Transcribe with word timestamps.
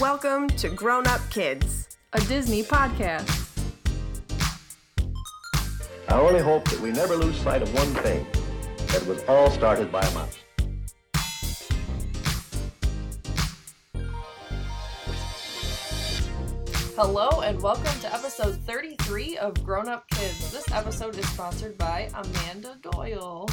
Welcome 0.00 0.48
to 0.48 0.68
Grown 0.68 1.06
Up 1.06 1.22
Kids. 1.30 1.88
a 2.12 2.20
Disney 2.20 2.62
podcast. 2.62 3.66
I 6.08 6.20
only 6.20 6.40
hope 6.40 6.68
that 6.68 6.78
we 6.80 6.90
never 6.90 7.16
lose 7.16 7.34
sight 7.38 7.62
of 7.62 7.72
one 7.72 7.94
thing 8.02 8.26
that 8.88 9.06
was 9.06 9.24
all 9.24 9.50
started 9.50 9.90
by 9.90 10.02
a 10.02 10.10
mouse. 10.12 10.36
Hello 16.94 17.40
and 17.40 17.58
welcome 17.62 17.98
to 18.00 18.12
episode 18.12 18.56
33 18.66 19.38
of 19.38 19.64
Grown 19.64 19.88
Up 19.88 20.06
Kids. 20.10 20.52
This 20.52 20.70
episode 20.72 21.16
is 21.16 21.26
sponsored 21.30 21.78
by 21.78 22.10
Amanda 22.14 22.78
Doyle. 22.82 23.48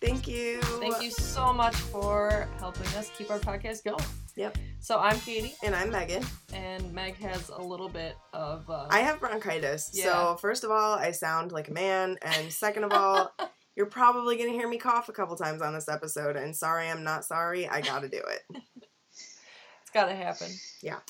Thank 0.00 0.28
you. 0.28 0.60
Thank 0.78 1.02
you 1.02 1.10
so 1.10 1.52
much 1.52 1.74
for 1.74 2.48
helping 2.60 2.86
us 2.96 3.10
keep 3.18 3.32
our 3.32 3.40
podcast 3.40 3.82
going. 3.82 4.04
Yep. 4.38 4.56
So 4.78 5.00
I'm 5.00 5.18
Katie, 5.18 5.52
And 5.64 5.74
I'm 5.74 5.90
Megan. 5.90 6.22
and 6.54 6.92
Meg 6.94 7.16
has 7.16 7.48
a 7.48 7.60
little 7.60 7.88
bit 7.88 8.14
of. 8.32 8.70
Uh, 8.70 8.86
I 8.88 9.00
have 9.00 9.18
bronchitis. 9.18 9.90
Yeah. 9.92 10.04
So, 10.04 10.36
first 10.36 10.62
of 10.62 10.70
all, 10.70 10.94
I 10.94 11.10
sound 11.10 11.50
like 11.50 11.66
a 11.68 11.72
man. 11.72 12.16
And 12.22 12.52
second 12.52 12.84
of 12.84 12.92
all, 12.92 13.34
you're 13.74 13.86
probably 13.86 14.36
going 14.36 14.48
to 14.48 14.54
hear 14.56 14.68
me 14.68 14.78
cough 14.78 15.08
a 15.08 15.12
couple 15.12 15.34
times 15.34 15.60
on 15.60 15.74
this 15.74 15.88
episode. 15.88 16.36
And 16.36 16.54
sorry, 16.54 16.88
I'm 16.88 17.02
not 17.02 17.24
sorry. 17.24 17.66
I 17.66 17.80
got 17.80 18.02
to 18.02 18.08
do 18.08 18.18
it. 18.18 18.42
it's 19.10 19.90
got 19.92 20.06
to 20.06 20.14
happen. 20.14 20.52
Yeah. 20.82 21.00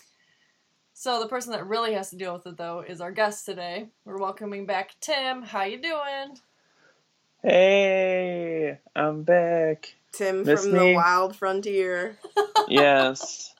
So 0.94 1.20
the 1.20 1.28
person 1.28 1.52
that 1.52 1.66
really 1.66 1.92
has 1.92 2.08
to 2.08 2.16
deal 2.16 2.32
with 2.32 2.46
it 2.46 2.56
though 2.56 2.80
is 2.80 3.02
our 3.02 3.12
guest 3.12 3.44
today. 3.44 3.90
We're 4.06 4.16
welcoming 4.16 4.64
back 4.64 4.92
Tim. 5.02 5.42
How 5.42 5.64
you 5.64 5.82
doing? 5.82 6.38
Hey, 7.42 8.78
I'm 8.96 9.22
back. 9.22 9.97
Tim 10.12 10.42
Miss 10.44 10.62
from 10.64 10.72
the 10.72 10.94
wild 10.94 11.36
frontier. 11.36 12.16
Yes, 12.68 13.54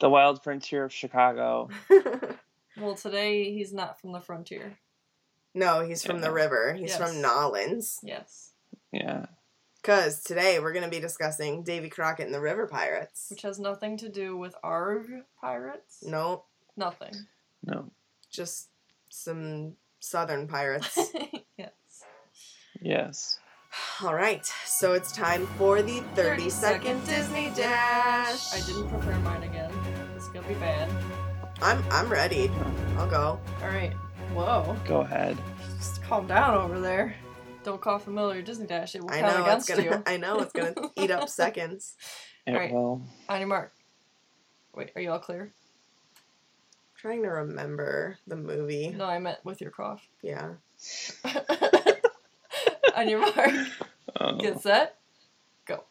the 0.00 0.08
wild 0.08 0.42
frontier 0.42 0.84
of 0.84 0.92
Chicago. 0.92 1.68
Well, 2.76 2.96
today 2.96 3.52
he's 3.52 3.72
not 3.72 4.00
from 4.00 4.10
the 4.10 4.18
frontier. 4.20 4.76
no, 5.54 5.86
he's 5.86 6.04
from 6.04 6.20
the 6.20 6.32
river. 6.32 6.74
He's 6.74 6.88
Yes. 6.90 6.98
from 6.98 7.20
Nolans. 7.22 8.00
Yes. 8.02 8.50
Yeah, 8.90 9.26
Because 9.80 10.24
today 10.24 10.58
we're 10.58 10.72
going 10.72 10.84
to 10.84 10.90
be 10.90 10.98
discussing 10.98 11.62
Davy 11.62 11.88
Crockett 11.88 12.26
and 12.26 12.34
the 12.34 12.40
River 12.40 12.66
Pirates. 12.66 13.26
Which 13.30 13.42
has 13.42 13.60
nothing 13.60 13.96
to 13.98 14.08
do 14.08 14.36
with 14.36 14.56
Arg 14.64 15.06
pirates. 15.40 16.02
No, 16.04 16.46
Nothing. 16.76 17.14
no, 17.64 17.92
just 18.28 18.70
some 19.08 19.76
southern 20.00 20.48
pirates. 20.48 20.98
yes. 21.56 21.70
yes. 22.80 23.38
All 24.02 24.14
right, 24.14 24.44
so 24.66 24.92
it's 24.92 25.12
time 25.12 25.46
for 25.58 25.80
the 25.80 26.00
30 26.14 26.50
second 26.50 27.04
Disney 27.06 27.50
Dash. 27.54 28.52
I 28.52 28.60
didn't 28.66 28.88
prepare 28.88 29.16
mine 29.20 29.42
again. 29.44 29.70
It's 30.16 30.28
gonna 30.28 30.46
be 30.48 30.54
bad. 30.54 30.90
I'm 31.62 31.82
I'm 31.90 32.08
ready. 32.10 32.50
I'll 32.98 33.08
go. 33.08 33.40
All 33.62 33.68
right. 33.68 33.92
Whoa. 34.34 34.76
Go 34.86 35.00
ahead. 35.02 35.38
Just 35.78 36.02
calm 36.02 36.26
down 36.26 36.54
over 36.56 36.80
there. 36.80 37.14
Don't 37.62 37.80
call 37.80 37.98
familiar 37.98 38.42
Disney 38.42 38.66
Dash. 38.66 38.94
It 38.96 39.02
will 39.02 39.10
I 39.10 39.20
count 39.20 39.36
know 39.38 39.54
it's 39.54 39.68
against 39.68 39.84
gonna 39.86 39.96
you. 39.98 40.02
I 40.12 40.16
know 40.16 40.40
it's 40.40 40.52
gonna 40.52 40.74
eat 40.96 41.10
up 41.12 41.28
seconds. 41.28 41.94
It 42.46 42.52
Alright. 42.52 42.72
will. 42.72 43.02
On 43.28 43.38
your 43.38 43.48
mark. 43.48 43.72
Wait, 44.74 44.90
are 44.96 45.00
you 45.02 45.10
all 45.12 45.20
clear? 45.20 45.52
trying 46.96 47.22
to 47.22 47.28
remember 47.28 48.16
the 48.26 48.34
movie. 48.36 48.88
No, 48.88 49.04
I 49.04 49.18
meant 49.18 49.38
with 49.44 49.60
your 49.60 49.70
cough. 49.70 50.08
Yeah. 50.22 50.52
On 52.96 53.06
your 53.08 53.20
mark. 53.20 53.50
Oh. 54.20 54.36
Get 54.36 54.60
set. 54.60 54.96
Go. 55.66 55.84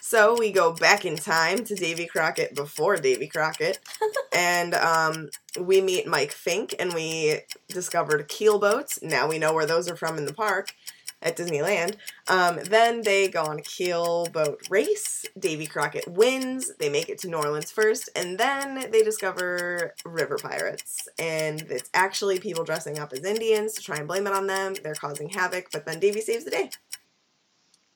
So 0.00 0.36
we 0.38 0.52
go 0.52 0.72
back 0.72 1.04
in 1.04 1.16
time 1.16 1.64
to 1.64 1.74
Davy 1.74 2.06
Crockett 2.06 2.54
before 2.54 2.96
Davy 2.96 3.28
Crockett, 3.28 3.78
and 4.32 4.74
um, 4.74 5.30
we 5.58 5.80
meet 5.80 6.06
Mike 6.06 6.32
Fink, 6.32 6.74
and 6.78 6.92
we 6.94 7.40
discovered 7.68 8.28
keel 8.28 8.58
boats. 8.58 9.00
Now 9.02 9.28
we 9.28 9.38
know 9.38 9.54
where 9.54 9.66
those 9.66 9.88
are 9.90 9.96
from 9.96 10.18
in 10.18 10.26
the 10.26 10.34
park 10.34 10.74
at 11.22 11.36
Disneyland. 11.36 11.96
Um, 12.28 12.58
then 12.64 13.02
they 13.02 13.28
go 13.28 13.44
on 13.44 13.58
a 13.58 13.62
keel 13.62 14.26
boat 14.26 14.60
race. 14.70 15.26
Davy 15.38 15.66
Crockett 15.66 16.08
wins. 16.08 16.72
They 16.78 16.88
make 16.88 17.08
it 17.08 17.18
to 17.18 17.28
New 17.28 17.36
Orleans 17.36 17.70
first, 17.70 18.08
and 18.16 18.38
then 18.38 18.90
they 18.90 19.02
discover 19.02 19.94
river 20.04 20.38
pirates, 20.38 21.08
and 21.18 21.62
it's 21.62 21.90
actually 21.94 22.40
people 22.40 22.64
dressing 22.64 22.98
up 22.98 23.12
as 23.12 23.24
Indians 23.24 23.74
to 23.74 23.82
try 23.82 23.96
and 23.96 24.08
blame 24.08 24.26
it 24.26 24.32
on 24.32 24.46
them. 24.46 24.74
They're 24.82 24.94
causing 24.94 25.28
havoc, 25.28 25.70
but 25.72 25.84
then 25.84 26.00
Davy 26.00 26.20
saves 26.20 26.44
the 26.44 26.50
day. 26.50 26.70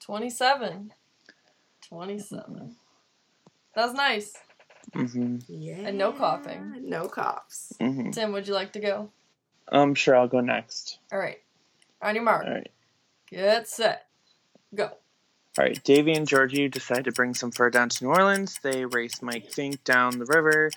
27. 0.04 0.92
27. 1.88 2.76
That 3.74 3.86
was 3.86 3.94
nice. 3.94 4.34
hmm 4.92 5.38
Yeah. 5.48 5.78
And 5.78 5.96
no 5.98 6.12
coughing. 6.12 6.74
No 6.88 7.08
coughs. 7.08 7.72
hmm 7.80 8.10
Tim, 8.10 8.32
would 8.32 8.46
you 8.46 8.54
like 8.54 8.72
to 8.74 8.80
go? 8.80 9.10
I'm 9.68 9.94
sure 9.94 10.14
I'll 10.14 10.28
go 10.28 10.40
next. 10.40 10.98
All 11.10 11.18
right. 11.18 11.38
On 12.02 12.14
your 12.14 12.24
mark. 12.24 12.44
All 12.44 12.52
right. 12.52 12.70
Get 13.30 13.66
set. 13.66 14.06
Go. 14.74 14.84
All 14.84 15.64
right. 15.64 15.82
Davy 15.84 16.12
and 16.12 16.28
Georgie 16.28 16.68
decide 16.68 17.04
to 17.04 17.12
bring 17.12 17.32
some 17.32 17.50
fur 17.50 17.70
down 17.70 17.88
to 17.88 18.04
New 18.04 18.10
Orleans. 18.10 18.58
They 18.62 18.84
race 18.84 19.22
Mike 19.22 19.50
Fink 19.50 19.82
down 19.84 20.18
the 20.18 20.26
river. 20.26 20.70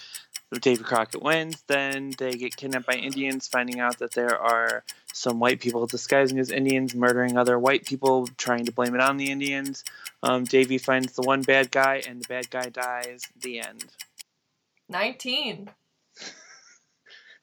Davy 0.62 0.84
Crockett 0.84 1.22
wins. 1.22 1.62
Then 1.68 2.14
they 2.18 2.34
get 2.34 2.56
kidnapped 2.56 2.88
by 2.88 2.94
Indians, 2.94 3.48
finding 3.48 3.80
out 3.80 4.00
that 4.00 4.14
there 4.14 4.38
are 4.38 4.84
some 5.14 5.40
white 5.40 5.60
people 5.60 5.86
disguising 5.88 6.40
as 6.40 6.52
Indians, 6.52 6.96
murdering 6.96 7.38
other 7.38 7.60
white 7.60 7.86
people, 7.86 8.28
trying 8.38 8.66
to 8.66 8.72
blame 8.72 8.96
it 8.96 9.02
on 9.02 9.18
the 9.18 9.30
Indians. 9.30 9.84
Um, 10.24 10.46
Davy 10.46 10.78
finds 10.78 11.14
the 11.14 11.22
one 11.22 11.42
bad 11.42 11.72
guy, 11.72 12.02
and 12.08 12.22
the 12.22 12.28
bad 12.28 12.50
guy 12.50 12.70
dies. 12.70 13.24
The 13.42 13.60
end. 13.60 13.86
19. 14.90 15.70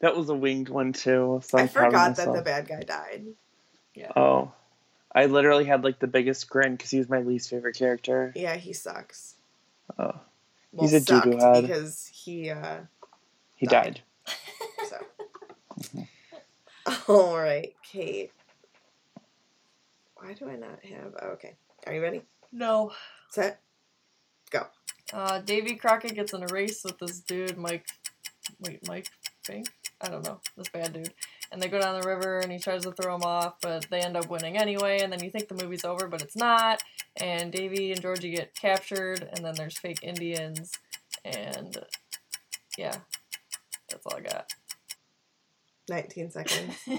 That 0.00 0.16
was 0.16 0.28
a 0.28 0.34
winged 0.34 0.68
one 0.68 0.92
too. 0.92 1.40
So 1.44 1.56
I 1.56 1.62
I'm 1.62 1.68
proud 1.68 1.86
of 1.86 1.92
forgot 1.92 2.16
that 2.16 2.32
the 2.34 2.42
bad 2.42 2.68
guy 2.68 2.82
died. 2.82 3.24
Yeah. 3.94 4.12
Oh, 4.14 4.52
I 5.14 5.26
literally 5.26 5.64
had 5.64 5.82
like 5.82 5.98
the 5.98 6.06
biggest 6.06 6.50
grin 6.50 6.72
because 6.72 6.90
he 6.90 6.98
was 6.98 7.08
my 7.08 7.20
least 7.20 7.48
favorite 7.48 7.76
character. 7.76 8.30
Yeah, 8.36 8.56
he 8.56 8.74
sucks. 8.74 9.36
Oh, 9.98 10.20
Well, 10.74 10.88
He's 10.88 10.94
a 10.94 11.00
sucked 11.04 11.26
head. 11.40 11.62
because 11.62 12.10
he 12.12 12.50
uh 12.50 12.80
he 13.54 13.66
Died. 13.66 14.02
died. 14.26 14.36
so. 14.88 16.06
All 17.08 17.36
right, 17.38 17.72
Kate. 17.82 18.32
Why 20.16 20.32
do 20.32 20.48
I 20.48 20.56
not 20.56 20.84
have? 20.84 21.14
Oh, 21.22 21.28
okay, 21.28 21.54
are 21.86 21.94
you 21.94 22.02
ready? 22.02 22.22
No. 22.52 22.92
Set. 23.30 23.60
Go. 24.50 24.66
Uh, 25.12 25.38
Davy 25.40 25.76
Crockett 25.76 26.14
gets 26.14 26.32
in 26.32 26.42
a 26.42 26.46
race 26.52 26.82
with 26.84 26.98
this 26.98 27.20
dude, 27.20 27.56
Mike. 27.58 27.86
Wait, 28.60 28.86
Mike 28.88 29.08
Fink? 29.44 29.68
I 30.00 30.08
don't 30.08 30.24
know. 30.24 30.40
This 30.56 30.68
bad 30.68 30.92
dude. 30.92 31.12
And 31.52 31.62
they 31.62 31.68
go 31.68 31.80
down 31.80 32.00
the 32.00 32.06
river 32.06 32.38
and 32.38 32.50
he 32.50 32.58
tries 32.58 32.82
to 32.82 32.92
throw 32.92 33.18
them 33.18 33.26
off, 33.26 33.54
but 33.62 33.86
they 33.90 34.00
end 34.00 34.16
up 34.16 34.28
winning 34.28 34.56
anyway. 34.56 35.00
And 35.00 35.12
then 35.12 35.22
you 35.22 35.30
think 35.30 35.48
the 35.48 35.62
movie's 35.62 35.84
over, 35.84 36.08
but 36.08 36.22
it's 36.22 36.36
not. 36.36 36.82
And 37.16 37.52
Davy 37.52 37.92
and 37.92 38.00
Georgie 38.00 38.34
get 38.34 38.54
captured, 38.54 39.28
and 39.32 39.44
then 39.44 39.54
there's 39.54 39.78
fake 39.78 40.00
Indians. 40.02 40.72
And 41.24 41.78
yeah, 42.76 42.96
that's 43.88 44.04
all 44.06 44.16
I 44.16 44.20
got. 44.20 44.52
19 45.88 46.30
seconds. 46.30 46.76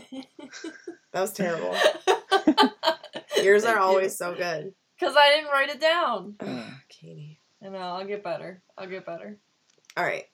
That 1.16 1.22
was 1.22 1.31
terrible. 1.31 1.73
Yours 3.41 3.63
are 3.63 3.79
always 3.79 4.17
so 4.17 4.35
good. 4.35 4.73
Because 5.00 5.16
I 5.16 5.29
didn't 5.29 5.50
write 5.50 5.69
it 5.69 5.79
down. 5.79 6.35
Katie. 6.89 7.39
I 7.63 7.69
know, 7.69 7.77
I'll 7.77 8.06
get 8.06 8.22
better. 8.22 8.62
I'll 8.77 8.89
get 8.89 9.06
better. 9.06 9.38
All 9.95 10.03
right. 10.03 10.25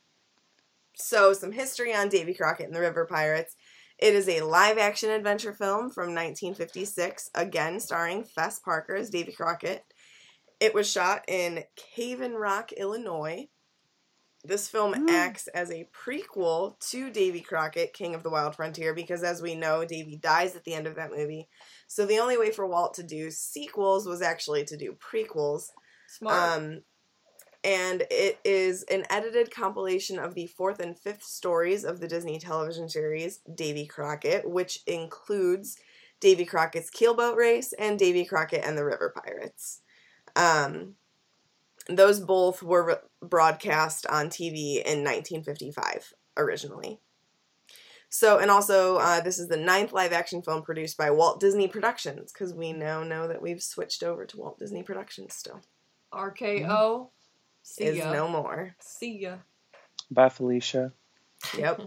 So, 0.95 1.33
some 1.33 1.51
history 1.51 1.93
on 1.93 2.09
Davy 2.09 2.33
Crockett 2.33 2.65
and 2.65 2.75
the 2.75 2.79
River 2.79 3.05
Pirates. 3.05 3.55
It 4.01 4.15
is 4.15 4.27
a 4.27 4.41
live 4.41 4.79
action 4.79 5.11
adventure 5.11 5.53
film 5.53 5.91
from 5.91 6.15
1956, 6.15 7.29
again 7.35 7.79
starring 7.79 8.23
Fess 8.23 8.57
Parker 8.57 8.95
as 8.95 9.11
Davy 9.11 9.31
Crockett. 9.31 9.83
It 10.59 10.73
was 10.73 10.89
shot 10.89 11.23
in 11.27 11.63
Cave-In-Rock, 11.75 12.71
Illinois. 12.73 13.47
This 14.43 14.67
film 14.67 14.93
Hmm. 14.93 15.07
acts 15.07 15.47
as 15.49 15.69
a 15.69 15.87
prequel 15.93 16.79
to 16.89 17.11
Davy 17.11 17.41
Crockett, 17.41 17.93
King 17.93 18.15
of 18.15 18.23
the 18.23 18.31
Wild 18.31 18.55
Frontier, 18.55 18.95
because 18.95 19.21
as 19.21 19.39
we 19.39 19.53
know, 19.53 19.85
Davy 19.85 20.17
dies 20.17 20.55
at 20.55 20.63
the 20.63 20.73
end 20.73 20.87
of 20.87 20.95
that 20.95 21.11
movie. 21.11 21.47
So 21.87 22.07
the 22.07 22.17
only 22.17 22.39
way 22.39 22.51
for 22.51 22.65
Walt 22.65 22.95
to 22.95 23.03
do 23.03 23.29
sequels 23.29 24.07
was 24.07 24.23
actually 24.23 24.65
to 24.65 24.77
do 24.77 24.93
prequels. 24.93 25.69
Smart. 26.07 26.57
Um, 26.57 26.83
and 27.63 28.03
it 28.09 28.39
is 28.43 28.83
an 28.83 29.05
edited 29.09 29.51
compilation 29.51 30.17
of 30.17 30.33
the 30.33 30.47
fourth 30.47 30.79
and 30.79 30.97
fifth 30.97 31.23
stories 31.23 31.83
of 31.83 31.99
the 31.99 32.07
Disney 32.07 32.39
television 32.39 32.89
series 32.89 33.39
Davy 33.53 33.85
Crockett, 33.85 34.49
which 34.49 34.79
includes 34.87 35.77
Davy 36.19 36.45
Crockett's 36.45 36.89
keelboat 36.89 37.35
race 37.35 37.73
and 37.73 37.99
Davy 37.99 38.25
Crockett 38.25 38.65
and 38.65 38.77
the 38.77 38.85
River 38.85 39.13
Pirates. 39.15 39.81
Um, 40.35 40.95
those 41.87 42.19
both 42.19 42.63
were 42.63 42.85
re- 42.85 43.27
broadcast 43.27 44.05
on 44.07 44.29
TV 44.29 44.75
in 44.77 45.03
1955 45.03 46.13
originally. 46.37 46.99
So, 48.09 48.39
and 48.39 48.51
also, 48.51 48.97
uh, 48.97 49.21
this 49.21 49.39
is 49.39 49.47
the 49.47 49.57
ninth 49.57 49.93
live 49.93 50.11
action 50.11 50.41
film 50.41 50.63
produced 50.63 50.97
by 50.97 51.11
Walt 51.11 51.39
Disney 51.39 51.69
Productions, 51.69 52.33
because 52.33 52.53
we 52.53 52.73
now 52.73 53.03
know 53.03 53.27
that 53.27 53.41
we've 53.41 53.63
switched 53.63 54.03
over 54.03 54.25
to 54.25 54.37
Walt 54.37 54.59
Disney 54.59 54.83
Productions 54.83 55.33
still. 55.33 55.61
RKO. 56.13 57.09
See 57.63 57.85
Is 57.85 57.97
ya. 57.97 58.11
no 58.11 58.27
more. 58.27 58.75
See 58.79 59.19
ya. 59.19 59.35
Bye, 60.09 60.29
Felicia. 60.29 60.91
Yep. 61.57 61.81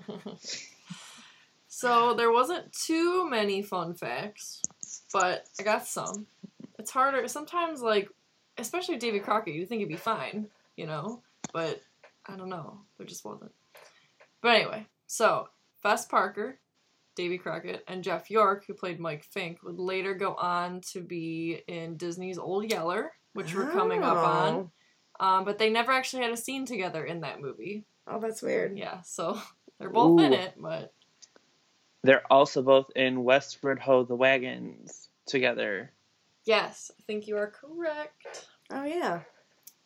so 1.68 2.14
there 2.14 2.32
wasn't 2.32 2.72
too 2.72 3.28
many 3.28 3.62
fun 3.62 3.94
facts, 3.94 4.62
but 5.12 5.46
I 5.58 5.62
got 5.62 5.86
some. 5.86 6.26
It's 6.78 6.90
harder 6.90 7.26
sometimes, 7.28 7.80
like 7.82 8.08
especially 8.58 8.96
Davy 8.96 9.20
Crockett. 9.20 9.54
You 9.54 9.66
think 9.66 9.80
it'd 9.80 9.88
be 9.88 9.96
fine, 9.96 10.48
you 10.76 10.86
know, 10.86 11.22
but 11.52 11.80
I 12.26 12.36
don't 12.36 12.48
know. 12.48 12.80
There 12.96 13.06
just 13.06 13.24
wasn't. 13.24 13.52
But 14.40 14.56
anyway, 14.56 14.86
so 15.06 15.48
Fess 15.82 16.06
Parker, 16.06 16.58
Davy 17.14 17.38
Crockett, 17.38 17.84
and 17.88 18.02
Jeff 18.04 18.30
York, 18.30 18.64
who 18.66 18.74
played 18.74 19.00
Mike 19.00 19.24
Fink, 19.24 19.62
would 19.62 19.78
later 19.78 20.14
go 20.14 20.34
on 20.34 20.80
to 20.92 21.00
be 21.00 21.62
in 21.66 21.96
Disney's 21.96 22.38
Old 22.38 22.70
Yeller, 22.70 23.12
which 23.32 23.54
we're 23.54 23.70
coming 23.70 24.02
up 24.02 24.16
on. 24.16 24.54
Oh. 24.54 24.70
Um, 25.20 25.44
but 25.44 25.58
they 25.58 25.70
never 25.70 25.92
actually 25.92 26.22
had 26.24 26.32
a 26.32 26.36
scene 26.36 26.66
together 26.66 27.04
in 27.04 27.20
that 27.20 27.40
movie. 27.40 27.84
Oh, 28.06 28.20
that's 28.20 28.42
weird. 28.42 28.76
Yeah, 28.78 29.00
so 29.02 29.38
they're 29.78 29.90
both 29.90 30.20
in 30.20 30.32
it, 30.32 30.54
but 30.58 30.92
They're 32.02 32.30
also 32.32 32.62
both 32.62 32.86
in 32.96 33.22
Westward 33.24 33.78
Ho 33.80 34.04
the 34.04 34.16
Wagons 34.16 35.08
together. 35.26 35.90
yes, 36.44 36.90
I 36.98 37.02
think 37.06 37.26
you 37.26 37.36
are 37.36 37.46
correct. 37.50 38.46
Oh 38.70 38.84
yeah. 38.84 39.20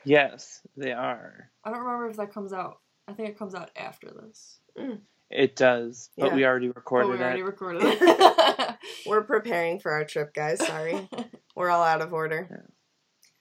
Yes, 0.04 0.62
they 0.76 0.92
are. 0.92 1.50
I 1.64 1.70
don't 1.70 1.80
remember 1.80 2.08
if 2.08 2.16
that 2.16 2.32
comes 2.32 2.52
out. 2.52 2.78
I 3.06 3.12
think 3.12 3.28
it 3.28 3.38
comes 3.38 3.54
out 3.54 3.70
after 3.76 4.10
this. 4.10 4.58
It 5.30 5.56
does, 5.56 6.10
but 6.16 6.28
Yeah. 6.30 6.34
we 6.36 6.46
already 6.46 6.68
But 6.68 6.76
recorded 6.76 7.08
we 7.10 7.18
already 7.22 7.40
it. 7.40 7.44
recorded 7.44 7.82
it. 7.84 8.76
We're 9.06 9.22
preparing 9.24 9.78
for 9.80 9.92
our 9.92 10.04
trip, 10.04 10.32
guys. 10.34 10.64
Sorry. 10.64 11.08
We're 11.56 11.70
all 11.70 11.82
out 11.82 12.00
of 12.00 12.12
order. 12.12 12.70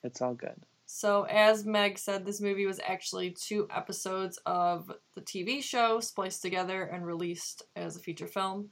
It's 0.02 0.20
all 0.20 0.34
good. 0.34 0.60
So, 0.90 1.24
as 1.24 1.66
Meg 1.66 1.98
said, 1.98 2.24
this 2.24 2.40
movie 2.40 2.64
was 2.64 2.80
actually 2.82 3.32
two 3.32 3.68
episodes 3.70 4.38
of 4.46 4.90
the 5.14 5.20
TV 5.20 5.62
show 5.62 6.00
spliced 6.00 6.40
together 6.40 6.82
and 6.82 7.04
released 7.04 7.62
as 7.76 7.94
a 7.94 8.00
feature 8.00 8.26
film. 8.26 8.70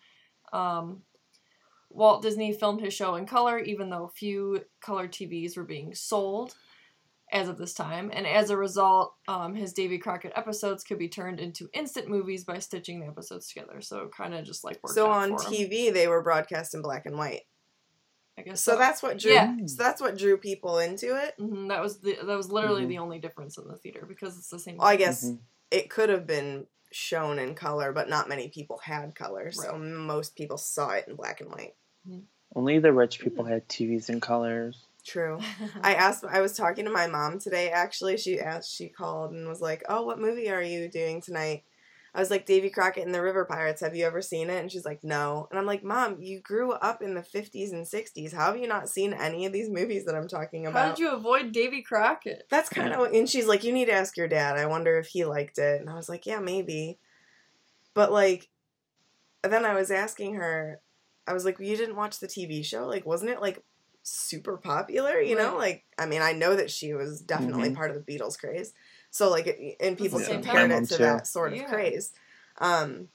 Um, 0.51 1.03
Walt 1.91 2.23
Disney 2.23 2.55
filmed 2.55 2.81
his 2.81 2.95
show 2.95 3.17
in 3.17 3.27
color, 3.27 3.59
even 3.59 3.91
though 3.91 4.11
few 4.15 4.65
color 4.81 5.09
TVs 5.09 5.59
were 5.59 5.65
being 5.65 5.95
sold 5.95 6.55
as 7.33 7.51
of 7.51 7.59
this 7.59 7.75
time. 7.75 8.11
And 8.11 8.27
as 8.27 8.49
a 8.49 8.57
result, 8.57 9.15
um, 9.29 9.55
his 9.55 9.75
Davy 9.75 9.99
Crockett 9.99 10.33
episodes 10.35 10.85
could 10.85 10.99
be 10.99 11.11
turned 11.11 11.39
into 11.39 11.69
instant 11.75 12.09
movies 12.09 12.45
by 12.45 12.61
stitching 12.61 12.99
the 12.99 13.09
episodes 13.09 13.49
together. 13.49 13.83
So, 13.83 14.09
kind 14.09 14.33
of 14.33 14.43
just 14.47 14.65
like 14.65 14.83
worked 14.83 14.95
So 14.95 15.11
on 15.11 15.37
for 15.37 15.45
him. 15.45 15.53
TV 15.53 15.93
they 15.93 16.09
were 16.09 16.23
broadcast 16.23 16.73
in 16.73 16.81
black 16.81 17.05
and 17.05 17.19
white. 17.19 17.43
I 18.39 18.43
guess 18.43 18.63
So 18.63 18.77
that's 18.77 19.03
what 19.03 19.19
drew 19.19 19.33
Yeah. 19.33 19.57
so 19.67 19.83
that's 19.83 20.01
what 20.01 20.19
drew 20.19 20.37
people 20.37 20.79
into 20.79 21.17
it. 21.17 21.35
hmm 21.39 21.69
that 21.69 21.81
was 21.81 21.99
the 22.01 22.19
that 22.23 22.37
was 22.37 22.51
literally 22.53 22.85
Mhm. 22.85 22.89
the 22.89 22.99
only 22.99 23.19
difference 23.19 23.57
in 23.59 23.67
the 23.67 23.77
theater 23.77 24.05
because 24.07 24.37
it's 24.37 24.51
the 24.51 24.59
same. 24.59 24.77
Well, 24.77 24.89
I 24.89 24.97
guess 24.97 25.25
Mhm. 25.25 25.39
it 25.71 25.91
could 25.91 26.09
have 26.11 26.27
been 26.27 26.67
shown 26.93 27.39
in 27.39 27.55
color, 27.55 27.93
but 27.93 28.09
not 28.09 28.29
many 28.29 28.49
people 28.49 28.79
had 28.79 29.15
color, 29.15 29.51
so 29.53 29.73
Right. 29.73 29.81
most 29.81 30.37
people 30.37 30.59
saw 30.59 30.91
it 30.91 31.09
in 31.09 31.17
black 31.17 31.41
and 31.41 31.51
white. 31.51 31.75
Only 32.55 32.79
the 32.79 32.93
rich 32.93 33.19
people 33.19 33.45
had 33.45 33.69
TVs 33.69 34.09
in 34.09 34.21
colors. 34.21 34.87
True. 35.05 35.39
I 35.83 35.95
asked 35.95 36.25
I 36.25 36.41
was 36.41 36.57
talking 36.57 36.85
to 36.85 36.91
my 36.91 37.07
mom 37.07 37.39
today 37.39 37.71
actually. 37.71 38.17
She 38.17 38.41
asked 38.41 38.75
she 38.75 38.89
called 38.89 39.33
and 39.33 39.49
was 39.49 39.61
like, 39.61 39.83
"Oh, 39.89 40.03
what 40.05 40.19
movie 40.19 40.51
are 40.51 40.63
you 40.63 40.89
doing 40.89 41.21
tonight?" 41.21 41.65
I 42.17 42.21
was 42.21 42.31
like, 42.33 42.47
"Davy 42.47 42.71
Crockett 42.71 43.07
and 43.07 43.15
the 43.15 43.23
River 43.23 43.45
Pirates. 43.47 43.83
Have 43.83 43.97
you 43.97 44.07
ever 44.07 44.23
seen 44.23 44.51
it?" 44.51 44.61
And 44.61 44.73
she's 44.73 44.87
like, 44.87 45.05
"No." 45.05 45.49
And 45.51 45.59
I'm 45.61 45.67
like, 45.67 45.85
"Mom, 45.85 46.21
you 46.23 46.41
grew 46.41 46.73
up 46.73 47.03
in 47.03 47.15
the 47.15 47.23
50s 47.23 47.73
and 47.73 47.87
60s. 47.89 48.33
How 48.33 48.47
have 48.53 48.59
you 48.59 48.69
not 48.69 48.89
seen 48.91 49.13
any 49.15 49.47
of 49.47 49.53
these 49.53 49.71
movies 49.71 50.07
that 50.07 50.17
I'm 50.17 50.29
talking 50.29 50.67
about? 50.67 50.83
How 50.83 50.89
did 50.91 50.99
you 51.01 51.11
avoid 51.13 51.53
Davy 51.53 51.83
Crockett? 51.83 52.47
That's 52.49 52.69
kind 52.69 52.93
of 52.93 53.13
and 53.13 53.29
she's 53.29 53.47
like, 53.47 53.65
"You 53.65 53.73
need 53.73 53.87
to 53.87 53.93
ask 53.93 54.17
your 54.17 54.29
dad. 54.29 54.57
I 54.57 54.67
wonder 54.67 54.99
if 54.99 55.09
he 55.09 55.25
liked 55.25 55.59
it." 55.59 55.81
And 55.81 55.91
I 55.91 55.95
was 55.95 56.09
like, 56.09 56.27
"Yeah, 56.27 56.39
maybe." 56.41 56.99
But 57.95 58.13
like 58.13 58.51
then 59.43 59.65
I 59.65 59.75
was 59.75 59.91
asking 59.91 60.35
her 60.37 60.83
I 61.27 61.33
was 61.35 61.45
like, 61.45 61.59
"You 61.61 61.77
didn't 61.77 61.97
watch 61.97 62.21
the 62.21 62.29
TV 62.29 62.63
show? 62.63 62.87
Like 62.87 63.07
wasn't 63.07 63.31
it 63.33 63.41
like 63.41 63.65
super 64.03 64.57
popular, 64.59 65.21
you 65.21 65.37
know? 65.37 65.57
Like 65.57 65.87
I 65.99 66.07
mean, 66.07 66.23
I 66.23 66.33
know 66.33 66.57
that 66.57 66.71
she 66.71 66.95
was 66.95 67.21
definitely 67.23 67.71
Mhm. 67.71 67.75
part 67.75 67.91
of 67.91 67.97
the 68.05 68.13
Beatles 68.19 68.39
craze. 68.39 68.73
So 69.17 69.31
like 69.31 69.47
it, 69.47 69.77
and 69.81 69.97
people 69.97 70.19
the 70.19 70.27
same 70.27 70.43
compared 70.43 70.71
it 70.71 70.89
to 70.91 70.97
Too. 70.99 71.03
that 71.03 71.27
sort 71.27 71.55
of 71.55 71.61
Yeah. 71.61 71.69
craze. 71.69 72.13
Um 72.59 73.09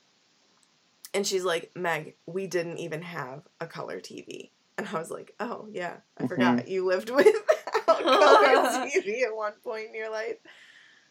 and 1.13 1.27
she's 1.27 1.43
like, 1.43 1.71
"Meg, 1.75 2.15
we 2.25 2.47
didn't 2.47 2.79
even 2.79 3.03
have 3.03 3.43
a 3.59 3.67
color 3.67 3.99
TV." 3.99 4.49
And 4.79 4.87
I 4.87 4.97
was 4.97 5.11
like, 5.11 5.35
"Oh, 5.39 5.67
yeah. 5.69 5.97
I 6.17 6.23
Mhm. 6.23 6.27
forgot 6.27 6.67
you 6.67 6.85
lived 6.87 7.09
without 7.15 7.31
color 7.85 7.99
TV 8.95 9.23
at 9.23 9.35
one 9.35 9.53
point 9.63 9.89
in 9.89 9.93
your 9.93 10.09
life." 10.09 10.37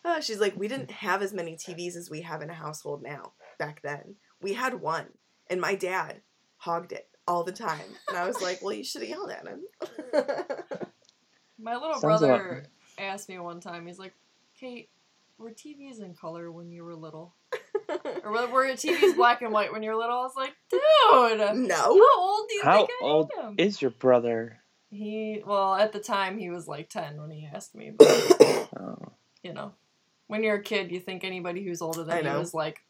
Uh, 0.05 0.21
she's 0.21 0.41
like, 0.41 0.57
"We 0.57 0.67
didn't 0.67 0.91
have 0.91 1.23
as 1.23 1.33
many 1.33 1.55
TVs 1.57 1.95
as 1.95 2.11
we 2.11 2.23
have 2.23 2.43
in 2.43 2.51
a 2.51 2.55
household 2.55 3.01
now. 3.01 3.35
Back 3.61 3.83
then, 3.83 4.17
we 4.41 4.55
had 4.55 4.75
one, 4.81 5.07
and 5.49 5.61
my 5.61 5.77
dad 5.77 6.23
hogged 6.57 6.91
it 6.91 7.09
all 7.29 7.45
the 7.45 7.53
time." 7.53 7.95
And 8.09 8.19
I 8.19 8.27
was 8.27 8.41
like, 8.43 8.61
"Well, 8.61 8.73
you 8.73 8.83
should 8.83 9.03
have 9.03 9.11
yelled 9.11 9.31
at 9.31 9.47
him." 9.47 9.61
My 11.59 11.75
little 11.77 12.01
Sounds 12.01 12.23
brother 12.23 12.65
asked 12.99 13.29
me 13.29 13.39
one 13.39 13.61
time. 13.61 13.87
He's 13.87 13.99
like, 13.99 14.15
"Kate, 14.61 14.91
were 15.39 15.51
TVs 15.51 16.03
in 16.03 16.15
color 16.15 16.53
when 16.53 16.71
you 16.71 16.85
were 16.85 16.95
little, 16.95 17.35
or 18.23 18.31
were, 18.31 18.47
were 18.49 18.67
TVs 18.67 19.17
black 19.17 19.41
and 19.43 19.53
white 19.53 19.73
when 19.73 19.83
you 19.83 19.91
were 19.91 19.97
little?" 19.97 20.19
I 20.19 20.23
was 20.23 20.37
like, 20.37 20.55
"Dude, 20.71 20.81
no. 21.57 21.77
how 21.77 22.21
old 22.21 22.49
do 22.49 22.55
you 22.57 22.62
How 22.62 22.77
think 22.77 22.91
I 22.91 23.05
old 23.05 23.31
am?" 23.43 23.55
is 23.59 23.81
your 23.81 23.91
brother? 23.91 24.59
He 24.91 25.43
well, 25.47 25.75
at 25.75 25.93
the 25.93 26.01
time 26.01 26.37
he 26.39 26.51
was 26.51 26.69
like 26.69 26.89
ten 26.91 27.21
when 27.21 27.31
he 27.31 27.49
asked 27.53 27.75
me, 27.75 27.91
but 27.97 28.09
Oh. 28.79 29.12
you 29.43 29.53
know, 29.53 29.73
when 30.27 30.43
you're 30.43 30.57
a 30.57 30.63
kid, 30.63 30.91
you 30.91 31.01
think 31.01 31.25
anybody 31.25 31.65
who's 31.65 31.81
older 31.81 32.05
than 32.05 32.25
you 32.25 32.31
is 32.33 32.53
like 32.55 32.81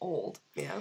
old. 0.00 0.40
yeah. 0.54 0.80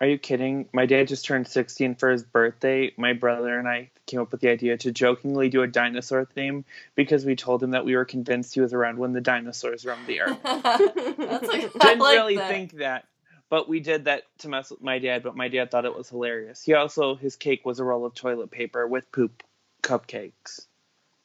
Are 0.00 0.06
you 0.06 0.18
kidding? 0.18 0.68
My 0.72 0.86
dad 0.86 1.08
just 1.08 1.24
turned 1.24 1.46
16 1.46 1.94
for 1.94 2.10
his 2.10 2.24
birthday. 2.24 2.92
My 2.96 3.12
brother 3.12 3.58
and 3.58 3.68
I 3.68 3.90
came 4.06 4.20
up 4.20 4.32
with 4.32 4.40
the 4.40 4.50
idea 4.50 4.76
to 4.78 4.92
jokingly 4.92 5.48
do 5.48 5.62
a 5.62 5.66
dinosaur 5.68 6.24
theme 6.24 6.64
because 6.94 7.24
we 7.24 7.36
told 7.36 7.62
him 7.62 7.70
that 7.70 7.84
we 7.84 7.94
were 7.96 8.04
convinced 8.04 8.54
he 8.54 8.60
was 8.60 8.74
around 8.74 8.98
when 8.98 9.12
the 9.12 9.20
dinosaurs 9.20 9.86
roamed 9.86 10.06
the 10.06 10.20
earth. 10.20 10.38
That's 10.42 11.46
like, 11.46 11.70
I 11.80 11.88
Didn't 11.88 11.98
like 12.00 12.16
really 12.16 12.36
that. 12.36 12.50
think 12.50 12.72
that, 12.78 13.06
but 13.48 13.68
we 13.68 13.80
did 13.80 14.06
that 14.06 14.24
to 14.38 14.48
mess 14.48 14.70
with 14.70 14.82
my 14.82 14.98
dad, 14.98 15.22
but 15.22 15.36
my 15.36 15.48
dad 15.48 15.70
thought 15.70 15.84
it 15.84 15.96
was 15.96 16.08
hilarious. 16.08 16.62
He 16.62 16.74
also, 16.74 17.14
his 17.14 17.36
cake 17.36 17.64
was 17.64 17.78
a 17.78 17.84
roll 17.84 18.04
of 18.04 18.14
toilet 18.14 18.50
paper 18.50 18.86
with 18.86 19.10
poop 19.12 19.42
cupcakes. 19.82 20.66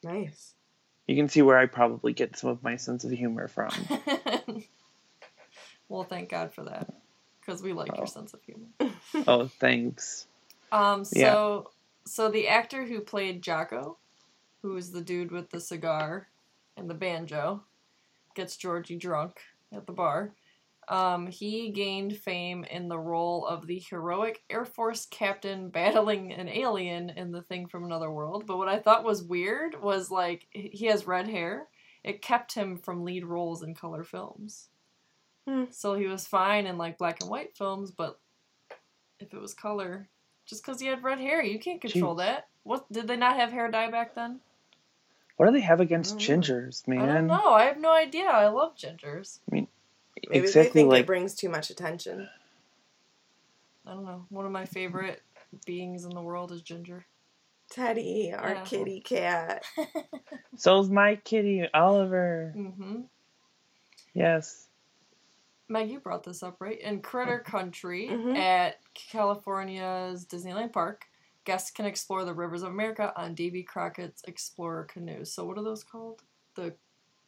Nice. 0.04 0.54
You 1.08 1.16
can 1.16 1.28
see 1.28 1.42
where 1.42 1.58
I 1.58 1.66
probably 1.66 2.14
get 2.14 2.38
some 2.38 2.52
of 2.52 2.62
my 2.64 2.76
sense 2.76 3.04
of 3.04 3.10
humor 3.10 3.48
from. 3.48 3.72
well, 5.90 6.04
thank 6.04 6.30
God 6.30 6.54
for 6.54 6.66
that, 6.66 6.88
because 7.50 7.64
we 7.64 7.74
like 7.74 7.92
Oh. 7.94 7.98
your 7.98 8.06
sense 8.08 8.36
of 8.36 8.42
humor. 8.44 8.68
oh, 9.28 9.48
thanks. 9.60 10.28
Um, 10.72 11.04
so 11.04 11.20
Yeah. 11.20 11.62
so 12.06 12.30
the 12.30 12.48
actor 12.48 12.86
who 12.86 13.02
played 13.02 13.42
Jocko, 13.42 13.98
who 14.62 14.78
is 14.78 14.92
the 14.92 15.02
dude 15.02 15.32
with 15.32 15.50
the 15.50 15.60
cigar 15.60 16.28
and 16.78 16.88
the 16.88 16.94
banjo, 16.94 17.64
gets 18.36 18.56
Georgie 18.56 18.98
drunk 18.98 19.40
at 19.72 19.88
the 19.88 19.94
bar. 19.94 20.36
Um, 20.90 21.26
he 21.28 21.70
gained 21.72 22.18
fame 22.18 22.64
in 22.66 22.88
the 22.88 23.00
role 23.00 23.46
of 23.48 23.66
the 23.66 23.80
heroic 23.80 24.44
Air 24.50 24.66
Force 24.66 25.08
captain 25.08 25.70
battling 25.70 26.32
an 26.34 26.48
alien 26.50 27.10
in 27.12 27.32
The 27.32 27.42
Thing 27.44 27.68
from 27.68 27.84
Another 27.84 28.12
World. 28.12 28.46
But 28.46 28.58
what 28.58 28.68
I 28.68 28.78
thought 28.80 29.04
was 29.04 29.24
weird 29.24 29.80
was 29.82 30.12
like 30.12 30.48
he 30.52 30.86
has 30.86 31.08
red 31.08 31.28
hair. 31.28 31.68
It 32.04 32.22
kept 32.22 32.54
him 32.54 32.78
from 32.78 33.04
lead 33.04 33.26
roles 33.26 33.62
in 33.64 33.74
color 33.76 34.04
films. 34.04 34.70
Hmm. 35.50 35.64
So 35.72 35.96
he 35.96 36.06
was 36.06 36.28
fine 36.28 36.68
in 36.68 36.78
like 36.78 37.00
black 37.00 37.22
and 37.22 37.30
white 37.30 37.58
films, 37.58 37.90
but 37.90 38.20
if 39.20 39.34
it 39.34 39.42
was 39.42 39.56
color, 39.56 40.08
just 40.46 40.64
because 40.64 40.80
he 40.80 40.86
had 40.88 41.04
red 41.04 41.20
hair, 41.20 41.44
you 41.44 41.58
can't 41.58 41.82
control 41.82 42.16
Jeez. 42.16 42.20
that. 42.20 42.48
What 42.64 42.92
did 42.92 43.08
they 43.08 43.16
not 43.18 43.36
have 43.38 43.52
hair 43.52 43.72
dye 43.72 43.90
back 43.90 44.14
then? 44.14 44.42
What 45.38 45.48
do 45.48 45.52
they 45.52 45.62
have 45.62 45.80
against 45.80 46.18
I 46.22 46.26
don't 46.26 46.42
gingers, 46.42 46.88
I 46.88 46.94
don't 46.98 47.08
man? 47.08 47.28
know. 47.28 47.54
I 47.54 47.64
have 47.64 47.80
no 47.80 47.92
idea. 47.92 48.28
I 48.28 48.48
love 48.50 48.76
gingers. 48.76 49.40
I 49.52 49.56
mean, 49.56 49.68
Maybe 50.30 50.50
they 50.50 50.66
think 50.68 50.92
like 50.92 51.02
it 51.02 51.08
brings 51.08 51.34
too 51.34 51.50
much 51.50 51.72
attention. 51.72 52.30
I 53.88 53.94
don't 53.94 54.06
know. 54.06 54.26
One 54.30 54.46
of 54.46 54.52
my 54.52 54.66
favorite 54.66 55.24
beings 55.66 56.04
in 56.06 56.12
the 56.12 56.22
world 56.22 56.52
is 56.52 56.62
Ginger. 56.62 57.06
Teddy, 57.72 58.34
our 58.38 58.54
Yeah. 58.54 58.64
kitty 58.66 59.00
cat. 59.00 59.64
so's 60.58 60.90
my 60.90 61.16
kitty 61.16 61.68
Oliver. 61.74 62.52
hmm 62.54 63.02
Yes. 64.14 64.69
Meg, 65.70 65.90
you 65.92 66.00
brought 66.00 66.24
this 66.24 66.42
up, 66.44 66.58
right? 66.60 66.80
In 66.80 67.02
Critter 67.02 67.40
Country 67.40 68.08
Mhm. 68.10 68.36
at 68.36 68.78
California's 68.94 70.26
Disneyland 70.26 70.74
Park, 70.74 71.06
guests 71.46 71.72
can 71.72 71.86
explore 71.86 72.26
the 72.26 72.34
rivers 72.34 72.64
of 72.64 72.70
America 72.72 73.14
on 73.16 73.36
Davy 73.36 73.64
Crockett's 73.64 74.24
Explorer 74.24 74.86
canoes. 74.86 75.32
So 75.32 75.46
what 75.46 75.58
are 75.58 75.64
those 75.64 75.84
called? 75.84 76.24
The 76.56 76.76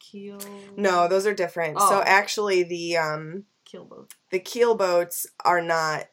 keel. 0.00 0.38
No, 0.76 1.06
those 1.06 1.26
are 1.26 1.34
different. 1.34 1.76
Oh. 1.80 1.88
So 1.88 2.02
actually, 2.02 2.64
the 2.64 2.96
um 2.96 3.46
keel 3.64 3.84
boat. 3.84 4.12
the 4.30 4.40
keel 4.40 4.74
boats 4.74 5.26
are 5.44 5.62
not 5.62 6.08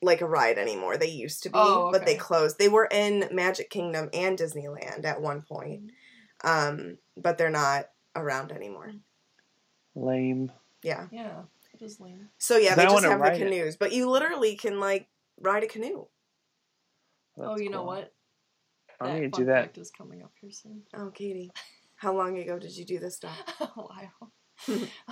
like 0.00 0.22
a 0.22 0.26
ride 0.26 0.56
anymore. 0.58 0.96
They 0.96 1.10
used 1.10 1.42
to 1.42 1.50
be, 1.50 1.58
Oh, 1.58 1.90
but 1.92 2.06
they 2.06 2.16
closed. 2.16 2.58
They 2.58 2.68
were 2.68 2.88
in 2.90 3.28
Magic 3.32 3.68
Kingdom 3.68 4.08
and 4.14 4.38
Disneyland 4.38 5.04
at 5.04 5.20
one 5.20 5.42
point, 5.42 5.90
um, 6.44 6.98
but 7.16 7.36
they're 7.36 7.50
not 7.50 7.90
around 8.16 8.52
anymore. 8.52 8.92
Lame. 9.94 10.50
Yeah. 10.82 11.08
Yeah. 11.10 11.42
It 11.80 11.84
is 11.84 12.00
lame. 12.00 12.28
So 12.38 12.56
yeah, 12.56 12.74
they 12.74 12.82
I 12.82 12.86
just 12.90 13.04
have 13.04 13.12
the 13.12 13.16
ride 13.18 13.36
it. 13.40 13.44
canoes, 13.44 13.76
but 13.76 13.92
you 13.92 14.08
literally 14.10 14.56
can 14.56 14.80
like 14.80 15.08
ride 15.40 15.62
a 15.64 15.66
canoe. 15.68 16.06
oh, 17.38 17.48
That's 17.50 17.62
you 17.62 17.70
know 17.70 17.78
cool. 17.78 17.86
what? 17.86 18.12
I'm 19.00 19.08
gonna 19.14 19.28
do 19.28 19.44
that. 19.44 19.62
fact 19.66 19.78
is 19.78 19.90
coming 19.90 20.22
up 20.22 20.32
here 20.40 20.50
soon. 20.50 20.82
Oh, 20.94 21.10
Katie, 21.10 21.50
how 21.96 22.16
long 22.16 22.36
ago 22.38 22.58
did 22.58 22.76
you 22.76 22.84
do 22.84 22.98
this 22.98 23.16
stuff? 23.16 23.36
a 23.60 23.66
while. 23.66 24.32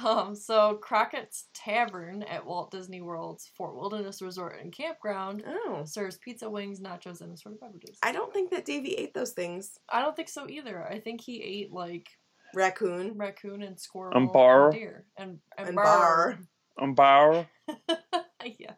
um, 0.04 0.35
so 0.35 0.75
Crockett's 0.82 1.46
Tavern 1.54 2.25
at 2.25 2.44
Walt 2.44 2.73
Disney 2.73 3.00
World's 3.00 3.46
Fort 3.56 3.76
Wilderness 3.76 4.20
Resort 4.20 4.58
and 4.61 4.73
Campground 4.73 5.44
Oh, 5.46 5.85
serves 5.85 6.18
pizza, 6.18 6.50
wings, 6.50 6.80
nachos, 6.80 7.20
and 7.20 7.32
assorted 7.32 7.61
beverages. 7.61 7.96
I 8.02 8.11
don't 8.11 8.32
think 8.32 8.50
that 8.50 8.64
Davy 8.64 8.94
ate 8.96 9.14
those 9.14 9.30
things. 9.30 9.78
I 9.88 10.02
don't 10.02 10.16
think 10.16 10.28
so 10.28 10.49
either. 10.49 10.85
I 10.85 10.99
think 10.99 11.20
he 11.20 11.40
ate 11.40 11.70
like 11.73 12.08
Raccoon. 12.56 13.12
raccoon 13.16 13.62
and 13.62 13.78
squirrel 13.78 14.16
And 14.16 14.32
bar. 14.32 14.64
and 14.70 14.75
deer 14.75 15.04
and 15.16 15.38
and, 15.56 15.68
And 15.68 15.76
bar. 15.76 16.38
Um, 16.78 16.95
Bar. 16.95 17.49
yes. 18.45 18.76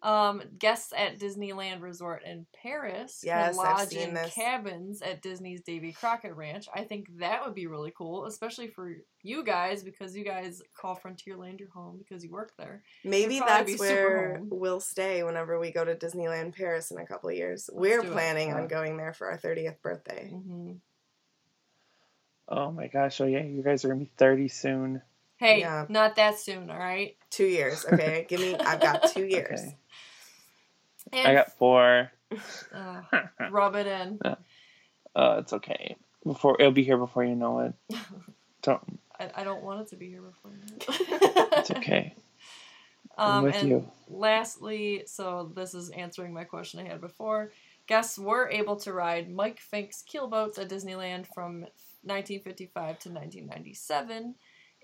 Um, 0.00 0.42
guests 0.58 0.92
at 0.96 1.18
Disneyland 1.18 1.82
Resort 1.82 2.22
in 2.24 2.46
Paris 2.62 3.22
Yes, 3.24 3.56
can 3.56 3.66
I've 3.66 3.78
lodge 3.78 3.88
seen 3.88 4.08
in 4.08 4.14
this. 4.14 4.32
cabins 4.32 5.02
at 5.02 5.22
Disney's 5.22 5.60
Davy 5.62 5.92
Crockett 5.92 6.36
Ranch. 6.36 6.66
I 6.72 6.84
think 6.84 7.08
that 7.18 7.44
would 7.44 7.54
be 7.54 7.66
really 7.66 7.92
cool, 7.96 8.26
especially 8.26 8.68
for 8.68 8.92
you 9.22 9.42
guys 9.42 9.82
because 9.82 10.16
you 10.16 10.24
guys 10.24 10.62
call 10.80 10.96
Frontierland 10.96 11.58
your 11.58 11.70
home 11.70 11.98
because 11.98 12.22
you 12.22 12.30
work 12.30 12.52
there. 12.58 12.82
Maybe 13.02 13.40
that's 13.40 13.76
where 13.78 14.40
we'll 14.44 14.80
stay 14.80 15.24
whenever 15.24 15.58
we 15.58 15.72
go 15.72 15.84
to 15.84 15.96
Disneyland 15.96 16.54
Paris 16.56 16.92
in 16.92 16.98
a 16.98 17.06
couple 17.06 17.30
of 17.30 17.36
years. 17.36 17.68
We're 17.72 18.02
do 18.02 18.08
it. 18.08 18.12
planning 18.12 18.52
on 18.52 18.68
going 18.68 18.96
there 18.96 19.12
for 19.12 19.28
our 19.30 19.38
30th 19.38 19.80
birthday. 19.82 20.28
hmm 20.30 20.72
Oh 22.50 22.70
my 22.70 22.86
gosh! 22.86 23.20
Oh 23.20 23.26
yeah, 23.26 23.42
you 23.42 23.62
guys 23.62 23.84
are 23.84 23.88
gonna 23.88 24.00
be 24.00 24.10
30 24.16 24.48
soon. 24.48 25.02
Hey, 25.38 25.60
Yeah. 25.60 25.86
not 25.88 26.16
that 26.16 26.38
soon, 26.38 26.68
all 26.70 26.78
right? 26.78 27.16
Two 27.30 27.46
years, 27.46 27.84
okay? 27.90 28.26
Give 28.28 28.40
me, 28.40 28.54
I've 28.56 28.80
got 28.80 29.10
two 29.12 29.24
years. 29.26 29.60
Okay. 29.60 29.76
And, 31.12 31.28
I 31.28 31.34
got 31.34 31.52
four. 31.56 32.10
uh, 32.74 33.00
rub 33.50 33.74
it 33.76 33.86
in. 33.86 34.18
Uh, 35.14 35.36
it's 35.40 35.52
okay. 35.54 35.96
Before 36.24 36.56
it'll 36.60 36.72
be 36.72 36.82
here 36.84 36.98
before 36.98 37.24
you 37.24 37.34
know 37.34 37.60
it. 37.60 37.74
Don't. 38.62 39.00
I, 39.18 39.30
I 39.36 39.44
don't 39.44 39.62
want 39.62 39.80
it 39.80 39.88
to 39.88 39.96
be 39.96 40.08
here 40.10 40.20
before. 40.20 40.50
you. 40.52 40.76
It's 41.56 41.70
okay. 41.70 42.14
I'm 43.16 43.38
Um, 43.38 43.44
with 43.44 43.54
and 43.56 43.68
you. 43.68 43.90
lastly, 44.08 45.04
so 45.06 45.50
this 45.56 45.74
is 45.74 45.90
answering 45.90 46.32
my 46.34 46.44
question 46.44 46.78
I 46.80 46.84
had 46.88 47.00
before. 47.00 47.50
Guests 47.86 48.18
were 48.18 48.48
able 48.50 48.76
to 48.76 48.92
ride 48.92 49.30
Mike 49.30 49.58
Fink's 49.60 50.04
keelboats 50.08 50.58
at 50.58 50.68
Disneyland 50.68 51.26
from 51.34 51.62
1955 52.02 52.98
to 53.00 53.08
1997, 53.10 54.34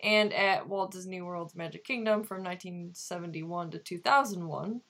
and 0.05 0.35
at 0.35 0.69
Walt 0.69 0.93
Disney 0.93 1.23
World's 1.23 1.57
Magic 1.57 1.83
Kingdom 1.83 2.23
from 2.23 2.45
1971 2.45 3.71
to 3.71 3.79
2001. 3.79 4.83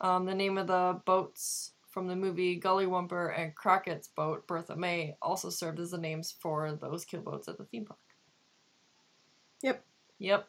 Um, 0.00 0.26
the 0.26 0.34
name 0.34 0.56
of 0.56 0.68
the 0.68 1.00
boats 1.04 1.72
from 1.90 2.06
the 2.06 2.16
movie 2.16 2.60
Gullywhumper 2.60 3.36
and 3.38 3.54
Crockett's 3.54 4.08
boat, 4.08 4.46
Bertha 4.46 4.76
Mae, 4.76 5.16
also 5.20 5.50
served 5.50 5.80
as 5.80 5.90
the 5.90 5.98
names 5.98 6.34
for 6.40 6.72
those 6.80 7.04
keelboats 7.04 7.48
at 7.48 7.58
the 7.58 7.64
theme 7.64 7.84
park. 7.84 7.98
Yep. 9.62 9.84
Yep. 10.18 10.48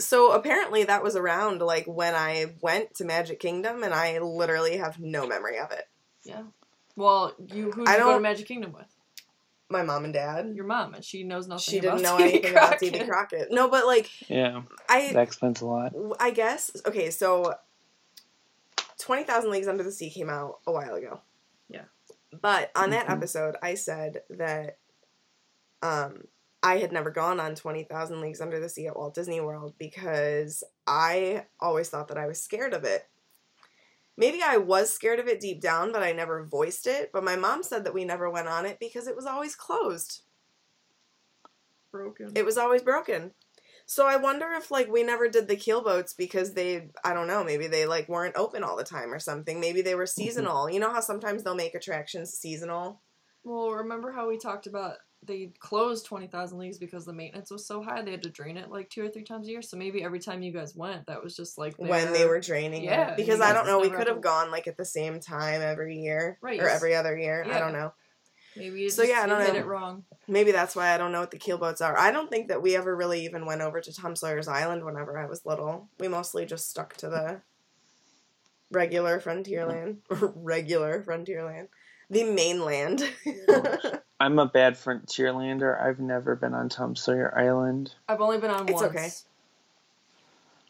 So 0.00 0.32
apparently 0.32 0.84
that 0.84 1.04
was 1.04 1.14
around 1.14 1.60
like 1.60 1.86
when 1.86 2.14
I 2.14 2.54
went 2.60 2.94
to 2.96 3.04
Magic 3.04 3.38
Kingdom, 3.38 3.84
and 3.84 3.94
I 3.94 4.18
literally 4.18 4.78
have 4.78 4.98
no 4.98 5.28
memory 5.28 5.58
of 5.58 5.70
it. 5.70 5.88
Yeah. 6.24 6.42
Well, 6.96 7.34
you 7.38 7.70
who 7.70 7.84
did 7.84 7.88
I 7.88 7.98
you 7.98 8.04
go 8.04 8.14
to 8.14 8.20
Magic 8.20 8.48
Kingdom 8.48 8.72
with? 8.72 8.91
My 9.72 9.82
mom 9.82 10.04
and 10.04 10.12
dad. 10.14 10.52
Your 10.54 10.64
mom, 10.66 10.94
and 10.94 11.04
she 11.04 11.24
knows 11.24 11.48
nothing. 11.48 11.54
About 11.54 11.60
it. 11.60 11.70
She 11.70 11.80
didn't 11.80 12.00
about 12.00 12.02
know 12.02 12.18
Davy 12.18 12.32
anything 12.34 12.52
about 12.52 12.68
Crockett. 12.78 12.92
Davy 12.92 13.04
Crockett. 13.06 13.48
No, 13.52 13.68
but 13.68 13.86
like 13.86 14.10
Yeah, 14.30 14.62
I, 14.88 15.12
that 15.12 15.22
explains 15.22 15.60
a 15.60 15.66
lot. 15.66 15.92
I 16.20 16.30
guess 16.30 16.70
okay. 16.86 17.10
So, 17.10 17.54
Twenty 18.98 19.24
Thousand 19.24 19.50
Leagues 19.50 19.68
Under 19.68 19.82
the 19.82 19.90
Sea 19.92 20.10
came 20.10 20.30
out 20.30 20.58
a 20.66 20.72
while 20.72 20.94
ago. 20.94 21.20
Yeah. 21.68 21.84
But 22.40 22.70
on 22.76 22.90
that 22.90 23.06
Mhm. 23.06 23.12
episode, 23.12 23.56
I 23.62 23.74
said 23.74 24.22
that 24.30 24.78
um, 25.82 26.24
I 26.62 26.76
had 26.78 26.92
never 26.92 27.10
gone 27.10 27.40
on 27.40 27.54
Twenty 27.54 27.84
Thousand 27.84 28.20
Leagues 28.20 28.40
Under 28.40 28.60
the 28.60 28.68
Sea 28.68 28.86
at 28.86 28.96
Walt 28.96 29.14
Disney 29.14 29.40
World 29.40 29.74
because 29.78 30.62
I 30.86 31.46
always 31.60 31.88
thought 31.88 32.08
that 32.08 32.18
I 32.18 32.26
was 32.26 32.40
scared 32.40 32.74
of 32.74 32.84
it. 32.84 33.06
Maybe 34.16 34.42
I 34.42 34.58
was 34.58 34.92
scared 34.92 35.18
of 35.18 35.28
it 35.28 35.40
deep 35.40 35.60
down, 35.60 35.92
but 35.92 36.02
I 36.02 36.12
never 36.12 36.44
voiced 36.44 36.86
it. 36.86 37.10
But 37.12 37.24
my 37.24 37.36
mom 37.36 37.62
said 37.62 37.84
that 37.84 37.94
we 37.94 38.04
never 38.04 38.30
went 38.30 38.48
on 38.48 38.66
it 38.66 38.78
because 38.78 39.06
it 39.06 39.16
was 39.16 39.26
always 39.26 39.54
closed. 39.54 40.22
Broken. 41.90 42.32
It 42.34 42.44
was 42.44 42.58
always 42.58 42.82
broken. 42.82 43.32
So 43.86 44.06
I 44.06 44.16
wonder 44.16 44.50
if 44.52 44.70
like 44.70 44.90
we 44.90 45.02
never 45.02 45.28
did 45.28 45.48
the 45.48 45.56
keelboats 45.56 46.16
because 46.16 46.54
they 46.54 46.88
I 47.04 47.12
don't 47.14 47.26
know, 47.26 47.44
maybe 47.44 47.66
they 47.66 47.84
like 47.86 48.08
weren't 48.08 48.36
open 48.36 48.62
all 48.62 48.76
the 48.76 48.84
time 48.84 49.12
or 49.12 49.18
something. 49.18 49.60
Maybe 49.60 49.82
they 49.82 49.94
were 49.94 50.04
mm-hmm. 50.04 50.22
seasonal. 50.22 50.70
You 50.70 50.80
know 50.80 50.92
how 50.92 51.00
sometimes 51.00 51.42
they'll 51.42 51.54
make 51.54 51.74
attractions 51.74 52.32
seasonal? 52.32 53.02
well, 53.44 53.70
remember 53.70 54.12
how 54.12 54.28
we 54.28 54.38
talked 54.38 54.66
about 54.66 54.96
they 55.24 55.52
closed 55.60 56.04
Twenty 56.06 56.26
Thousand 56.26 56.58
Leagues 56.58 56.78
because 56.78 57.04
the 57.04 57.12
maintenance 57.12 57.50
was 57.50 57.64
so 57.66 57.82
high 57.82 58.02
they 58.02 58.10
had 58.10 58.22
to 58.24 58.30
drain 58.30 58.56
it 58.56 58.70
like 58.70 58.90
two 58.90 59.04
or 59.04 59.08
three 59.08 59.22
times 59.22 59.46
a 59.46 59.50
year. 59.50 59.62
So 59.62 59.76
maybe 59.76 60.02
every 60.02 60.18
time 60.18 60.42
you 60.42 60.52
guys 60.52 60.74
went, 60.74 61.06
that 61.06 61.22
was 61.22 61.36
just 61.36 61.58
like 61.58 61.74
when 61.76 62.12
they 62.12 62.24
were 62.26 62.40
draining 62.40 62.84
Yeah, 62.84 63.10
it. 63.12 63.16
Because 63.16 63.40
I 63.40 63.52
don't 63.52 63.66
know, 63.66 63.78
we 63.78 63.90
could 63.90 64.08
have 64.08 64.20
gone 64.20 64.50
like 64.50 64.66
at 64.66 64.76
the 64.76 64.84
same 64.84 65.20
time 65.20 65.62
every 65.62 65.98
year 66.00 66.38
Right, 66.40 66.60
or 66.60 66.68
every 66.68 66.94
other 66.94 67.16
year. 67.16 67.46
I 67.48 67.58
don't 67.60 67.72
know. 67.72 67.92
maybe 68.56 68.88
So, 68.88 69.02
yeah, 69.04 69.20
I 69.22 69.26
don't 69.26 69.38
know. 69.38 69.54
it 69.54 69.64
wrong. 69.66 70.04
Maybe 70.26 70.50
that's 70.50 70.74
why 70.74 70.92
I 70.92 70.98
don't 70.98 71.12
know 71.12 71.20
what 71.20 71.30
the 71.30 71.38
keelboats 71.38 71.80
are. 71.80 71.96
I 71.96 72.10
don't 72.10 72.28
think 72.28 72.48
that 72.48 72.62
we 72.62 72.76
ever 72.76 72.94
really 72.94 73.24
even 73.24 73.46
went 73.46 73.60
over 73.60 73.80
to 73.80 73.94
Tom 73.94 74.16
Sawyer's 74.16 74.48
Island 74.48 74.84
whenever 74.84 75.18
I 75.18 75.26
was 75.26 75.46
little. 75.46 75.88
We 76.00 76.08
mostly 76.08 76.46
just 76.46 76.68
stuck 76.68 76.96
to 76.98 77.08
the 77.08 77.40
regular 78.72 79.20
Frontierland. 79.20 79.98
Mm. 80.08 80.32
regular 80.36 81.02
Frontierland. 81.02 81.68
The 82.12 82.24
mainland. 82.24 83.02
I'm 84.20 84.38
a 84.38 84.46
bad 84.46 84.74
Frontierlander. 84.74 85.80
I've 85.82 85.98
never 85.98 86.36
been 86.36 86.54
on 86.54 86.68
Tom 86.68 86.94
Sawyer 86.94 87.36
Island. 87.36 87.92
I've 88.08 88.20
only 88.20 88.38
been 88.38 88.50
on 88.50 88.68
It's 88.68 88.72
once. 88.80 88.84
okay. 88.94 89.08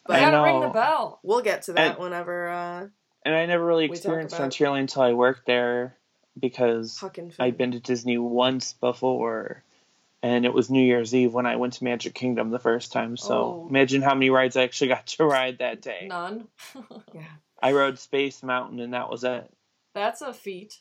But 0.06 0.16
I 0.16 0.18
I 0.26 0.30
gotta 0.30 0.42
ring 0.52 0.60
the 0.60 0.68
bell. 0.68 1.18
we'll 1.22 1.42
get 1.42 1.62
to 1.64 1.72
that 1.74 1.90
And- 1.92 1.98
whenever 1.98 2.48
uh 2.48 2.86
And 3.24 3.34
I 3.34 3.46
never 3.46 3.64
really 3.66 3.84
experienced 3.86 4.34
about- 4.36 4.50
Frontierland 4.52 4.80
until 4.80 5.02
I 5.02 5.12
worked 5.12 5.44
there 5.46 5.96
because 6.38 6.98
Huck 6.98 7.18
and 7.18 7.34
Finn. 7.34 7.44
I'd 7.44 7.58
been 7.58 7.72
to 7.72 7.80
Disney 7.80 8.18
once 8.18 8.72
before. 8.74 9.62
And 10.24 10.44
it 10.46 10.54
was 10.54 10.70
New 10.70 10.82
Year's 10.82 11.12
Eve 11.14 11.34
when 11.34 11.46
I 11.46 11.56
went 11.56 11.72
to 11.74 11.84
Magic 11.84 12.14
Kingdom 12.14 12.50
the 12.50 12.60
first 12.60 12.92
time. 12.92 13.16
So 13.16 13.34
Oh. 13.34 13.66
imagine 13.68 14.00
how 14.02 14.14
many 14.14 14.30
rides 14.30 14.56
I 14.56 14.62
actually 14.62 14.88
got 14.88 15.08
to 15.08 15.24
ride 15.24 15.58
that 15.58 15.82
day. 15.82 16.06
None. 16.08 16.46
Yeah. 17.12 17.22
I 17.60 17.72
rode 17.72 17.98
Space 17.98 18.42
Mountain 18.44 18.78
and 18.78 18.94
that 18.94 19.10
was 19.10 19.24
it. 19.24 19.52
That's 19.94 20.22
a 20.22 20.32
feat. 20.32 20.78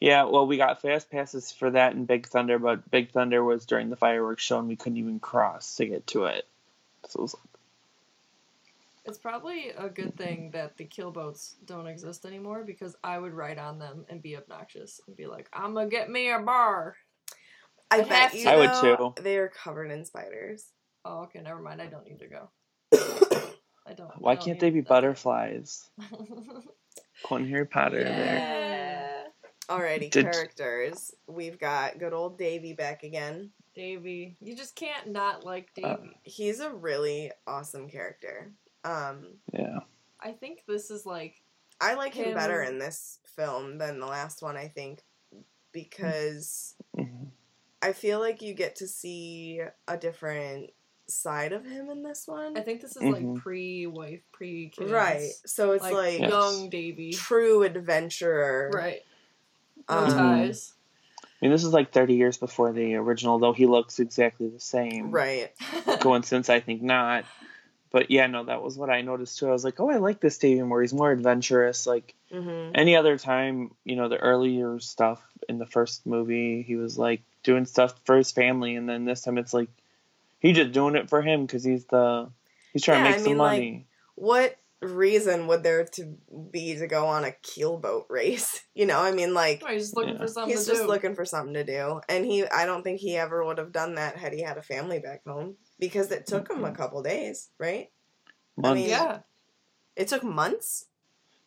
Yeah, 0.00 0.24
well, 0.24 0.46
we 0.46 0.58
got 0.58 0.82
fast 0.82 1.10
passes 1.10 1.52
for 1.52 1.70
that 1.70 1.94
in 1.94 2.04
Big 2.04 2.26
Thunder, 2.26 2.58
but 2.58 2.90
Big 2.90 3.12
Thunder 3.12 3.42
was 3.42 3.64
during 3.64 3.88
the 3.88 3.96
fireworks 3.96 4.42
show 4.42 4.58
and 4.58 4.68
we 4.68 4.76
couldn't 4.76 4.98
even 4.98 5.20
cross 5.20 5.76
to 5.76 5.86
get 5.86 6.06
to 6.08 6.26
it. 6.26 6.46
So 7.08 7.20
it 7.20 7.22
was 7.22 7.36
It's 9.06 9.18
probably 9.18 9.70
a 9.70 9.88
good 9.88 10.16
thing 10.16 10.50
that 10.50 10.76
the 10.76 10.84
keelboats 10.84 11.54
don't 11.64 11.86
exist 11.86 12.26
anymore 12.26 12.64
because 12.64 12.96
I 13.02 13.18
would 13.18 13.32
ride 13.32 13.58
on 13.58 13.78
them 13.78 14.04
and 14.08 14.20
be 14.20 14.36
obnoxious 14.36 15.00
and 15.06 15.16
be 15.16 15.26
like, 15.26 15.48
"I'm 15.52 15.74
gonna 15.74 15.88
get 15.88 16.10
me 16.10 16.30
a 16.30 16.40
bar." 16.40 16.96
I 17.90 17.98
I 17.98 18.02
bet 18.02 18.10
have 18.10 18.34
you 18.34 18.44
to. 18.44 18.50
I 18.50 18.56
would 18.56 18.74
too. 18.98 19.22
They're 19.22 19.48
covered 19.48 19.90
in 19.92 20.04
spiders. 20.04 20.64
Oh, 21.04 21.22
okay, 21.22 21.40
never 21.40 21.60
mind. 21.60 21.80
I 21.80 21.86
don't 21.86 22.04
need 22.04 22.18
to 22.18 22.26
go. 22.26 22.50
I 23.86 23.94
don't. 23.94 24.10
Why 24.20 24.32
I 24.32 24.34
don't 24.34 24.44
can't 24.44 24.60
they 24.60 24.70
be 24.70 24.80
that. 24.80 24.88
butterflies? 24.88 25.88
Quentin 27.22 27.48
Harry 27.48 27.66
Potter 27.66 28.02
there. 28.02 28.75
Yeah. 29.68 29.76
Alrighty, 29.76 30.10
Did- 30.10 30.24
characters. 30.32 31.12
We've 31.26 31.58
got 31.58 31.98
good 31.98 32.12
old 32.12 32.38
Davy 32.38 32.72
back 32.72 33.02
again. 33.02 33.50
Davy, 33.74 34.36
you 34.40 34.56
just 34.56 34.74
can't 34.74 35.08
not 35.08 35.44
like 35.44 35.74
Davy. 35.74 35.86
Uh, 35.88 35.96
He's 36.22 36.60
a 36.60 36.70
really 36.70 37.30
awesome 37.46 37.88
character. 37.90 38.50
Um, 38.84 39.38
Yeah. 39.52 39.80
I 40.20 40.32
think 40.32 40.64
this 40.66 40.90
is 40.90 41.04
like 41.06 41.42
I 41.80 41.92
like 41.94 42.14
him 42.14 42.28
Him- 42.28 42.34
better 42.34 42.62
in 42.62 42.78
this 42.78 43.18
film 43.36 43.76
than 43.76 44.00
the 44.00 44.06
last 44.06 44.40
one. 44.42 44.56
I 44.56 44.68
think 44.68 45.02
because 45.72 46.74
Mhm. 46.96 47.28
I 47.82 47.92
feel 47.92 48.18
like 48.18 48.40
you 48.40 48.54
get 48.54 48.76
to 48.76 48.88
see 48.88 49.60
a 49.86 49.96
different 49.98 50.70
side 51.06 51.52
of 51.52 51.64
him 51.66 51.90
in 51.90 52.02
this 52.02 52.26
one. 52.26 52.56
I 52.56 52.62
think 52.62 52.80
this 52.80 52.96
is 52.96 53.02
Mhm. 53.02 53.34
like 53.34 53.42
pre-wife, 53.42 54.22
pre-kids, 54.32 54.90
right. 54.90 55.30
So 55.44 55.72
it's 55.72 55.82
Like, 55.84 55.92
like, 55.94 56.20
Yes. 56.20 56.30
young 56.30 56.70
Davy, 56.70 57.12
true 57.12 57.62
adventurer. 57.62 58.70
right? 58.72 59.02
No 59.88 59.98
Um, 59.98 60.08
ties, 60.08 60.72
I 61.22 61.26
mean, 61.42 61.50
this 61.52 61.64
is 61.64 61.72
like 61.72 61.92
30 61.92 62.14
years 62.14 62.36
before 62.38 62.72
the 62.72 62.94
original, 62.96 63.38
though 63.38 63.52
he 63.52 63.66
looks 63.66 63.98
exactly 63.98 64.48
the 64.48 64.60
same. 64.60 65.10
Right. 65.10 65.52
Coincidence? 66.00 66.48
I 66.48 66.60
think 66.60 66.82
not. 66.82 67.24
But 67.92 68.10
yeah, 68.10 68.26
no, 68.26 68.44
that 68.44 68.62
was 68.62 68.76
what 68.76 68.90
I 68.90 69.02
noticed 69.02 69.38
too. 69.38 69.48
I 69.48 69.52
was 69.52 69.64
like, 69.64 69.80
oh, 69.80 69.90
I 69.90 69.96
like 69.96 70.20
this 70.20 70.38
Davy 70.38 70.62
more. 70.62 70.82
He's 70.82 70.92
more 70.92 71.12
adventurous. 71.12 71.86
Like 71.86 72.14
hmm 72.32 72.70
any 72.74 72.96
other 72.96 73.16
time, 73.16 73.70
you 73.84 73.96
know, 73.96 74.08
the 74.08 74.18
earlier 74.18 74.80
stuff 74.80 75.22
in 75.48 75.58
the 75.58 75.66
first 75.66 76.04
movie, 76.04 76.62
he 76.62 76.76
was 76.76 76.98
like 76.98 77.22
doing 77.42 77.64
stuff 77.64 77.94
for 78.04 78.16
his 78.16 78.32
family, 78.32 78.74
and 78.76 78.88
then 78.88 79.04
this 79.04 79.22
time 79.22 79.38
it's 79.38 79.54
like 79.54 79.68
He's 80.40 80.56
just 80.56 80.72
doing 80.72 80.96
it 80.96 81.08
for 81.08 81.22
him 81.22 81.46
because 81.46 81.64
he's 81.64 81.86
the 81.86 82.28
he's 82.72 82.82
trying 82.82 82.98
Yeah, 82.98 83.04
to 83.04 83.08
I 83.08 83.12
make 83.12 83.20
some 83.20 83.32
mean, 83.32 83.38
like, 83.38 83.52
money. 83.52 83.86
What 84.14 84.56
reason 84.82 85.46
would 85.46 85.62
there 85.62 85.84
to 85.84 86.16
be 86.50 86.76
to 86.76 86.86
go 86.86 87.06
on 87.06 87.24
a 87.24 87.32
keelboat 87.42 88.04
race? 88.08 88.62
You 88.76 88.84
know, 88.84 89.00
I 89.00 89.10
mean, 89.10 89.32
like 89.32 89.62
Oh, 89.66 89.72
he's 89.72 89.84
just 89.84 89.96
looking 89.96 90.14
Yeah. 90.14 90.20
for 90.20 90.26
something 90.28 90.50
he's 90.54 90.64
to 90.66 90.70
just 90.72 90.82
do. 90.82 90.86
looking 90.88 91.14
for 91.14 91.24
something 91.24 91.54
to 91.54 91.64
do, 91.64 92.00
and 92.10 92.26
he 92.26 92.44
I 92.46 92.66
don't 92.66 92.82
think 92.82 93.00
he 93.00 93.16
ever 93.16 93.42
would 93.42 93.56
have 93.56 93.72
done 93.72 93.94
that 93.94 94.16
had 94.18 94.34
he 94.34 94.42
had 94.42 94.58
a 94.58 94.62
family 94.62 94.98
back 94.98 95.22
home 95.26 95.56
because 95.78 96.12
it 96.12 96.26
took 96.26 96.50
him 96.50 96.62
a 96.62 96.72
couple 96.72 97.02
days, 97.02 97.48
right? 97.58 97.90
Months. 98.56 98.80
mean- 98.80 98.90
yeah. 98.90 99.20
It 99.96 100.08
took 100.08 100.22
months. 100.22 100.84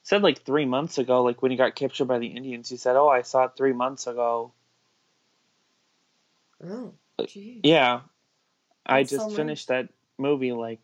said 0.01 0.24
like 0.24 0.43
three 0.43 0.65
months 0.65 0.98
ago, 0.98 1.21
like 1.21 1.43
when 1.43 1.51
he 1.51 1.57
got 1.57 1.75
captured 1.75 2.05
by 2.05 2.17
the 2.17 2.25
Indians, 2.27 2.67
he 2.67 2.77
said, 2.77 2.95
"Oh, 2.95 3.09
I 3.09 3.21
saw 3.21 3.43
it 3.43 3.51
three 3.55 3.74
months 3.74 4.07
ago." 4.07 4.53
Oh, 6.63 6.93
Jeez. 7.21 7.62
Yeah, 7.63 8.01
I 8.86 9.01
That's 9.03 9.12
so 9.12 9.15
just 9.17 9.25
many- 9.27 9.36
finished 9.36 9.67
that 9.67 9.89
movie 10.17 10.51
like 10.51 10.79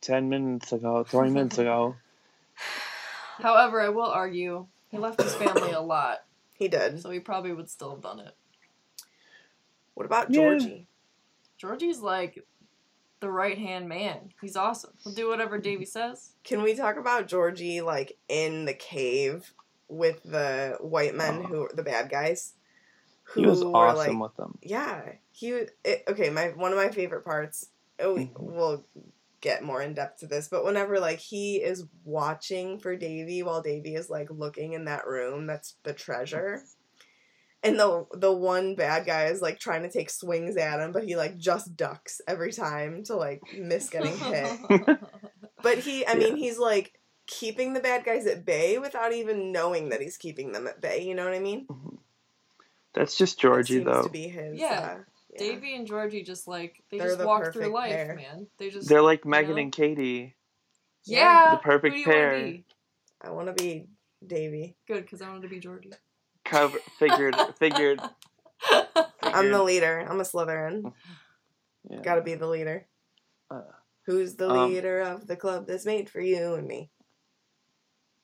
ten 0.00 0.28
minutes 0.28 0.72
ago, 0.72 1.04
twenty 1.08 1.30
minutes 1.30 1.58
ago. 1.58 1.96
However, 3.38 3.80
I 3.80 3.90
will 3.90 4.02
argue 4.06 4.66
he 4.90 4.98
left 4.98 5.20
his 5.20 5.34
family 5.34 5.72
a 5.72 5.80
lot, 5.80 6.24
he 6.54 6.68
did. 6.68 7.00
so 7.00 7.10
he 7.10 7.20
probably 7.20 7.52
would 7.52 7.68
still 7.68 7.90
have 7.90 8.00
done 8.02 8.20
it. 8.20 8.34
What 9.94 10.06
about 10.06 10.30
Yeah. 10.30 10.40
Georgie? 10.42 10.86
Georgie's 11.58 12.00
like 12.00 12.44
the 13.20 13.30
right 13.30 13.56
hand 13.58 13.88
man. 13.88 14.30
He's 14.42 14.56
awesome. 14.56 14.92
He'll 15.02 15.12
do 15.14 15.28
whatever 15.28 15.58
Davy 15.58 15.86
says. 15.86 16.32
Can 16.44 16.62
we 16.62 16.74
talk 16.74 16.96
about 16.98 17.28
Georgie 17.28 17.80
like 17.80 18.16
in 18.28 18.66
the 18.66 18.74
cave 18.74 19.52
with 19.88 20.22
the 20.22 20.76
white 20.80 21.14
men 21.14 21.38
Oh. 21.38 21.46
who 21.46 21.62
are 21.64 21.70
the 21.74 21.82
bad 21.82 22.10
guys? 22.10 22.52
Who 23.30 23.40
He 23.40 23.46
was 23.46 23.64
were 23.64 23.74
awesome 23.74 24.20
like 24.20 24.30
with 24.30 24.36
them. 24.36 24.58
yeah, 24.62 25.12
he 25.32 25.50
it, 25.50 26.04
okay, 26.08 26.30
my 26.30 26.48
one 26.50 26.72
of 26.72 26.78
my 26.78 26.90
favorite 26.90 27.24
parts. 27.24 27.68
Oh, 27.98 28.14
we- 28.14 28.26
Mhm. 28.26 28.38
we'll 28.40 28.84
get 29.46 29.62
more 29.62 29.80
in 29.80 29.94
depth 29.94 30.20
to 30.20 30.26
this, 30.26 30.48
but 30.48 30.64
whenever 30.64 30.98
like 30.98 31.18
he 31.20 31.56
is 31.56 31.84
watching 32.04 32.78
for 32.80 32.96
Davy 32.96 33.42
while 33.42 33.62
Davy 33.62 33.94
is 33.94 34.10
like 34.10 34.28
looking 34.30 34.72
in 34.72 34.86
that 34.86 35.06
room, 35.06 35.46
that's 35.46 35.76
the 35.84 35.92
treasure. 35.92 36.62
And 37.62 37.78
the 37.78 38.06
the 38.12 38.32
one 38.32 38.74
bad 38.74 39.06
guy 39.06 39.26
is 39.26 39.40
like 39.40 39.58
trying 39.58 39.82
to 39.82 39.90
take 39.90 40.10
swings 40.10 40.56
at 40.56 40.80
him, 40.80 40.92
but 40.92 41.04
he 41.04 41.16
like 41.16 41.38
just 41.38 41.76
ducks 41.76 42.20
every 42.28 42.52
time 42.52 43.02
to 43.04 43.16
like 43.16 43.40
miss 43.58 43.88
getting 43.88 44.16
hit. 44.16 44.98
But 45.62 45.78
he, 45.78 46.06
I 46.06 46.14
mean, 46.14 46.36
he's 46.36 46.58
like 46.58 46.92
keeping 47.26 47.72
the 47.72 47.80
bad 47.80 48.04
guys 48.04 48.26
at 48.26 48.44
bay 48.44 48.78
without 48.78 49.12
even 49.12 49.50
knowing 49.50 49.88
that 49.88 50.00
he's 50.00 50.16
keeping 50.16 50.52
them 50.52 50.66
at 50.68 50.80
bay. 50.80 51.02
You 51.02 51.14
know 51.14 51.24
what 51.24 51.34
I 51.34 51.40
mean? 51.40 51.66
That's 52.94 53.16
just 53.16 53.38
That 53.38 53.42
Georgie 53.42 53.74
seems 53.78 53.86
though. 53.86 54.02
to 54.04 54.08
be 54.10 54.28
his. 54.28 54.60
Yeah. 54.60 54.98
uh, 54.98 55.02
yeah. 55.40 55.52
Davy 55.52 55.74
and 55.76 55.86
Georgie 55.86 56.22
just 56.22 56.46
like 56.48 56.82
they 56.90 56.98
They're 56.98 57.08
just 57.08 57.18
the 57.18 57.26
walk 57.26 57.42
through 57.44 57.52
perfect 57.52 57.72
life, 57.74 57.90
pair. 57.92 58.14
man. 58.16 58.46
They 58.58 58.70
just 58.70 58.88
They're 58.88 59.02
like 59.02 59.24
you 59.24 59.30
Megan 59.30 59.56
know? 59.56 59.62
and 59.62 59.72
Katie. 59.72 60.34
yeah, 61.04 61.52
The 61.52 61.56
perfect 61.58 61.96
who 61.96 62.04
do 62.04 62.10
you 62.10 62.16
wanna 62.16 62.28
pair. 62.30 62.44
be? 62.44 62.64
I 63.22 63.30
want 63.30 63.46
to 63.48 63.52
be 63.62 63.86
Davy. 64.26 64.76
Good, 64.86 65.02
because 65.02 65.22
I 65.22 65.28
wanted 65.28 65.42
to 65.42 65.48
be 65.48 65.58
Georgie. 65.60 65.92
Cover 66.44 66.78
figured 66.98 67.34
figured. 67.58 68.00
I'm 68.70 68.90
the 68.92 69.32
figured- 69.40 69.60
leader. 69.62 70.06
I'm 70.08 70.20
a 70.20 70.22
Slytherin. 70.24 70.92
yeah. 71.90 72.02
Got 72.02 72.16
to 72.16 72.22
be 72.22 72.34
the 72.34 72.46
leader. 72.46 72.86
Uh, 73.50 73.62
Who's 74.06 74.34
the 74.36 74.48
um, 74.50 74.70
leader 74.72 75.00
of 75.00 75.26
the 75.26 75.34
club 75.36 75.66
that's 75.66 75.84
made 75.86 76.08
for 76.08 76.20
you 76.20 76.54
and 76.54 76.66
me? 76.68 76.90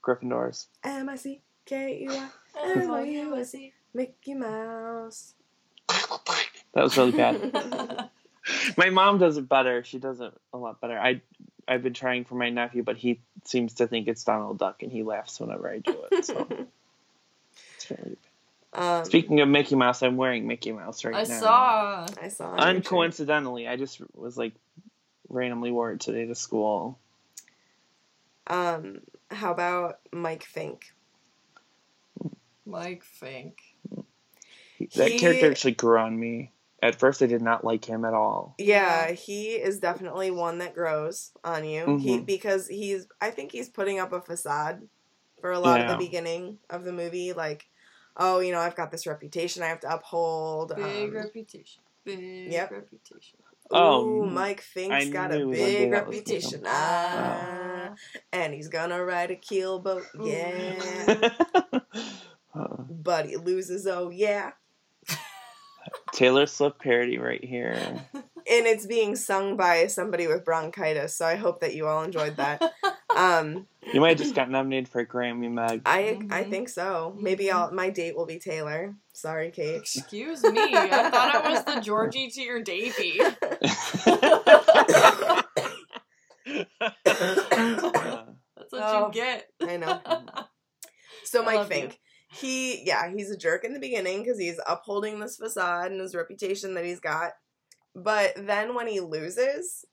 Gryffindors. 0.06 0.66
M 0.84 1.08
I 1.08 1.16
C 1.16 1.42
K 1.66 2.02
E 2.02 2.06
Y 2.08 2.28
M-O-U-S-E. 2.64 3.72
Mickey 3.94 4.34
Mouse. 4.34 5.34
That 6.74 6.84
was 6.84 6.96
really 6.96 7.12
bad. 7.12 8.08
My 8.76 8.90
mom 8.90 9.18
does 9.18 9.36
it 9.36 9.48
better. 9.48 9.84
She 9.84 9.98
does 9.98 10.20
it 10.20 10.32
a 10.52 10.58
lot 10.58 10.80
better. 10.80 10.98
I 10.98 11.20
I've 11.68 11.82
been 11.82 11.94
trying 11.94 12.24
for 12.24 12.34
my 12.34 12.50
nephew, 12.50 12.82
but 12.82 12.96
he 12.96 13.20
seems 13.44 13.74
to 13.74 13.86
think 13.86 14.08
it's 14.08 14.24
Donald 14.24 14.58
Duck, 14.58 14.82
and 14.82 14.90
he 14.90 15.04
laughs 15.04 15.38
whenever 15.38 15.70
I 15.70 15.78
do 15.78 15.96
it. 16.10 16.24
So 16.24 16.46
it's 17.76 17.90
really 17.90 18.16
um, 18.72 19.04
Speaking 19.04 19.40
of 19.40 19.48
Mickey 19.48 19.74
Mouse, 19.74 20.02
I'm 20.02 20.16
wearing 20.16 20.46
Mickey 20.46 20.72
Mouse 20.72 21.04
right 21.04 21.14
I 21.14 21.24
now. 21.24 21.36
I 21.36 21.40
saw. 21.40 22.06
I 22.22 22.28
saw. 22.28 22.46
on 22.48 22.56
your 22.56 22.82
shirt. 22.82 22.84
Uncoincidentally, 22.84 23.68
I 23.68 23.76
just 23.76 24.00
was 24.16 24.36
like 24.38 24.54
randomly 25.28 25.70
wore 25.70 25.92
it 25.92 26.00
today 26.00 26.26
to 26.26 26.34
school. 26.34 26.98
Um, 28.46 29.00
how 29.30 29.52
about 29.52 29.98
Mike 30.10 30.44
Fink? 30.44 30.92
Mike 32.64 33.04
Fink. 33.04 33.58
That 34.96 35.12
He- 35.12 35.18
character 35.18 35.50
actually 35.50 35.72
grew 35.72 35.98
on 35.98 36.18
me. 36.18 36.50
At 36.82 36.98
first, 36.98 37.22
I 37.22 37.26
did 37.26 37.42
not 37.42 37.64
like 37.64 37.84
him 37.84 38.04
at 38.04 38.12
all. 38.12 38.56
Yeah, 38.58 39.12
he 39.12 39.50
is 39.52 39.78
definitely 39.78 40.32
one 40.32 40.58
that 40.58 40.74
grows 40.74 41.30
on 41.44 41.64
you. 41.64 41.96
He 41.98 42.18
Mhm. 42.18 42.26
because 42.26 42.66
he's 42.66 43.06
I 43.20 43.30
think 43.30 43.52
he's 43.52 43.68
putting 43.68 44.00
up 44.00 44.12
a 44.12 44.20
facade 44.20 44.88
for 45.40 45.52
a 45.52 45.60
lot 45.60 45.80
of 45.80 45.88
the 45.88 45.96
beginning 45.96 46.58
of 46.68 46.84
the 46.84 46.92
movie 46.92 47.32
like 47.32 47.66
oh, 48.16 48.40
you 48.40 48.52
know, 48.52 48.58
I've 48.60 48.76
got 48.76 48.90
this 48.90 49.06
reputation 49.06 49.62
I 49.62 49.68
have 49.68 49.80
to 49.80 49.94
uphold. 49.94 50.74
Big 50.76 51.08
um, 51.08 51.14
reputation. 51.14 51.82
Big 52.04 52.52
yep. 52.52 52.70
reputation. 52.70 53.38
Oh, 53.70 54.04
Ooh, 54.04 54.26
Mike 54.26 54.60
Fink's 54.60 54.92
I 54.94 55.04
got 55.08 55.32
a 55.32 55.38
big 55.46 55.52
day 55.52 55.88
that 55.90 56.06
was 56.06 56.16
reputation. 56.16 56.62
gonna 56.62 56.70
Ah, 56.74 57.94
and 58.32 58.52
he's 58.52 58.68
gonna 58.68 59.02
ride 59.02 59.30
a 59.30 59.36
keelboat. 59.36 60.04
Ooh. 60.20 60.28
Yeah. 60.28 61.30
Uh, 62.54 62.82
but 62.90 63.24
he 63.24 63.36
loses, 63.36 63.86
oh 63.86 64.10
yeah. 64.10 64.50
Taylor 66.12 66.46
Swift 66.46 66.78
parody 66.80 67.18
right 67.18 67.42
here. 67.44 67.76
And 68.44 68.66
it's 68.66 68.86
being 68.86 69.14
sung 69.14 69.56
by 69.56 69.86
somebody 69.86 70.26
with 70.26 70.44
bronchitis, 70.44 71.14
so 71.16 71.24
I 71.24 71.36
hope 71.36 71.60
that 71.60 71.76
you 71.76 71.86
all 71.86 72.02
enjoyed 72.02 72.36
that. 72.38 72.60
Um 73.16 73.68
You 73.92 74.00
might 74.00 74.08
have 74.10 74.18
just 74.18 74.34
got 74.34 74.50
nominated 74.50 74.88
for 74.88 75.00
a 75.00 75.06
Grammy, 75.06 75.48
Meg. 75.50 75.82
I 75.86 76.18
I 76.30 76.42
Mhm. 76.42 76.50
think 76.50 76.68
so. 76.68 77.14
Maybe 77.20 77.52
I'll 77.52 77.70
my 77.72 77.88
date 77.90 78.16
will 78.16 78.26
be 78.26 78.38
Taylor. 78.40 78.96
Sorry, 79.12 79.50
Kate. 79.52 79.76
Excuse 79.76 80.42
me. 80.42 80.58
I 80.74 81.08
thought 81.10 81.34
it 81.36 81.44
was 81.50 81.64
the 81.64 81.80
Georgie 81.82 82.28
to 82.30 82.40
your 82.42 82.62
Davy. 82.62 83.20
That's 87.04 88.72
what 88.72 88.82
Oh. 88.82 89.06
you 89.08 89.12
get. 89.12 89.48
I 89.60 89.76
know. 89.76 90.00
So 91.24 91.42
Mike 91.44 91.68
Fink. 91.68 91.92
you. 91.92 91.98
Fink, 92.32 92.40
he 92.40 92.86
yeah, 92.86 93.10
he's 93.14 93.30
a 93.30 93.36
jerk 93.36 93.64
in 93.64 93.74
the 93.74 93.80
beginning 93.80 94.22
because 94.22 94.38
he's 94.38 94.60
upholding 94.66 95.20
this 95.20 95.36
facade 95.36 95.92
and 95.92 96.00
his 96.00 96.14
reputation 96.14 96.74
that 96.74 96.84
he's 96.84 97.00
got. 97.00 97.32
But 97.94 98.32
then 98.36 98.74
when 98.74 98.86
he 98.86 99.00
loses, 99.00 99.84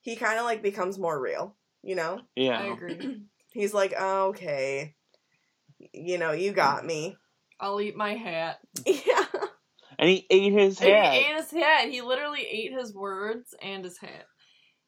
he 0.00 0.16
kind 0.16 0.38
of 0.38 0.44
like 0.44 0.62
becomes 0.62 0.98
more 0.98 1.20
real. 1.20 1.56
You 1.82 1.96
know, 1.96 2.20
Yeah. 2.36 2.60
I 2.60 2.66
agree. 2.66 3.22
he's 3.52 3.74
like, 3.74 3.92
oh, 3.98 4.28
okay, 4.28 4.94
you 5.92 6.18
know, 6.18 6.32
you 6.32 6.52
got 6.52 6.84
me. 6.84 7.16
I'll 7.60 7.80
eat 7.80 7.96
my 7.96 8.14
hat. 8.14 8.58
Yeah. 8.86 9.26
And 9.98 10.08
he 10.10 10.26
ate 10.30 10.52
his 10.52 10.80
And 10.80 10.90
hat. 10.90 11.12
He 11.12 11.18
ate 11.20 11.36
his 11.36 11.50
hat. 11.50 11.88
He 11.88 12.00
literally 12.00 12.44
ate 12.50 12.72
his 12.72 12.92
words 12.92 13.54
and 13.62 13.84
his 13.84 13.98
hat. 13.98 14.24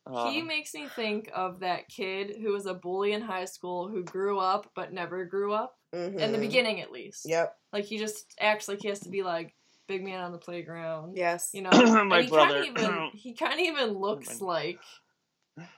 Uh, 0.07 0.31
he 0.31 0.43
makes 0.43 0.75
me 0.75 0.89
think 0.89 1.31
of 1.35 1.61
that 1.61 1.89
kid 1.89 2.37
who 2.43 2.53
was 2.53 2.67
a 2.67 2.75
bully 2.75 3.13
in 3.13 3.23
high 3.23 3.45
school 3.45 3.89
who 3.89 4.03
grew 4.03 4.39
up 4.39 4.71
but 4.75 4.93
never 4.93 5.25
grew 5.25 5.53
up. 5.53 5.77
In 5.95 6.33
the 6.33 6.39
Mhm. 6.39 6.41
beginning, 6.41 6.81
at 6.81 6.91
least. 6.93 7.23
Yep. 7.29 7.57
Like, 7.73 7.85
he 7.85 7.99
just 7.99 8.27
acts 8.41 8.69
like 8.69 8.81
he 8.83 8.89
has 8.89 9.01
to 9.01 9.09
be 9.09 9.23
like 9.23 9.55
big 9.87 10.03
man 10.05 10.21
on 10.21 10.33
the 10.33 10.39
playground. 10.39 11.17
Yes. 11.17 11.51
You 11.53 11.63
know? 11.63 11.71
My 12.05 12.17
and 12.19 12.25
he 12.25 12.31
brother. 12.31 12.63
Kinda 12.65 12.81
even, 12.81 13.11
he 13.15 13.35
kind 13.35 13.55
of 13.55 13.61
even 13.61 13.91
looks 13.91 14.41
my- 14.41 14.47
like 14.47 14.81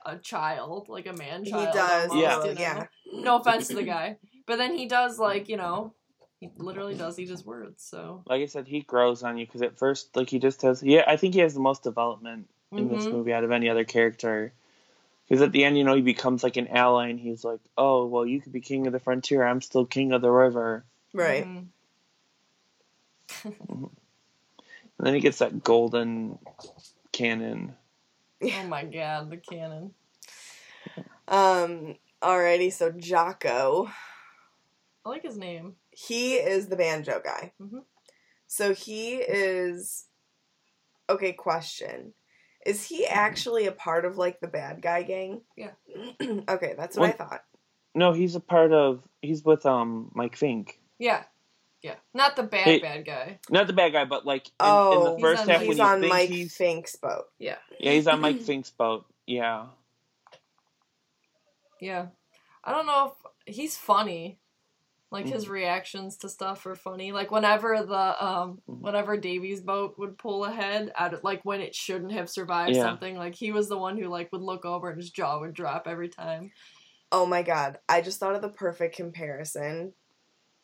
a 0.05 0.17
child, 0.17 0.87
like 0.89 1.05
a 1.07 1.13
man 1.13 1.45
child. 1.45 1.67
He 1.67 1.73
does. 1.73 2.09
almost, 2.09 2.15
Yeah. 2.21 2.45
you 2.45 2.53
know? 2.55 2.59
Yeah. 2.59 2.87
No 3.21 3.35
offense 3.37 3.67
to 3.67 3.75
the 3.75 3.83
guy. 3.97 4.17
But 4.47 4.57
then 4.57 4.75
he 4.75 4.87
does, 4.87 5.19
like, 5.19 5.49
you 5.49 5.57
know, 5.57 5.93
he 6.39 6.49
literally 6.57 6.95
does 6.95 7.17
eat 7.19 7.29
his 7.29 7.43
words, 7.45 7.83
so. 7.83 8.23
like 8.27 8.41
I 8.41 8.45
said, 8.45 8.67
he 8.67 8.81
grows 8.81 9.23
on 9.23 9.37
you 9.39 9.45
because 9.45 9.61
at 9.63 9.77
first, 9.77 10.15
like 10.15 10.29
he 10.29 10.37
just 10.39 10.61
has. 10.61 10.83
Yeah, 10.83 11.03
I 11.07 11.17
think 11.17 11.33
he 11.33 11.39
has 11.41 11.53
the 11.55 11.59
most 11.59 11.81
development 11.83 12.47
in 12.71 12.89
this 12.89 13.05
Mhm. 13.07 13.11
movie 13.13 13.33
out 13.33 13.43
of 13.43 13.51
any 13.51 13.69
other 13.69 13.83
character. 13.83 14.53
Because 15.27 15.41
at 15.41 15.51
the 15.51 15.65
end, 15.65 15.77
you 15.77 15.83
know, 15.83 15.95
he 15.95 16.01
becomes 16.01 16.43
like 16.43 16.55
an 16.57 16.67
ally, 16.69 17.09
and 17.09 17.19
he's 17.19 17.43
like, 17.43 17.59
"Oh, 17.77 18.05
well, 18.05 18.25
you 18.25 18.39
could 18.39 18.53
be 18.53 18.61
king 18.61 18.87
of 18.87 18.93
the 18.93 18.99
frontier. 18.99 19.43
I'm 19.43 19.61
still 19.61 19.85
king 19.85 20.13
of 20.13 20.21
the 20.21 20.31
river." 20.31 20.85
Right. 21.13 21.45
Mhm. 21.45 21.67
And 24.99 25.05
then 25.05 25.13
he 25.13 25.19
gets 25.19 25.37
that 25.39 25.63
golden 25.63 26.39
cannon. 27.11 27.75
Oh 28.43 28.63
my 28.63 28.83
god, 28.83 29.29
the 29.29 29.37
cannon. 29.37 29.93
Um. 31.27 31.97
Alrighty. 32.21 32.73
So 32.73 32.91
Jocko. 32.91 33.91
I 35.05 35.09
like 35.09 35.23
his 35.23 35.37
name. 35.37 35.75
he 35.91 36.33
is 36.35 36.67
the 36.67 36.75
banjo 36.75 37.21
guy. 37.23 37.53
Mhm. 37.61 37.83
So 38.47 38.73
he 38.73 39.15
is 39.15 40.05
okay, 41.09 41.33
question. 41.33 42.13
Is 42.67 42.83
he 42.83 43.07
actually 43.07 43.65
a 43.65 43.71
part 43.71 44.03
of 44.05 44.17
like 44.17 44.41
the 44.41 44.47
bad 44.47 44.81
guy 44.81 45.01
gang? 45.03 45.41
Yeah. 45.55 45.71
okay, 46.49 46.75
that's 46.77 46.97
what 46.97 47.09
I 47.09 47.13
thought. 47.13 47.43
No, 47.95 48.11
he's 48.11 48.35
a 48.35 48.39
part 48.41 48.73
of. 48.73 49.01
He's 49.21 49.43
with 49.43 49.65
um 49.65 50.11
Mike 50.13 50.35
Fink. 50.35 50.79
Yeah. 50.99 51.23
Yeah, 51.83 51.95
not 52.13 52.35
the 52.35 52.43
bad 52.43 52.63
Hey, 52.65 52.79
bad 52.79 53.05
guy. 53.05 53.39
Not 53.51 53.67
the 53.67 53.73
bad 53.73 53.93
guy, 53.93 54.03
but 54.03 54.25
like 54.25 54.47
in, 54.47 54.65
in 54.65 54.71
Oh, 54.71 55.03
the 55.05 55.13
He's 55.15 55.21
first 55.21 55.41
on- 55.43 55.47
half 55.49 55.59
he's 55.61 55.67
when 55.69 55.77
you 55.77 55.83
on 55.83 55.99
think 56.01 56.11
Mike 56.11 56.29
he's 56.29 56.55
Fink's 56.57 56.95
boat. 56.97 57.25
Yeah, 57.39 57.55
yeah 57.79 57.91
he's 57.93 58.07
on 58.07 58.19
Mike 58.19 58.41
Fink's 58.41 58.71
boat. 58.71 59.05
Yeah. 59.27 59.67
yeah. 61.79 62.07
I 62.63 62.73
don't 62.73 62.85
know 62.87 63.13
if 63.45 63.55
he's 63.55 63.77
funny. 63.77 64.39
Like 65.09 65.25
Mm. 65.25 65.31
his 65.31 65.47
reactions 65.47 66.17
to 66.17 66.29
stuff 66.29 66.65
are 66.65 66.75
funny. 66.75 67.11
Like 67.13 67.31
whenever 67.31 67.81
the 67.83 68.25
um 68.25 68.61
Mhm. 68.67 68.81
whenever 68.81 69.15
Davy's 69.17 69.61
boat 69.61 69.97
would 69.97 70.17
pull 70.17 70.43
ahead 70.45 70.91
at 70.97 71.23
like 71.23 71.43
when 71.45 71.61
it 71.61 71.73
shouldn't 71.73 72.11
have 72.11 72.29
survived 72.29 72.75
Yeah. 72.75 72.83
something, 72.83 73.15
like 73.17 73.35
he 73.35 73.51
was 73.51 73.69
the 73.69 73.77
one 73.77 73.97
who 73.97 74.07
like 74.09 74.31
would 74.31 74.41
look 74.41 74.65
over 74.65 74.89
and 74.89 74.97
his 74.97 75.09
jaw 75.09 75.39
would 75.39 75.53
drop 75.53 75.87
every 75.87 76.09
time. 76.09 76.51
Oh 77.11 77.25
my 77.25 77.41
god, 77.41 77.79
I 77.87 78.01
just 78.01 78.19
thought 78.19 78.35
of 78.35 78.41
the 78.41 78.49
perfect 78.49 78.97
comparison 78.97 79.93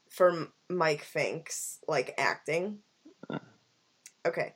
for 0.10 0.50
Mike 0.70 1.04
Fink's 1.04 1.80
like 1.88 2.14
acting. 2.18 2.80
Uh. 3.30 3.40
Okay. 4.26 4.56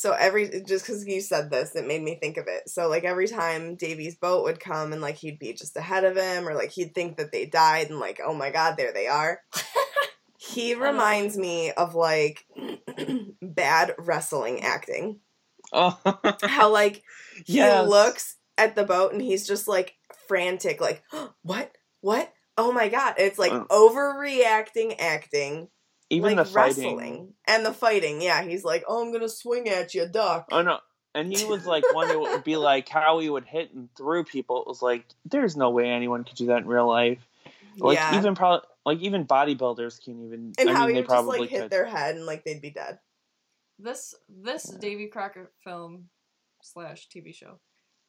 So 0.00 0.12
every 0.12 0.62
just 0.66 0.86
because 0.86 1.06
you 1.06 1.20
said 1.20 1.50
this, 1.50 1.76
it 1.76 1.86
made 1.86 2.00
me 2.02 2.14
think 2.18 2.38
of 2.38 2.46
it. 2.48 2.70
So 2.70 2.88
like 2.88 3.04
every 3.04 3.28
time 3.28 3.74
Davy's 3.74 4.14
boat 4.14 4.44
would 4.44 4.58
come 4.58 4.94
and 4.94 5.02
like 5.02 5.16
he'd 5.16 5.38
be 5.38 5.52
just 5.52 5.76
ahead 5.76 6.04
of 6.04 6.16
him, 6.16 6.48
or 6.48 6.54
like 6.54 6.70
he'd 6.70 6.94
think 6.94 7.18
that 7.18 7.32
they 7.32 7.44
died 7.44 7.90
and 7.90 8.00
like 8.00 8.18
oh 8.24 8.32
my 8.32 8.48
god, 8.50 8.78
there 8.78 8.94
they 8.94 9.08
are. 9.08 9.42
he 10.38 10.74
reminds 10.88 11.36
me 11.36 11.72
of 11.72 11.94
like 11.94 12.46
bad 13.42 13.94
wrestling 13.98 14.62
acting. 14.62 15.20
Oh. 15.70 16.00
How 16.44 16.70
like 16.70 17.02
he 17.44 17.56
Yes. 17.58 17.86
looks 17.86 18.36
at 18.56 18.76
the 18.76 18.84
boat 18.84 19.12
and 19.12 19.20
he's 19.20 19.46
just 19.46 19.68
like 19.68 19.96
frantic, 20.28 20.80
like, 20.80 21.02
what? 21.42 21.72
What? 22.00 22.32
Oh 22.56 22.72
my 22.72 22.88
god. 22.88 23.16
It's 23.18 23.38
like 23.38 23.52
Uh. 23.52 23.64
overreacting 23.70 24.96
acting. 24.98 25.68
Even 26.10 26.36
like 26.36 26.46
the 26.46 26.52
fighting. 26.52 26.96
wrestling. 26.96 27.34
And 27.46 27.64
the 27.64 27.72
fighting, 27.72 28.20
yeah. 28.20 28.42
He's 28.42 28.64
like, 28.64 28.84
Oh, 28.88 29.02
I'm 29.04 29.12
gonna 29.12 29.28
swing 29.28 29.68
at 29.68 29.94
you, 29.94 30.06
duck. 30.06 30.48
Oh 30.52 30.62
no. 30.62 30.78
And 31.14 31.32
he 31.36 31.44
was 31.44 31.66
like 31.66 31.82
one 31.92 32.08
who 32.08 32.20
would 32.20 32.44
be 32.44 32.56
like 32.56 32.88
how 32.88 33.18
he 33.18 33.28
would 33.30 33.44
hit 33.44 33.72
and 33.74 33.88
through 33.96 34.24
people. 34.24 34.60
It 34.62 34.68
was 34.68 34.82
like 34.82 35.04
there's 35.24 35.56
no 35.56 35.70
way 35.70 35.88
anyone 35.88 36.24
could 36.24 36.36
do 36.36 36.46
that 36.46 36.58
in 36.58 36.66
real 36.68 36.86
life. 36.88 37.18
Like 37.78 37.96
yeah. 37.96 38.16
even 38.18 38.34
probably 38.34 38.66
like 38.84 38.98
even 39.00 39.24
bodybuilders 39.26 40.04
can't 40.04 40.20
even. 40.24 40.52
and 40.58 40.68
I 40.70 40.72
how 40.72 40.80
mean, 40.86 40.88
he 40.88 40.94
they 40.94 41.00
would 41.00 41.06
just 41.06 41.08
probably 41.08 41.40
like 41.40 41.50
hit 41.50 41.60
could. 41.62 41.70
their 41.70 41.84
head 41.86 42.16
and 42.16 42.26
like 42.26 42.44
they'd 42.44 42.60
be 42.62 42.70
dead. 42.70 42.98
This 43.78 44.14
this 44.28 44.64
Davy 44.64 45.06
Crockett 45.06 45.48
film 45.64 46.10
slash 46.62 47.08
TV 47.08 47.34
show. 47.34 47.58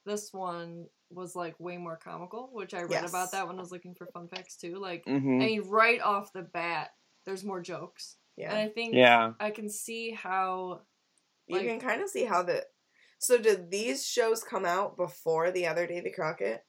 This 0.06 0.34
one 0.34 0.88
was 1.10 1.36
like 1.36 1.60
way 1.60 1.78
more 1.78 1.98
comical, 1.98 2.50
which 2.54 2.74
I 2.74 2.82
read 2.82 2.92
Yes. 2.92 3.10
about 3.10 3.32
that 3.32 3.48
when 3.48 3.58
I 3.58 3.62
was 3.62 3.72
looking 3.72 3.96
for 3.96 4.08
fun 4.08 4.28
facts 4.28 4.58
too. 4.58 4.76
Like 4.78 5.04
hmm 5.06 5.16
I 5.42 5.46
mean, 5.46 5.62
right 5.70 6.02
off 6.02 6.34
the 6.34 6.42
bat, 6.42 6.92
there's 7.26 7.44
more 7.44 7.62
jokes, 7.62 8.18
and 8.38 8.46
Yeah. 8.48 8.56
I 8.56 8.70
think 8.70 8.96
Yeah. 8.96 9.34
I 9.40 9.52
can 9.52 9.70
see 9.70 10.12
how 10.12 10.82
you 11.48 11.60
can 11.62 11.80
kind 11.80 12.02
of 12.02 12.10
see 12.10 12.26
how 12.26 12.44
the 12.44 12.66
so 13.20 13.38
did 13.38 13.70
these 13.70 14.08
shows 14.08 14.44
come 14.44 14.66
out 14.66 14.98
before 14.98 15.52
the 15.52 15.68
other 15.68 15.86
Davy 15.86 16.12
Crockett? 16.12 16.66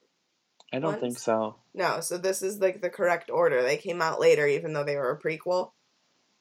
I 0.71 0.79
don't 0.79 0.99
think 0.99 1.17
so. 1.17 1.55
No, 1.73 1.99
so 1.99 2.17
this 2.17 2.41
is 2.43 2.59
like 2.59 2.81
the 2.81 2.89
correct 2.89 3.29
order. 3.31 3.61
They 3.63 3.77
came 3.77 4.01
out 4.01 4.19
later, 4.19 4.45
even 4.45 4.73
though 4.73 4.83
they 4.83 4.95
were 4.95 5.11
a 5.11 5.19
prequel. 5.19 5.71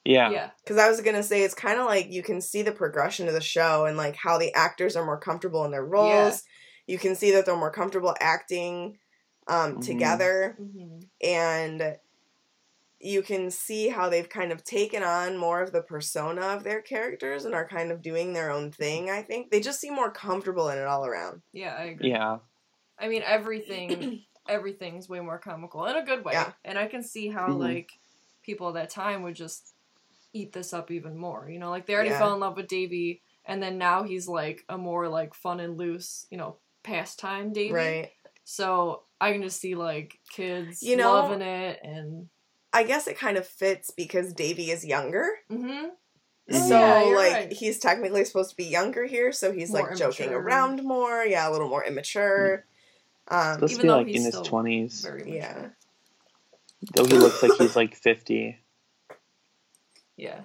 Yeah. 0.05 0.31
yeah, 0.31 0.51
Because 0.63 0.79
I 0.79 0.89
was 0.89 1.01
gonna 1.01 1.23
say 1.23 1.43
it's 1.43 1.55
kind 1.55 1.79
of 1.79 1.87
like 1.87 2.11
you 2.11 2.23
can 2.23 2.41
see 2.41 2.63
the 2.63 2.73
progression 2.73 3.29
of 3.29 3.35
the 3.35 3.41
show 3.41 3.85
and 3.85 3.97
like 3.97 4.17
how 4.17 4.37
the 4.37 4.53
actors 4.55 4.97
are 4.97 5.05
more 5.05 5.21
comfortable 5.21 5.65
in 5.65 5.71
their 5.71 5.85
roles. 5.85 6.43
You 6.87 6.99
can 6.99 7.15
see 7.15 7.31
that 7.33 7.47
they're 7.47 7.57
more 7.57 7.71
comfortable 7.71 8.15
acting 8.21 8.99
um, 9.47 9.77
Mhm. 9.77 9.85
together, 9.85 10.57
hmm 10.59 11.01
and 11.21 11.97
you 13.05 13.21
can 13.21 13.51
see 13.51 13.89
how 13.89 14.09
they've 14.09 14.29
kind 14.29 14.53
of 14.53 14.63
taken 14.63 15.03
on 15.03 15.37
more 15.37 15.61
of 15.61 15.73
the 15.73 15.83
persona 15.83 16.41
of 16.41 16.63
their 16.63 16.81
characters 16.81 17.45
and 17.45 17.55
are 17.55 17.67
kind 17.67 17.91
of 17.91 18.01
doing 18.01 18.33
their 18.33 18.51
own 18.51 18.71
thing. 18.71 19.11
I 19.11 19.23
think 19.23 19.51
they 19.51 19.61
just 19.61 19.81
seem 19.81 19.95
more 19.95 20.11
comfortable 20.13 20.69
in 20.69 20.79
it 20.79 20.87
all 20.87 21.05
around. 21.05 21.43
yeah, 21.53 21.75
I 21.79 21.85
agree. 21.85 22.11
Yeah. 22.11 22.39
I 22.99 23.09
mean, 23.09 23.23
everything 23.27 24.23
everything's 24.49 25.09
way 25.09 25.21
more 25.21 25.39
comical 25.39 25.85
in 25.87 25.97
a 25.97 26.05
good 26.05 26.25
way, 26.25 26.33
Yeah. 26.35 26.53
and 26.65 26.79
I 26.79 26.87
can 26.87 27.03
see 27.03 27.29
how 27.29 27.49
Mhm. 27.49 27.59
like 27.59 27.91
people 28.43 28.69
at 28.69 28.75
that 28.75 28.91
time 28.91 29.23
would 29.23 29.35
just 29.35 29.75
eat 30.33 30.53
this 30.53 30.73
up 30.73 30.91
even 30.91 31.17
more. 31.17 31.49
You 31.51 31.59
know, 31.59 31.71
like 31.71 31.87
they 31.87 31.95
already 31.95 32.11
Yeah. 32.11 32.19
fell 32.19 32.35
in 32.35 32.41
love 32.41 32.57
with 32.57 32.69
Davy, 32.69 33.23
and 33.45 33.63
then 33.63 33.79
now 33.79 34.03
he's 34.05 34.29
like 34.29 34.65
a 34.69 34.79
more 34.79 35.09
like 35.09 35.35
fun 35.35 35.59
and 35.61 35.77
loose, 35.77 36.27
you 36.31 36.39
know, 36.39 36.57
pastime 36.83 37.53
Davy. 37.53 37.73
Right. 37.73 38.11
So 38.45 39.05
I 39.21 39.33
can 39.33 39.43
just 39.43 39.61
see 39.61 39.75
like 39.75 40.19
kids 40.31 40.83
You 40.83 40.97
know- 40.97 41.13
loving 41.13 41.43
it 41.43 41.81
and 41.83 42.29
I 42.73 42.85
guess 42.85 43.07
it 43.07 43.19
kind 43.19 43.37
of 43.37 43.47
fits 43.47 43.91
because 43.91 44.33
Davy 44.33 44.71
is 44.71 44.85
younger. 44.85 45.29
hmm 45.51 45.87
Mhm. 46.51 46.69
So 46.69 46.79
Yeah, 46.81 47.17
like 47.17 47.33
right. 47.33 47.53
he's 47.53 47.79
technically 47.79 48.25
supposed 48.25 48.51
to 48.51 48.57
be 48.57 48.65
younger 48.65 49.05
here, 49.07 49.31
so 49.33 49.53
he's 49.53 49.71
More 49.71 49.89
like 49.91 49.97
joking 49.97 50.31
around 50.33 50.83
more, 50.83 51.25
yeah, 51.25 51.49
a 51.49 51.51
little 51.53 51.69
more 51.69 51.85
immature. 51.85 52.67
Um, 53.29 53.55
Supposed 53.55 53.75
Even 53.75 53.81
to 53.81 53.83
be 53.87 53.89
like 53.91 54.07
he's 54.09 54.27
in 54.27 54.33
his 54.33 54.49
twenties. 54.49 55.07
Yeah. 55.25 55.69
Though 56.95 57.05
he 57.05 57.13
looks 57.17 57.43
like 57.43 57.53
he's 57.55 57.77
like 57.77 57.95
fifty. 57.95 58.59
Yeah. 60.17 60.43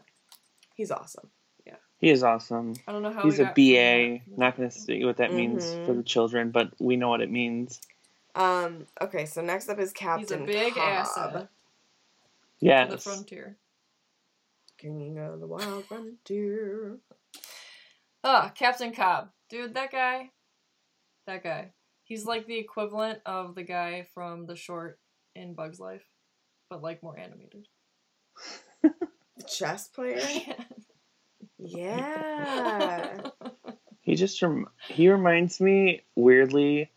he's 0.75 0.91
awesome. 0.91 1.29
Yeah. 1.65 1.75
He 1.99 2.09
is 2.09 2.23
awesome. 2.23 2.73
I 2.87 2.91
don't 2.91 3.01
know 3.03 3.11
how 3.11 3.23
He's 3.23 3.37
we 3.39 3.43
a 3.43 3.47
got 3.47 3.55
BA. 3.55 4.23
from. 4.25 4.37
Not 4.39 4.55
gonna 4.57 4.71
say 4.71 5.03
what 5.03 5.17
that 5.17 5.33
means 5.33 5.75
for 5.85 5.93
the 5.93 6.03
children, 6.03 6.51
but 6.51 6.71
we 6.79 6.95
know 6.95 7.09
what 7.09 7.21
it 7.21 7.29
means. 7.31 7.81
Um, 8.35 8.85
okay, 9.01 9.25
so 9.25 9.41
next 9.41 9.67
up 9.69 9.79
is 9.79 9.91
Captain. 9.93 10.21
He's 10.21 10.31
a 10.31 10.37
Captain 10.37 10.45
big 10.45 10.73
Cobb, 10.73 11.47
asset 12.63 12.89
to 12.89 12.95
the 12.95 13.01
frontier. 13.01 13.57
King 14.77 15.17
of 15.17 15.39
the 15.39 15.47
Wild 15.47 15.85
Frontier. 15.85 16.97
Ah, 18.23 18.51
Captain 18.53 18.93
Cobb. 18.93 19.29
Dude, 19.49 19.73
that 19.73 19.91
guy. 19.91 20.29
That 21.25 21.43
guy. 21.43 21.71
He's 22.03 22.25
like 22.25 22.45
the 22.47 22.57
equivalent 22.57 23.19
of 23.25 23.55
the 23.55 23.63
guy 23.63 24.07
from 24.13 24.45
the 24.45 24.55
short 24.55 24.99
in 25.35 25.55
Bug's 25.55 25.79
Life, 25.79 26.05
but 26.69 26.81
like 26.83 27.03
more 27.03 27.17
animated. 27.17 27.67
Chess 29.47 29.87
player. 29.87 30.21
Yeah. 31.59 33.21
He 34.01 34.15
just 34.15 34.41
rem- 34.41 34.69
he 34.87 35.09
reminds 35.09 35.59
me 35.59 36.03
weirdly 36.15 36.89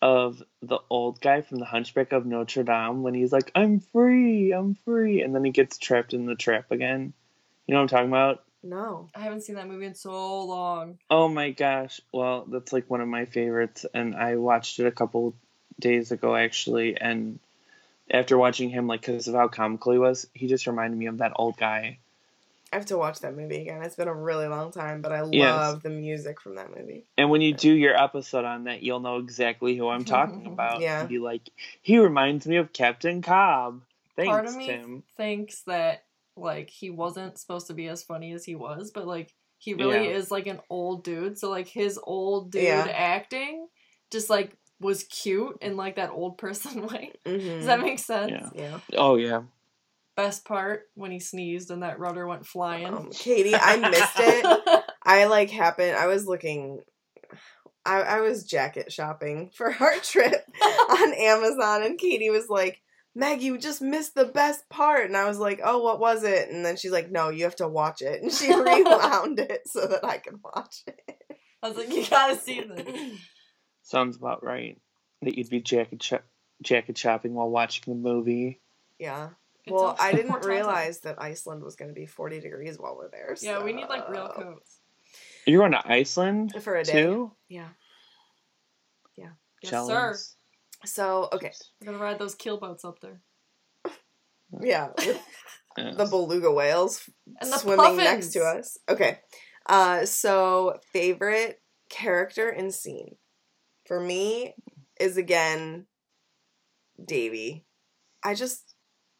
of 0.00 0.42
the 0.62 0.78
old 0.90 1.20
guy 1.20 1.42
from 1.42 1.58
the 1.58 1.64
Hunchback 1.64 2.12
of 2.12 2.26
Notre 2.26 2.62
Dame 2.62 3.02
when 3.02 3.14
he's 3.14 3.32
like, 3.32 3.50
"I'm 3.54 3.80
free, 3.80 4.52
I'm 4.52 4.74
free," 4.84 5.22
and 5.22 5.34
then 5.34 5.44
he 5.44 5.50
gets 5.50 5.78
trapped 5.78 6.14
in 6.14 6.26
the 6.26 6.34
trap 6.34 6.70
again. 6.70 7.12
You 7.66 7.74
know 7.74 7.80
what 7.80 7.82
I'm 7.82 7.88
talking 7.88 8.08
about? 8.08 8.44
no. 8.62 9.08
I 9.14 9.20
haven't 9.20 9.42
seen 9.42 9.56
that 9.56 9.68
movie 9.68 9.86
in 9.86 9.94
so 9.94 10.44
long. 10.44 10.98
Oh 11.10 11.28
my 11.28 11.50
gosh! 11.50 12.00
Well, 12.12 12.44
that's 12.48 12.72
like 12.72 12.90
one 12.90 13.00
of 13.00 13.08
my 13.08 13.24
favorites, 13.24 13.86
and 13.94 14.14
I 14.14 14.36
watched 14.36 14.78
it 14.78 14.86
a 14.86 14.92
couple 14.92 15.34
days 15.78 16.12
ago 16.12 16.34
actually. 16.34 16.96
And 16.96 17.38
after 18.10 18.36
watching 18.36 18.70
him, 18.70 18.86
like 18.86 19.02
because 19.02 19.28
of 19.28 19.34
how 19.34 19.48
comical 19.48 19.92
he 19.92 19.98
was, 19.98 20.26
he 20.34 20.48
just 20.48 20.66
reminded 20.66 20.98
me 20.98 21.06
of 21.06 21.18
that 21.18 21.32
old 21.36 21.56
guy. 21.56 21.98
I 22.72 22.76
have 22.76 22.86
to 22.86 22.98
watch 22.98 23.20
that 23.20 23.34
movie 23.34 23.62
again. 23.62 23.82
It's 23.82 23.96
been 23.96 24.08
a 24.08 24.14
really 24.14 24.46
long 24.46 24.70
time, 24.72 25.00
but 25.00 25.10
I 25.12 25.20
love 25.22 25.32
Yes. 25.32 25.82
the 25.82 25.88
music 25.90 26.40
from 26.40 26.56
that 26.56 26.76
movie. 26.76 27.06
And 27.16 27.30
when 27.30 27.40
you 27.40 27.54
do 27.54 27.72
your 27.72 27.96
episode 27.96 28.44
on 28.44 28.64
that, 28.64 28.82
you'll 28.82 29.00
know 29.00 29.16
exactly 29.18 29.74
who 29.76 29.88
I'm 29.88 30.04
talking 30.04 30.46
about. 30.52 30.80
Yeah. 30.80 31.00
And 31.00 31.08
be 31.08 31.18
like, 31.18 31.48
he 31.82 31.98
reminds 31.98 32.46
me 32.46 32.56
of 32.56 32.72
Captain 32.72 33.22
Cobb. 33.22 33.82
Thanks, 34.16 34.28
Part 34.30 34.46
of 34.46 34.56
me 34.56 34.66
Tim. 34.66 35.02
thinks 35.16 35.62
that 35.62 36.04
like 36.36 36.68
he 36.70 36.90
wasn't 36.90 37.38
supposed 37.38 37.68
to 37.68 37.74
be 37.74 37.88
as 37.88 38.02
funny 38.02 38.32
as 38.32 38.44
he 38.44 38.54
was, 38.54 38.90
but 38.90 39.06
like 39.06 39.32
he 39.58 39.74
really 39.74 40.08
Yeah. 40.08 40.16
is 40.16 40.30
like 40.30 40.46
an 40.46 40.60
old 40.68 41.04
dude. 41.04 41.38
So 41.38 41.50
like 41.50 41.68
his 41.68 41.98
old 42.02 42.50
dude 42.52 42.64
Yeah. 42.64 42.86
acting 42.90 43.68
just 44.10 44.28
like 44.28 44.52
was 44.80 45.04
cute 45.04 45.58
in 45.60 45.76
like 45.76 45.96
that 45.96 46.10
old 46.10 46.36
person 46.38 46.82
way. 46.86 47.12
Mm-hmm. 47.24 47.46
Does 47.58 47.66
that 47.66 47.80
make 47.80 47.98
sense? 47.98 48.30
Yeah. 48.32 48.50
yeah. 48.54 48.78
Oh 48.96 49.16
yeah. 49.16 49.42
Best 50.18 50.44
part 50.44 50.88
when 50.96 51.12
he 51.12 51.20
sneezed 51.20 51.70
and 51.70 51.84
that 51.84 52.00
rudder 52.00 52.26
went 52.26 52.44
flying. 52.44 52.88
Um, 52.88 53.10
Katie, 53.12 53.54
I 53.54 53.76
missed 53.76 54.18
it. 54.18 54.84
I 55.04 55.26
like 55.26 55.48
happened. 55.48 55.94
I 55.94 56.08
was 56.08 56.26
looking. 56.26 56.80
I 57.86 58.00
I 58.00 58.20
was 58.20 58.42
jacket 58.42 58.90
shopping 58.90 59.50
for 59.54 59.72
our 59.72 59.94
trip 60.00 60.44
on 60.90 61.14
Amazon, 61.18 61.84
and 61.84 61.96
Katie 61.96 62.30
was 62.30 62.48
like, 62.48 62.82
"Meg, 63.14 63.42
you 63.42 63.58
just 63.58 63.80
missed 63.80 64.16
the 64.16 64.24
best 64.24 64.68
part," 64.68 65.06
and 65.06 65.16
I 65.16 65.28
was 65.28 65.38
like, 65.38 65.60
"Oh, 65.62 65.84
what 65.84 66.00
was 66.00 66.24
it?" 66.24 66.48
And 66.48 66.66
then 66.66 66.76
she's 66.76 66.90
like, 66.90 67.12
"No, 67.12 67.28
you 67.28 67.44
have 67.44 67.54
to 67.56 67.68
watch 67.68 68.02
it," 68.02 68.20
and 68.20 68.32
she 68.32 68.52
rewound 68.52 69.38
it 69.38 69.68
so 69.68 69.86
that 69.86 70.04
I 70.04 70.18
could 70.18 70.40
watch 70.42 70.82
it. 70.88 71.00
I 71.62 71.68
was 71.68 71.76
like, 71.76 71.92
you 71.92 72.04
gotta 72.04 72.36
see 72.36 72.60
this. 72.60 73.18
Sounds 73.82 74.16
about 74.16 74.44
right. 74.44 74.80
That 75.22 75.38
you'd 75.38 75.48
be 75.48 75.60
jacket 75.60 76.02
shop 76.02 76.24
jacket 76.60 76.98
shopping 76.98 77.34
while 77.34 77.50
watching 77.50 77.84
the 77.86 78.00
movie. 78.00 78.60
Yeah. 78.98 79.30
It's 79.68 79.72
Well, 79.72 79.84
all- 79.90 79.96
I 80.00 80.12
didn't 80.12 80.44
realize 80.44 81.00
that 81.00 81.20
Iceland 81.20 81.62
was 81.62 81.76
going 81.76 81.88
to 81.88 81.94
be 81.94 82.06
40 82.06 82.40
degrees 82.40 82.78
while 82.78 82.96
we're 82.96 83.10
there. 83.10 83.36
Yeah, 83.40 83.62
we 83.62 83.72
need 83.72 83.88
like 83.88 84.08
real 84.08 84.30
so- 84.34 84.42
coats. 84.42 84.80
You're 85.46 85.60
going 85.60 85.72
to 85.72 85.82
Iceland 85.90 86.52
For 86.62 86.74
a 86.76 86.84
day. 86.84 86.92
too? 86.92 87.32
Yeah. 87.48 87.68
Yes, 89.60 89.70
Jealous. 89.72 89.88
sir. 90.78 90.86
So, 90.86 91.28
okay. 91.32 91.52
We're 91.80 91.86
gonna 91.86 91.98
ride 91.98 92.20
those 92.20 92.36
keel 92.36 92.58
boats 92.58 92.84
up 92.84 93.00
there. 93.00 93.20
Yeah. 94.62 94.90
Yes. 95.00 95.96
the 95.96 96.06
beluga 96.08 96.50
whales 96.52 97.08
And 97.40 97.52
the 97.52 97.58
swimming 97.58 97.96
next 97.96 98.28
to 98.34 98.40
us. 98.44 98.78
Okay. 98.88 99.18
Uh, 99.66 100.06
so 100.06 100.78
favorite 100.92 101.60
character 101.90 102.48
and 102.48 102.72
scene 102.72 103.16
for 103.86 103.98
me 104.00 104.54
is 105.00 105.16
again 105.16 105.86
Davy. 107.04 107.64
I 108.22 108.34
just 108.34 108.74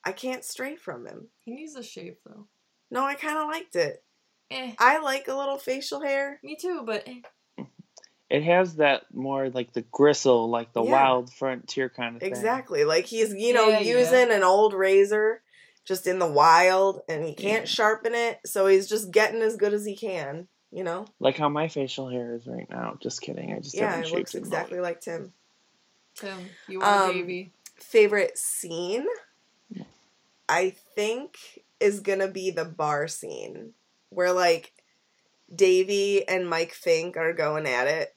I 0.08 0.12
can't 0.12 0.44
stray 0.44 0.74
from 0.76 1.06
him. 1.06 1.28
He 1.44 1.52
needs 1.52 1.76
a 1.76 1.82
shave 1.82 2.16
though. 2.24 2.46
No, 2.90 3.04
I 3.04 3.14
kind 3.14 3.36
of 3.38 3.46
liked 3.46 3.76
it. 3.76 4.02
Eh. 4.50 4.72
I 4.78 5.00
like 5.00 5.28
a 5.28 5.34
little 5.36 5.58
facial 5.58 6.00
hair. 6.00 6.40
Me 6.42 6.56
too, 6.58 6.82
but 6.86 7.06
eh. 7.06 7.64
It 8.30 8.42
has 8.42 8.76
that 8.76 9.02
more 9.12 9.50
like 9.50 9.72
the 9.74 9.82
gristle, 9.82 10.48
like 10.50 10.72
the 10.72 10.82
Yeah. 10.82 10.90
wild 10.92 11.32
frontier 11.32 11.88
kind 11.90 12.16
of 12.16 12.20
thing. 12.20 12.30
Exactly. 12.30 12.84
Like 12.84 13.04
he's, 13.06 13.34
you 13.34 13.52
know, 13.52 13.68
Yeah, 13.68 13.80
yeah. 13.80 13.98
using 13.98 14.30
an 14.30 14.42
old 14.42 14.72
razor 14.72 15.42
just 15.84 16.06
in 16.06 16.18
the 16.18 16.26
wild 16.30 17.00
and 17.08 17.24
he 17.24 17.34
can't 17.34 17.62
Yeah. 17.62 17.74
sharpen 17.74 18.14
it, 18.14 18.38
so 18.46 18.66
he's 18.66 18.88
just 18.88 19.10
getting 19.10 19.42
as 19.42 19.56
good 19.56 19.72
as 19.74 19.84
he 19.86 19.94
can, 19.96 20.48
you 20.70 20.84
know? 20.84 21.06
Like 21.20 21.36
how 21.36 21.48
my 21.50 21.68
facial 21.68 22.08
hair 22.08 22.34
is 22.34 22.46
right 22.46 22.68
now. 22.70 22.96
Just 23.02 23.20
kidding. 23.22 23.52
I 23.52 23.60
just 23.60 23.74
Yeah, 23.74 23.90
haven't 23.90 24.12
it 24.12 24.16
looks 24.16 24.34
exactly 24.34 24.80
like 24.80 25.00
Tim. 25.00 25.32
Tim, 26.14 26.38
you 26.66 26.80
are 26.80 27.04
Um, 27.08 27.12
Davy. 27.12 27.52
Favorite 27.76 28.36
scene? 28.36 29.06
I 30.48 30.70
think 30.94 31.37
is 31.80 32.00
gonna 32.00 32.28
be 32.28 32.50
the 32.50 32.64
bar 32.64 33.08
scene 33.08 33.72
where 34.11 34.32
like 34.32 34.72
Davy 35.54 36.26
and 36.26 36.48
Mike 36.48 36.72
Fink 36.72 37.16
are 37.16 37.32
going 37.32 37.66
at 37.66 37.87
it. 37.87 38.14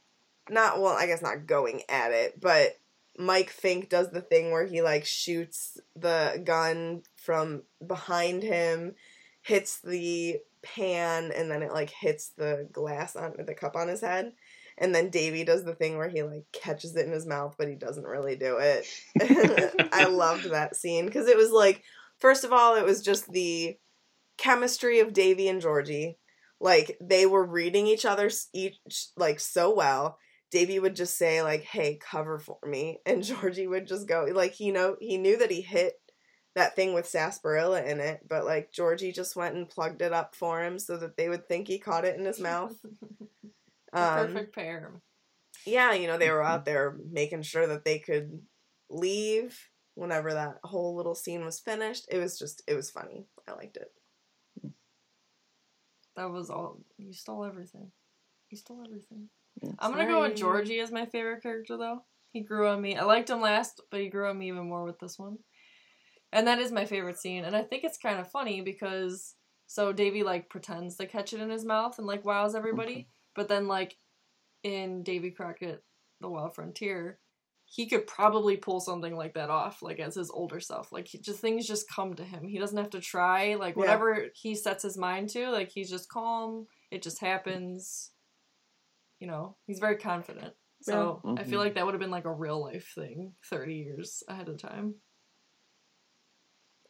Not 0.50 0.80
well, 0.82 0.94
I 0.94 1.06
guess 1.06 1.22
not 1.22 1.48
going 1.48 1.82
at 1.90 2.12
it, 2.12 2.40
but 2.40 2.78
Mike 3.18 3.50
Fink 3.50 3.90
does 3.90 4.12
the 4.12 4.22
thing 4.22 4.52
where 4.52 4.66
he 4.66 4.82
like 4.82 5.06
shoots 5.06 5.80
the 5.96 6.42
gun 6.44 7.04
from 7.16 7.64
behind 7.86 8.44
him, 8.44 8.96
hits 9.42 9.80
the 9.82 10.40
pan, 10.62 11.32
and 11.36 11.50
then 11.50 11.62
it 11.64 11.72
like 11.72 11.90
hits 11.90 12.30
the 12.38 12.68
glass 12.72 13.16
on 13.16 13.34
the 13.46 13.54
cup 13.54 13.76
on 13.76 13.88
his 13.88 14.02
head. 14.02 14.34
And 14.78 14.96
then 14.96 15.10
Davy 15.10 15.44
does 15.44 15.64
the 15.64 15.76
thing 15.76 15.98
where 15.98 16.10
he 16.10 16.24
like 16.24 16.46
catches 16.52 16.96
it 16.96 17.06
in 17.06 17.12
his 17.12 17.28
mouth, 17.28 17.56
but 17.58 17.68
he 17.68 17.76
doesn't 17.76 18.06
really 18.06 18.36
do 18.36 18.58
it. 18.58 18.88
I 19.94 20.06
loved 20.06 20.50
that 20.50 20.76
scene 20.76 21.06
because 21.06 21.28
it 21.28 21.38
was 21.38 21.52
like, 21.52 21.84
first 22.22 22.44
of 22.46 22.54
all, 22.54 22.76
it 22.76 22.86
was 22.86 23.02
just 23.02 23.32
the 23.32 23.78
chemistry 24.38 25.00
of 25.00 25.14
Davy 25.14 25.48
and 25.50 25.62
Georgie. 25.62 26.18
Like 26.60 26.98
they 27.02 27.26
were 27.26 27.46
reading 27.46 27.88
each 27.88 28.06
other's 28.06 28.48
each 28.54 28.78
like 29.18 29.40
so 29.40 29.74
well. 29.74 30.18
Davy 30.52 30.80
would 30.80 30.96
just 30.96 31.18
say 31.18 31.42
like, 31.42 31.64
"Hey, 31.64 31.98
cover 31.98 32.38
for 32.40 32.60
me," 32.66 33.00
and 33.06 33.24
Georgie 33.32 33.68
would 33.68 33.88
just 33.88 34.08
go 34.08 34.28
like, 34.32 34.60
you 34.60 34.72
know, 34.72 34.96
he 35.00 35.18
knew 35.18 35.38
that 35.38 35.52
he 35.52 35.62
hit 35.62 35.94
that 36.56 36.76
thing 36.76 36.94
with 36.94 37.08
sarsaparilla 37.08 37.82
in 37.84 38.00
it, 38.00 38.20
but 38.28 38.46
like 38.46 38.72
Georgie 38.72 39.12
just 39.14 39.36
went 39.36 39.56
and 39.56 39.70
plugged 39.70 40.02
it 40.02 40.12
up 40.14 40.36
for 40.36 40.62
him 40.62 40.78
so 40.78 40.98
that 40.98 41.16
they 41.18 41.30
would 41.30 41.48
think 41.48 41.68
he 41.68 41.80
caught 41.80 42.06
it 42.06 42.18
in 42.20 42.26
his 42.26 42.40
mouth. 42.40 42.76
Um, 43.94 44.28
perfect 44.28 44.56
pair. 44.56 45.02
yeah, 45.66 45.92
you 45.94 46.08
know, 46.08 46.18
they 46.18 46.30
were 46.32 46.42
out 46.44 46.64
there 46.66 46.98
making 47.12 47.42
sure 47.42 47.68
that 47.68 47.84
they 47.84 48.00
could 48.00 48.42
leave 48.90 49.60
whenever 49.96 50.34
that 50.34 50.60
whole 50.64 50.96
little 50.96 51.16
scene 51.16 51.44
was 51.44 51.60
finished. 51.60 52.08
It 52.10 52.18
was 52.18 52.38
just, 52.40 52.62
it 52.68 52.76
was 52.76 52.90
funny. 52.90 53.26
I 53.48 53.54
liked 53.54 53.78
it. 53.78 53.92
That 56.16 56.30
was 56.30 56.50
all. 56.50 56.80
You 56.98 57.14
stole 57.14 57.46
everything. 57.46 57.92
You 58.50 58.58
stole 58.58 58.84
everything. 58.86 59.30
Yeah. 59.62 59.72
I'm 59.80 59.92
gonna 59.92 60.08
go 60.08 60.22
with 60.22 60.36
Georgie 60.36 60.80
as 60.80 60.92
my 60.92 61.06
favorite 61.06 61.42
character 61.42 61.78
though. 61.78 62.04
He 62.32 62.42
grew 62.42 62.68
on 62.68 62.82
me. 62.82 62.96
I 62.96 63.04
liked 63.04 63.30
him 63.30 63.42
last, 63.42 63.82
but 63.90 64.00
he 64.00 64.10
grew 64.10 64.30
on 64.30 64.38
me 64.38 64.48
even 64.48 64.68
more 64.68 64.84
with 64.84 65.00
this 65.00 65.18
one. 65.18 65.38
And 66.32 66.48
that 66.48 66.60
is 66.60 66.72
my 66.72 66.86
favorite 66.86 67.18
scene. 67.18 67.44
And 67.44 67.56
I 67.56 67.64
think 67.64 67.84
it's 67.84 67.98
kind 67.98 68.20
of 68.20 68.32
funny 68.32 68.62
because 68.62 69.36
so 69.68 69.92
Davy 69.92 70.24
like 70.24 70.50
pretends 70.50 70.98
to 70.98 71.06
catch 71.06 71.34
it 71.34 71.42
in 71.42 71.50
his 71.50 71.66
mouth 71.66 71.98
and 71.98 72.08
like 72.08 72.26
wows 72.26 72.56
everybody, 72.56 73.08
but 73.36 73.48
then 73.48 73.68
like 73.68 73.98
in 74.64 75.04
Davy 75.04 75.32
Crockett, 75.32 75.84
The 76.22 76.30
Wild 76.30 76.56
Frontier, 76.56 77.20
he 77.74 77.88
could 77.88 78.06
probably 78.06 78.58
pull 78.58 78.82
something 78.82 79.16
like 79.16 79.36
that 79.36 79.50
off, 79.50 79.82
like 79.82 80.02
as 80.02 80.16
his 80.16 80.30
older 80.30 80.60
self. 80.60 80.92
Like 80.92 81.08
he 81.08 81.20
just 81.20 81.40
things 81.40 81.66
just 81.66 81.90
come 81.90 82.14
to 82.16 82.24
him. 82.24 82.46
He 82.50 82.60
doesn't 82.60 82.78
have 82.78 82.90
to 82.90 83.00
try. 83.00 83.56
Like 83.56 83.76
Yeah. 83.76 83.80
whatever 83.80 84.26
he 84.36 84.56
sets 84.56 84.84
his 84.84 84.98
mind 84.98 85.30
to, 85.30 85.50
like 85.52 85.70
he's 85.70 85.90
just 85.90 86.10
calm. 86.10 86.68
It 86.92 87.02
just 87.02 87.22
happens. 87.22 88.12
You 89.22 89.28
know, 89.28 89.56
he's 89.68 89.80
very 89.80 89.96
confident. 89.96 90.54
So 90.82 91.22
Yeah. 91.24 91.36
I 91.38 91.44
feel 91.46 91.60
Mhm. 91.60 91.64
like 91.64 91.76
that 91.76 91.86
would 91.86 91.94
have 91.94 92.02
been 92.02 92.12
like 92.12 92.26
a 92.26 92.34
real 92.34 92.60
life 92.60 92.92
thing, 92.94 93.36
thirty 93.50 93.76
years 93.76 94.22
ahead 94.28 94.50
of 94.50 94.58
time. 94.58 94.96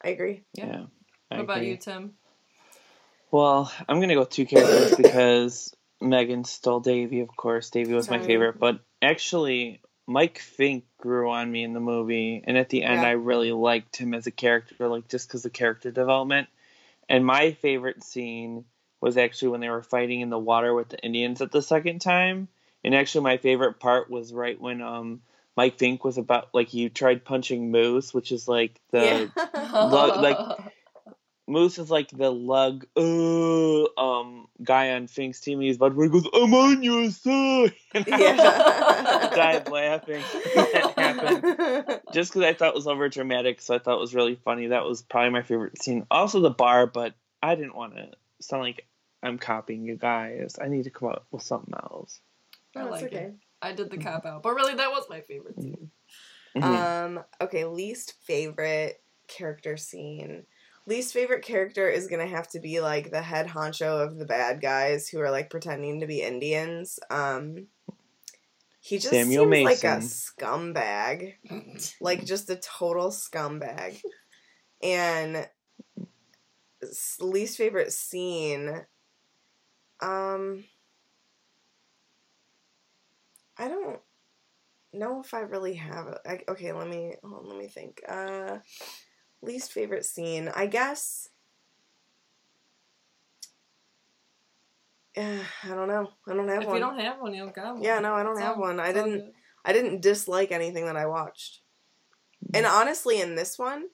I 0.03 0.09
agree. 0.09 0.43
Yeah. 0.55 0.65
Yeah. 0.65 0.85
I 1.29 1.35
what 1.35 1.43
about 1.43 1.63
you, 1.63 1.77
Tim? 1.77 2.17
Well, 3.29 3.71
I'm 3.87 3.99
gonna 4.01 4.15
go 4.15 4.21
with 4.21 4.29
two 4.31 4.47
characters 4.47 4.95
because 4.97 5.75
Megan 6.01 6.43
stole 6.43 6.79
Davy, 6.79 7.19
of 7.19 7.29
course. 7.35 7.69
Davy 7.69 7.93
was 7.93 8.09
my 8.09 8.17
favorite, 8.19 8.57
but 8.59 8.79
actually, 8.99 9.81
Mike 10.11 10.39
Fink 10.39 10.83
grew 10.97 11.29
on 11.31 11.51
me 11.51 11.63
in 11.63 11.73
the 11.73 11.79
movie, 11.79 12.43
and 12.45 12.57
at 12.57 12.69
the 12.69 12.83
end, 12.83 13.01
Yeah. 13.01 13.07
I 13.09 13.11
really 13.11 13.51
liked 13.51 13.95
him 13.95 14.13
as 14.13 14.27
a 14.27 14.31
character, 14.31 14.87
like 14.87 15.07
just 15.07 15.27
because 15.27 15.45
of 15.45 15.53
character 15.53 15.91
development. 15.91 16.47
And 17.09 17.25
my 17.25 17.51
favorite 17.53 18.03
scene 18.03 18.65
was 19.01 19.17
actually 19.17 19.49
when 19.49 19.61
they 19.61 19.69
were 19.69 19.83
fighting 19.83 20.21
in 20.21 20.29
the 20.29 20.39
water 20.39 20.73
with 20.73 20.89
the 20.89 20.99
Indians 20.99 21.41
at 21.41 21.51
the 21.51 21.61
second 21.61 21.99
time. 21.99 22.47
And 22.83 22.95
actually, 22.95 23.23
my 23.23 23.37
favorite 23.37 23.79
part 23.79 24.09
was 24.09 24.33
right 24.33 24.59
when 24.59 24.81
um 24.81 25.21
Mike 25.57 25.77
Fink 25.77 26.03
was 26.03 26.17
about 26.17 26.49
like 26.53 26.73
you 26.73 26.89
tried 26.89 27.25
punching 27.25 27.71
Moose, 27.71 28.13
which 28.13 28.31
is 28.31 28.47
like 28.47 28.79
the 28.91 29.29
yeah. 29.35 29.87
Lo- 29.87 30.21
like- 30.21 30.57
Moose 31.51 31.77
is 31.79 31.91
like 31.91 32.09
the 32.09 32.31
lug 32.31 32.85
uh, 32.95 33.83
um 34.01 34.47
guy 34.63 34.91
on 34.91 35.07
Fink's 35.07 35.41
team. 35.41 35.59
and 35.59 35.67
He's 35.67 35.75
about 35.75 35.95
where 35.95 36.05
he 36.07 36.11
goes, 36.11 36.27
I'm 36.33 36.53
on 36.53 36.81
your 36.83 37.09
side. 37.11 37.73
I 37.95 38.03
Yeah. 38.07 39.29
died 39.35 39.69
laughing. 39.69 40.23
that 40.55 40.93
happened. 40.97 42.01
Just 42.13 42.31
because 42.33 42.43
I 42.43 42.53
thought 42.53 42.69
it 42.69 42.75
was 42.75 42.87
over 42.87 43.09
dramatic, 43.09 43.61
so 43.61 43.75
I 43.75 43.79
thought 43.79 43.97
it 43.97 44.01
was 44.01 44.15
really 44.15 44.35
funny. 44.35 44.67
That 44.67 44.85
was 44.85 45.01
probably 45.01 45.31
my 45.31 45.41
favorite 45.41 45.81
scene. 45.81 46.05
Also 46.09 46.39
the 46.39 46.49
bar, 46.49 46.87
but 46.87 47.13
I 47.43 47.55
didn't 47.55 47.75
want 47.75 47.95
to 47.95 48.11
sound 48.39 48.63
like 48.63 48.87
I'm 49.23 49.37
copying 49.37 49.83
you 49.83 49.97
guys. 49.97 50.55
I 50.61 50.67
need 50.67 50.83
to 50.85 50.89
come 50.89 51.09
up 51.09 51.25
with 51.31 51.43
something 51.43 51.73
else. 51.73 52.19
I 52.75 52.81
Oh, 52.81 52.93
it's 52.93 53.01
like 53.03 53.13
okay. 53.13 53.23
it. 53.25 53.35
I 53.61 53.73
did 53.73 53.91
the 53.91 53.97
cop 53.97 54.25
out, 54.25 54.41
but 54.41 54.53
really 54.55 54.73
that 54.75 54.89
was 54.91 55.05
my 55.09 55.21
favorite 55.21 55.59
scene. 55.61 55.91
Mhm. 56.55 56.63
Um, 57.17 57.23
okay, 57.39 57.65
least 57.65 58.13
favorite 58.23 59.01
character 59.27 59.77
scene. 59.77 60.45
Least 60.87 61.13
favorite 61.13 61.43
character 61.43 61.87
is 61.87 62.07
gonna 62.07 62.27
have 62.27 62.47
to 62.49 62.59
be 62.59 62.81
like 62.81 63.11
the 63.11 63.21
head 63.21 63.47
honcho 63.47 64.03
of 64.03 64.17
the 64.17 64.25
bad 64.25 64.61
guys 64.61 65.07
who 65.07 65.19
are 65.19 65.31
like 65.31 65.49
pretending 65.49 65.99
to 65.99 66.07
be 66.07 66.21
Indians. 66.21 66.99
Um, 67.09 67.67
he 68.81 68.97
just 68.97 69.11
Samuel 69.11 69.51
seems 69.51 69.63
like 69.63 69.83
a 69.83 69.99
scumbag, 69.99 71.35
like 72.01 72.25
just 72.25 72.49
a 72.49 72.55
total 72.55 73.09
scumbag. 73.09 74.01
And 74.81 75.47
least 77.19 77.57
favorite 77.57 77.93
scene, 77.93 78.85
um, 80.01 80.63
I 83.57 83.67
don't 83.67 83.99
know 84.93 85.21
if 85.21 85.33
I 85.33 85.41
really 85.41 85.75
have 85.75 86.07
it. 86.07 86.43
Okay, 86.49 86.71
let 86.73 86.87
me 86.87 87.15
hold 87.23 87.45
on, 87.45 87.49
let 87.49 87.57
me 87.57 87.67
think. 87.67 88.01
Uh, 88.07 88.57
least 89.41 89.71
favorite 89.71 90.05
scene, 90.05 90.49
I 90.55 90.65
guess. 90.67 91.29
Yeah, 95.15 95.39
I 95.63 95.67
don't 95.69 95.87
know. 95.87 96.09
I 96.27 96.33
don't 96.33 96.47
have 96.47 96.61
If 96.63 96.67
one. 96.67 96.75
you 96.77 96.81
don't 96.81 96.99
have 96.99 97.19
one, 97.19 97.33
you 97.33 97.43
don't 97.43 97.55
got 97.55 97.73
one. 97.75 97.83
yeah, 97.83 97.99
no, 97.99 98.13
I 98.13 98.23
don't 98.23 98.33
It's 98.33 98.41
have 98.41 98.55
all- 98.55 98.61
one. 98.61 98.79
I 98.79 98.91
didn't. 98.93 99.33
I 99.63 99.73
didn't 99.73 100.01
dislike 100.01 100.51
anything 100.51 100.85
that 100.85 100.97
I 100.97 101.05
watched. 101.05 101.61
And 102.55 102.65
honestly, 102.65 103.21
in 103.21 103.35
this 103.35 103.59
one, 103.59 103.89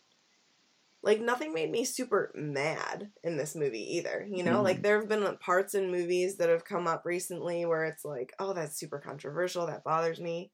like 1.03 1.19
nothing 1.19 1.53
made 1.53 1.69
me 1.69 1.83
super 1.83 2.31
mad 2.35 3.11
in 3.21 3.35
this 3.35 3.53
movie 3.53 3.97
either. 3.97 4.25
You 4.31 4.43
know, 4.43 4.59
Mhm. 4.61 4.63
like 4.63 4.81
there 4.81 4.97
have 4.97 5.09
been 5.09 5.37
parts 5.39 5.75
in 5.75 5.91
movies 5.91 6.37
that 6.37 6.47
have 6.47 6.63
come 6.63 6.87
up 6.87 7.03
recently 7.05 7.65
where 7.65 7.83
it's 7.83 8.05
like, 8.05 8.33
oh, 8.39 8.53
that's 8.53 8.77
super 8.77 8.97
controversial. 8.97 9.67
That 9.67 9.83
bothers 9.83 10.21
me. 10.21 10.53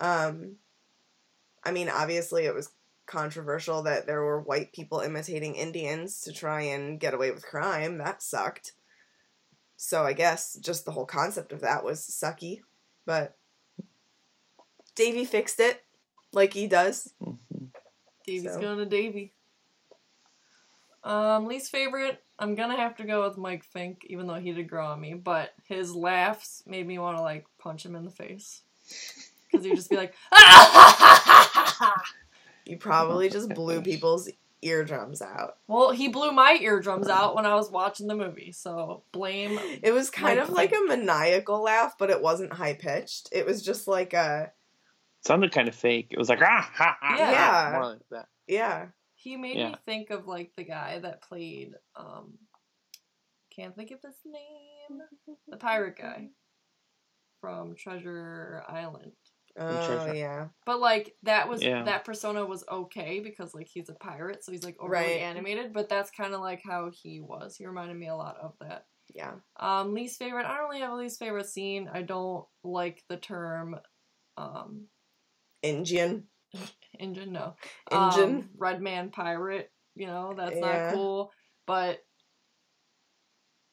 Um, 0.00 0.56
I 1.62 1.70
mean, 1.72 1.90
obviously, 1.90 2.46
it 2.46 2.54
was 2.54 2.70
controversial 3.06 3.82
that 3.82 4.06
there 4.06 4.22
were 4.22 4.40
white 4.40 4.72
people 4.72 5.00
imitating 5.00 5.54
Indians 5.54 6.20
to 6.22 6.32
try 6.32 6.62
and 6.62 6.98
get 7.00 7.14
away 7.14 7.30
with 7.30 7.44
crime. 7.46 7.98
That 7.98 8.22
sucked. 8.22 8.72
So 9.76 10.04
I 10.04 10.12
guess 10.12 10.54
just 10.54 10.84
the 10.84 10.92
whole 10.92 11.06
concept 11.06 11.52
of 11.52 11.60
that 11.60 11.84
was 11.84 12.00
sucky, 12.00 12.60
but 13.04 13.36
Davy 14.94 15.24
fixed 15.24 15.60
it 15.60 15.82
like 16.32 16.52
he 16.54 16.66
does. 16.66 17.12
Mhm. 17.22 17.38
Davy's 18.26 18.52
So. 18.54 18.60
going 18.60 18.78
to 18.78 18.86
Davy. 18.86 19.32
Um, 21.02 21.44
least 21.46 21.70
favorite, 21.70 22.22
I'm 22.38 22.54
gonna 22.54 22.76
have 22.76 22.96
to 22.96 23.04
go 23.04 23.22
with 23.28 23.36
Mike 23.36 23.62
Fink, 23.62 24.06
even 24.06 24.26
though 24.26 24.40
he 24.40 24.52
did 24.52 24.70
grow 24.70 24.86
on 24.86 25.00
me. 25.00 25.12
But 25.12 25.52
his 25.64 25.94
laughs 25.94 26.62
made 26.66 26.86
me 26.86 26.98
want 26.98 27.18
to 27.18 27.22
like 27.22 27.44
punch 27.58 27.84
him 27.84 27.94
in 27.94 28.04
the 28.06 28.10
face 28.10 28.62
because 29.52 29.66
he'd 29.66 29.76
just 29.76 29.90
be 29.90 29.96
like, 29.96 30.14
You 32.64 32.76
probably 32.78 33.28
just 33.28 33.48
blew 33.54 33.82
people's 33.82 34.28
eardrums 34.62 35.20
out. 35.20 35.58
Well, 35.68 35.90
he 35.90 36.08
blew 36.08 36.32
my 36.32 36.58
eardrums 36.60 37.08
out 37.08 37.34
when 37.34 37.44
I 37.44 37.54
was 37.54 37.70
watching 37.70 38.06
the 38.06 38.14
movie, 38.14 38.52
so 38.52 39.02
blame. 39.12 39.58
It 39.82 39.92
was 39.92 40.08
kind 40.10 40.38
of 40.38 40.48
like 40.50 40.72
a 40.72 40.80
maniacal 40.86 41.62
laugh, 41.62 41.96
but 41.98 42.10
it 42.10 42.22
wasn't 42.22 42.52
high 42.54 42.74
pitched. 42.74 43.28
It 43.32 43.44
was 43.44 43.62
just 43.62 43.86
like 43.86 44.14
a 44.14 44.52
sounded 45.26 45.52
kind 45.52 45.68
of 45.68 45.74
fake. 45.74 46.08
It 46.10 46.18
was 46.18 46.28
like 46.30 46.40
ah 46.42 46.70
ha 46.74 46.96
ha. 47.00 47.16
Yeah. 47.18 47.30
Yeah. 47.30 47.72
More 47.74 47.86
like 47.92 48.08
that. 48.10 48.28
yeah. 48.46 48.86
He 49.16 49.36
made 49.36 49.56
Yeah. 49.56 49.68
me 49.70 49.76
think 49.86 50.10
of 50.10 50.26
like 50.26 50.52
the 50.56 50.64
guy 50.64 50.98
that 50.98 51.22
played. 51.22 51.74
um 51.96 52.38
Can't 53.54 53.74
think 53.76 53.90
of 53.90 54.00
his 54.02 54.16
name. 54.24 55.00
The 55.48 55.56
pirate 55.58 55.96
guy 55.98 56.28
from 57.40 57.74
Treasure 57.74 58.62
Island. 58.68 59.12
Oh 59.56 59.78
treasure. 59.78 60.14
yeah. 60.14 60.48
But 60.66 60.80
like 60.80 61.14
that 61.24 61.48
was 61.48 61.62
Yeah. 61.62 61.84
that 61.84 62.04
persona 62.04 62.44
was 62.44 62.64
okay 62.70 63.20
because 63.20 63.54
like 63.54 63.68
he's 63.68 63.88
a 63.90 63.94
pirate, 63.94 64.44
so 64.44 64.52
he's 64.52 64.64
like 64.64 64.76
overly 64.80 64.90
Right. 64.90 65.20
animated. 65.20 65.72
But 65.72 65.88
that's 65.88 66.10
kind 66.10 66.34
of 66.34 66.40
like 66.40 66.62
how 66.62 66.90
he 66.90 67.20
was. 67.20 67.56
He 67.56 67.66
reminded 67.66 67.96
me 67.96 68.08
a 68.08 68.16
lot 68.16 68.36
of 68.38 68.54
that. 68.60 68.86
Yeah. 69.14 69.34
Um, 69.58 69.94
least 69.94 70.18
favorite. 70.18 70.46
I 70.46 70.56
don't 70.56 70.68
really 70.68 70.80
have 70.80 70.92
a 70.92 70.96
least 70.96 71.18
favorite 71.18 71.46
scene. 71.48 71.88
I 71.92 72.02
don't 72.02 72.46
like 72.64 73.04
the 73.08 73.16
term 73.18 73.78
um, 74.36 74.88
Indian. 75.62 76.28
engine. 76.98 77.32
No, 77.32 77.56
Engine? 77.90 78.46
Um, 78.46 78.50
red 78.56 78.80
man 78.80 79.10
pirate. 79.10 79.70
You 79.94 80.06
know 80.06 80.34
that's 80.36 80.60
Yeah. 80.60 80.60
not 80.60 80.88
cool. 80.88 81.32
But 81.66 82.00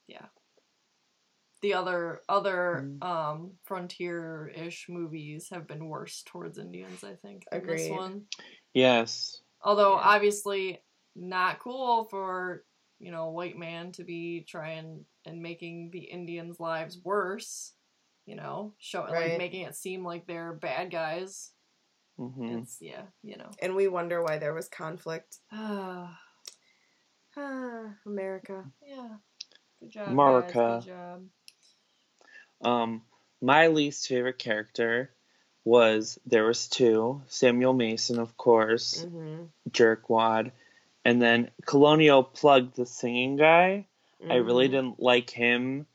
yeah, 0.08 0.28
the 1.62 1.74
other 1.76 2.22
other 2.28 2.82
Mm. 2.84 3.04
um 3.04 3.52
frontier 3.64 4.52
ish 4.56 4.88
movies 4.90 5.50
have 5.50 5.68
been 5.68 5.88
worse 5.88 6.24
towards 6.26 6.58
Indians. 6.58 7.04
I 7.04 7.16
think 7.16 7.46
than 7.52 7.66
this 7.66 7.86
Agreed. 7.86 7.92
one. 7.98 8.28
Yes. 8.74 9.42
Although 9.62 9.96
Yeah. 9.96 10.02
obviously 10.16 10.82
not 11.16 11.60
cool 11.60 12.06
for 12.06 12.66
you 13.00 13.12
know 13.12 13.26
a 13.26 13.32
white 13.32 13.58
man 13.58 13.92
to 13.94 14.04
be 14.04 14.42
trying 14.42 15.06
and 15.26 15.42
making 15.42 15.92
the 15.92 16.00
Indians' 16.04 16.60
lives 16.60 16.98
worse. 17.04 17.74
You 18.26 18.36
know, 18.36 18.74
showing 18.78 19.12
Right. 19.14 19.30
like 19.32 19.38
making 19.40 19.62
it 19.64 19.76
seem 19.76 20.06
like 20.06 20.26
they're 20.28 20.54
bad 20.54 20.92
guys. 20.92 21.52
Mm-hmm. 22.20 22.60
It's 22.60 22.80
yeah, 22.82 23.04
you 23.24 23.36
know. 23.38 23.50
And 23.62 23.76
we 23.76 23.88
wonder 23.88 24.22
why 24.24 24.38
there 24.38 24.54
was 24.54 24.70
conflict. 24.70 25.40
Ah, 25.52 26.20
Ah, 27.38 27.96
America. 28.06 28.66
yeah. 28.86 29.18
Good 29.80 29.90
job, 29.92 30.08
America. 30.10 30.54
guys. 30.54 30.86
Good 30.86 30.92
job. 30.92 31.28
Um, 32.62 33.02
my 33.42 33.68
least 33.68 34.08
favorite 34.08 34.38
character 34.40 35.10
was 35.64 36.20
there 36.26 36.44
was 36.46 36.68
two 36.68 37.22
Samuel 37.28 37.74
Mason, 37.74 38.20
of 38.20 38.36
course, 38.38 39.06
Mm-hmm. 39.06 39.44
jerkwad, 39.70 40.52
and 41.06 41.22
then 41.22 41.52
Colonel 41.66 42.24
Plug, 42.24 42.74
the 42.74 42.86
singing 42.86 43.36
guy. 43.36 43.88
I 44.30 44.36
really 44.36 44.68
Mhm. 44.68 44.72
didn't 44.72 45.00
like 45.00 45.30
him. 45.30 45.88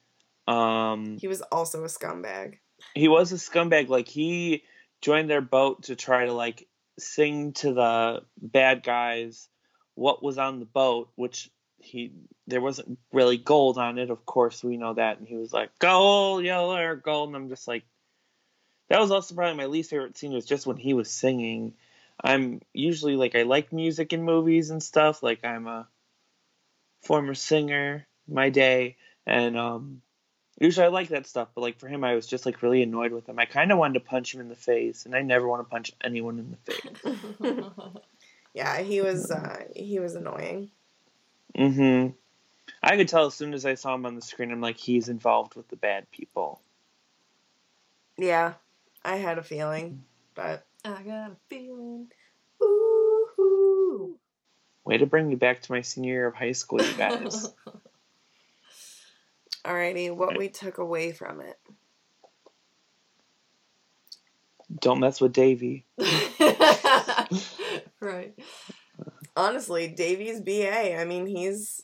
Um, 0.48 1.18
He 1.18 1.28
was 1.28 1.42
also 1.42 1.82
a 1.84 1.88
scumbag. 1.88 2.58
he 2.94 3.08
was 3.08 3.32
a 3.32 3.36
scumbag. 3.36 3.88
Like 3.88 4.08
he 4.08 4.64
joined 5.00 5.28
their 5.30 5.40
boat 5.40 5.84
to 5.84 5.96
try 5.96 6.26
to 6.26 6.32
like 6.32 6.68
sing 6.98 7.52
to 7.54 7.72
the 7.74 8.24
bad 8.40 8.82
guys 8.82 9.48
what 9.94 10.22
was 10.22 10.38
on 10.38 10.58
the 10.60 10.66
boat, 10.66 11.10
which 11.16 11.50
he 11.78 12.12
there 12.46 12.60
wasn't 12.60 12.98
really 13.12 13.36
gold 13.36 13.78
on 13.78 13.98
it. 13.98 14.10
Of 14.10 14.24
course, 14.24 14.62
we 14.62 14.76
know 14.76 14.94
that. 14.94 15.18
And 15.18 15.26
he 15.26 15.36
was 15.36 15.52
like 15.52 15.76
gold, 15.78 16.44
yellow, 16.44 16.76
or 16.76 16.96
gold. 16.96 17.28
And 17.28 17.36
I'm 17.36 17.48
just 17.48 17.66
like, 17.66 17.84
that 18.88 19.00
was 19.00 19.10
also 19.10 19.34
probably 19.34 19.56
my 19.56 19.66
least 19.66 19.90
favorite 19.90 20.16
scene 20.16 20.32
was 20.32 20.46
just 20.46 20.66
when 20.66 20.76
he 20.76 20.94
was 20.94 21.10
singing. 21.10 21.74
I'm 22.22 22.60
usually 22.72 23.16
like 23.16 23.34
I 23.34 23.42
like 23.42 23.72
music 23.72 24.12
in 24.12 24.22
movies 24.22 24.70
and 24.70 24.82
stuff. 24.82 25.22
Like 25.22 25.44
I'm 25.44 25.66
a 25.66 25.88
former 27.02 27.34
singer 27.34 28.06
my 28.28 28.50
day, 28.50 28.96
and 29.26 29.56
um, 29.56 30.02
usually 30.58 30.86
I 30.86 30.90
like 30.90 31.08
that 31.08 31.26
stuff. 31.26 31.48
But 31.54 31.60
like 31.60 31.78
for 31.78 31.88
him, 31.88 32.04
I 32.04 32.14
was 32.14 32.26
just 32.26 32.46
like 32.46 32.62
really 32.62 32.82
annoyed 32.82 33.12
with 33.12 33.28
him. 33.28 33.38
I 33.38 33.44
kind 33.44 33.72
of 33.72 33.78
wanted 33.78 33.94
to 33.94 34.08
punch 34.08 34.34
him 34.34 34.40
in 34.40 34.48
the 34.48 34.54
face, 34.54 35.04
and 35.04 35.14
I 35.14 35.22
never 35.22 35.46
want 35.46 35.66
to 35.66 35.70
punch 35.70 35.92
anyone 36.02 36.38
in 36.38 36.50
the 36.52 36.72
face. 36.72 37.64
Yeah, 38.56 38.80
he 38.80 39.02
was. 39.02 39.30
Uh, 39.30 39.64
he 39.76 40.00
was 40.00 40.14
annoying. 40.14 40.70
hmm 41.54 42.08
I 42.86 42.96
could 42.96 43.08
tell 43.08 43.26
as 43.26 43.34
soon 43.34 43.52
as 43.52 43.66
I 43.66 43.74
saw 43.74 43.96
him 43.96 44.06
on 44.06 44.14
the 44.14 44.22
screen. 44.22 44.52
I'm 44.52 44.60
like, 44.60 44.76
he's 44.76 45.08
involved 45.08 45.56
with 45.56 45.66
the 45.66 45.74
bad 45.74 46.08
people. 46.12 46.60
Yeah, 48.16 48.52
I 49.04 49.16
had 49.16 49.38
a 49.38 49.42
feeling, 49.42 50.04
but 50.36 50.64
I 50.84 51.02
got 51.02 51.32
a 51.32 51.36
feeling. 51.48 52.06
ooh, 52.62 54.16
Way 54.84 54.98
to 54.98 55.06
bring 55.06 55.26
me 55.26 55.34
back 55.34 55.62
to 55.62 55.72
my 55.72 55.80
senior 55.80 56.12
year 56.12 56.26
of 56.28 56.36
high 56.36 56.52
school, 56.52 56.80
you 56.80 56.94
guys. 56.94 57.52
alrighty. 59.64 60.14
What 60.14 60.38
we 60.38 60.48
took 60.48 60.78
away 60.78 61.10
from 61.10 61.40
it? 61.40 61.58
Don't 64.80 65.00
mess 65.00 65.20
with 65.20 65.32
Davy. 65.32 65.86
right. 68.00 68.32
Honestly, 69.36 69.88
Davies 69.88 70.40
BA. 70.40 70.96
I 70.96 71.04
mean, 71.04 71.26
he's 71.26 71.82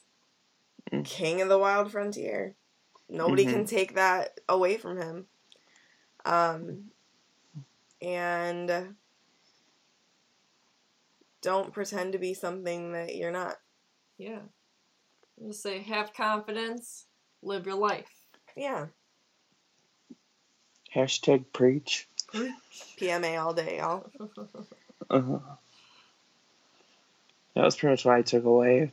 Mm. 0.93 1.05
king 1.05 1.41
of 1.41 1.49
the 1.49 1.59
wild 1.59 1.91
frontier. 1.91 2.55
Nobody 3.09 3.45
Mm-hmm. 3.45 3.53
can 3.55 3.67
take 3.67 3.95
that 3.95 4.41
away 4.49 4.77
from 4.77 4.97
him. 4.97 5.27
Um, 6.25 6.91
and 8.01 8.95
don't 11.41 11.73
pretend 11.73 12.13
to 12.13 12.19
be 12.19 12.35
something 12.35 12.93
that 12.93 13.17
you're 13.17 13.31
not. 13.33 13.57
Yeah. 14.19 14.41
Just 15.45 15.63
say 15.63 15.81
have 15.81 16.13
confidence, 16.15 17.07
live 17.43 17.67
your 17.67 17.77
life. 17.77 18.09
Yeah, 18.57 18.87
Hashtag 20.95 21.47
preach. 21.55 22.07
PMA 22.99 23.43
all 23.43 23.55
day, 23.55 23.79
y'all. 23.79 24.11
Uh-huh. 25.11 25.39
That 27.55 27.65
was 27.65 27.77
pretty 27.77 27.93
much 27.93 28.05
what 28.07 28.15
I 28.15 28.23
took 28.23 28.45
away. 28.45 28.93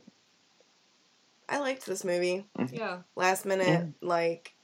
I 1.50 1.58
liked 1.58 1.84
this 1.84 2.04
movie. 2.04 2.46
yeah. 2.70 2.98
Last 3.16 3.44
minute, 3.44 3.66
Yeah. 3.66 3.86
like 4.00 4.54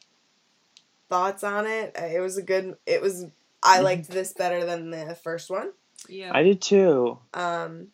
thoughts 1.09 1.45
on 1.45 1.67
it. 1.67 1.97
uh, 2.01 2.07
It 2.07 2.21
was 2.21 2.37
a 2.39 2.43
good. 2.43 2.77
It 2.87 3.03
was. 3.03 3.25
I 3.63 3.79
Mhm. 3.79 3.83
liked 3.85 4.09
this 4.09 4.33
better 4.33 4.65
than 4.65 4.91
the 4.91 5.15
first 5.17 5.51
one. 5.51 5.73
Yeah. 6.09 6.31
I 6.35 6.43
did 6.45 6.63
too. 6.63 7.19
Um, 7.35 7.89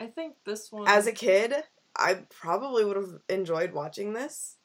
I 0.00 0.06
think 0.06 0.36
this 0.44 0.72
one 0.72 0.88
as 0.88 1.06
a 1.06 1.12
kid, 1.12 1.54
I 1.96 2.14
probably 2.30 2.84
would 2.84 2.96
have 2.96 3.20
enjoyed 3.28 3.72
watching 3.72 4.12
this, 4.14 4.56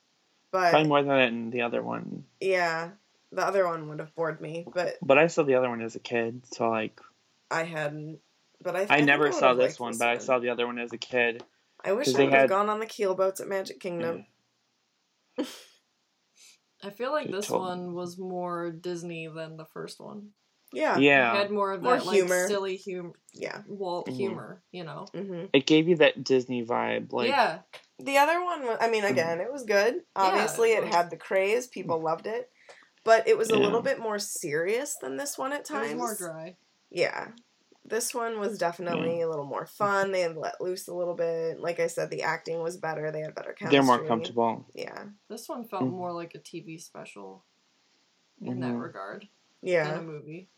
but 0.51 0.69
Probably 0.71 0.87
more 0.87 1.03
than 1.03 1.49
the 1.49 1.61
other 1.63 1.81
one. 1.83 2.25
yeah, 2.39 2.91
the 3.31 3.45
other 3.45 3.65
one 3.67 3.89
would 3.89 3.99
have 3.99 4.15
bored 4.15 4.39
me. 4.39 4.65
But 4.71 4.97
But 5.01 5.17
I 5.17 5.27
saw 5.27 5.43
the 5.43 5.55
other 5.55 5.69
one 5.69 5.81
as 5.81 5.95
a 5.95 5.99
kid, 5.99 6.45
so 6.45 6.69
like 6.69 7.01
I 7.51 7.63
hadn't. 7.63 8.19
But 8.61 8.75
I. 8.77 8.81
I, 8.81 8.85
think 8.85 9.07
never 9.07 9.25
would 9.25 9.33
saw 9.33 9.53
this 9.55 9.79
one, 9.79 9.91
this 9.91 9.99
but 9.99 10.07
I 10.07 10.17
saw 10.19 10.39
the 10.39 10.49
other 10.49 10.65
one 10.67 10.79
as 10.79 10.93
a 10.93 10.97
kid. 10.97 11.43
I 11.83 11.91
wish 11.93 12.09
I 12.09 12.13
they 12.13 12.23
would 12.25 12.33
have 12.33 12.41
had- 12.41 12.49
gone 12.49 12.69
on 12.69 12.79
the 12.79 12.85
keel 12.85 13.15
boats 13.15 13.39
at 13.41 13.47
Magic 13.47 13.79
Kingdom. 13.79 14.25
I 16.83 16.89
feel 16.89 17.11
like 17.11 17.31
this 17.31 17.47
told- 17.47 17.61
one 17.61 17.93
was 17.93 18.17
more 18.17 18.71
Disney 18.71 19.27
than 19.27 19.57
the 19.57 19.65
first 19.65 19.99
one. 19.99 20.29
Yeah. 20.73 20.97
Yeah. 20.97 21.33
It 21.33 21.37
had 21.37 21.51
more 21.51 21.71
of 21.71 21.81
More 21.83 21.97
that 21.97 22.05
like 22.05 22.15
humor. 22.15 22.47
silly 22.47 22.81
hum- 22.85 23.13
Yeah. 23.31 23.61
Walt 23.67 24.07
Mhm. 24.07 24.15
humor, 24.15 24.63
you 24.71 24.83
know. 24.83 25.05
hmm 25.13 25.45
It 25.53 25.65
gave 25.67 25.87
you 25.87 25.95
that 25.97 26.23
Disney 26.23 26.65
vibe, 26.65 27.13
like 27.13 27.29
yeah. 27.29 27.61
The 27.99 28.17
other 28.17 28.43
one, 28.43 28.65
wa- 28.65 28.77
I 28.81 28.89
mean, 28.89 29.03
again, 29.05 29.39
it 29.39 29.51
was 29.51 29.63
good. 29.63 30.03
Obviously, 30.15 30.71
it 30.71 30.79
it, 30.79 30.85
was. 30.85 30.95
had 30.95 31.09
the 31.11 31.15
craze; 31.17 31.67
people 31.67 32.01
loved 32.01 32.25
it. 32.27 32.51
But 33.05 33.27
it 33.27 33.37
was 33.37 33.51
a 33.51 33.55
Yeah. 33.55 33.59
little 33.63 33.81
bit 33.81 33.99
more 33.99 34.17
serious 34.17 34.95
than 34.97 35.15
this 35.15 35.37
one 35.37 35.53
at 35.53 35.59
It 35.61 35.65
times. 35.65 35.93
was 35.93 35.97
more 35.97 36.15
dry. 36.15 36.57
Yeah. 36.89 37.31
This 37.93 38.11
one 38.11 38.39
was 38.39 38.57
definitely 38.57 39.21
a 39.21 39.29
little 39.29 39.45
more 39.45 39.67
fun. 39.67 40.11
They 40.11 40.21
had 40.21 40.35
let 40.35 40.59
loose 40.59 40.87
a 40.87 40.93
little 40.95 41.13
bit. 41.13 41.59
Like 41.59 41.79
I 41.79 41.85
said, 41.85 42.09
the 42.09 42.23
acting 42.23 42.59
was 42.59 42.75
better. 42.75 43.11
They 43.11 43.21
had 43.21 43.35
better 43.35 43.53
chemistry. 43.53 43.77
they're 43.77 43.85
more 43.85 44.03
comfortable. 44.07 44.65
Yeah. 44.73 45.09
This 45.29 45.47
one 45.47 45.63
felt 45.63 45.83
Mhm. 45.83 45.91
more 45.91 46.11
like 46.11 46.33
a 46.33 46.39
TV 46.39 46.79
special 46.79 47.45
in 48.41 48.61
that 48.61 48.71
Mhm. 48.73 48.81
regard 48.81 49.21
than 49.61 49.71
Yeah. 49.71 49.99
a 49.99 50.01
movie. 50.01 50.49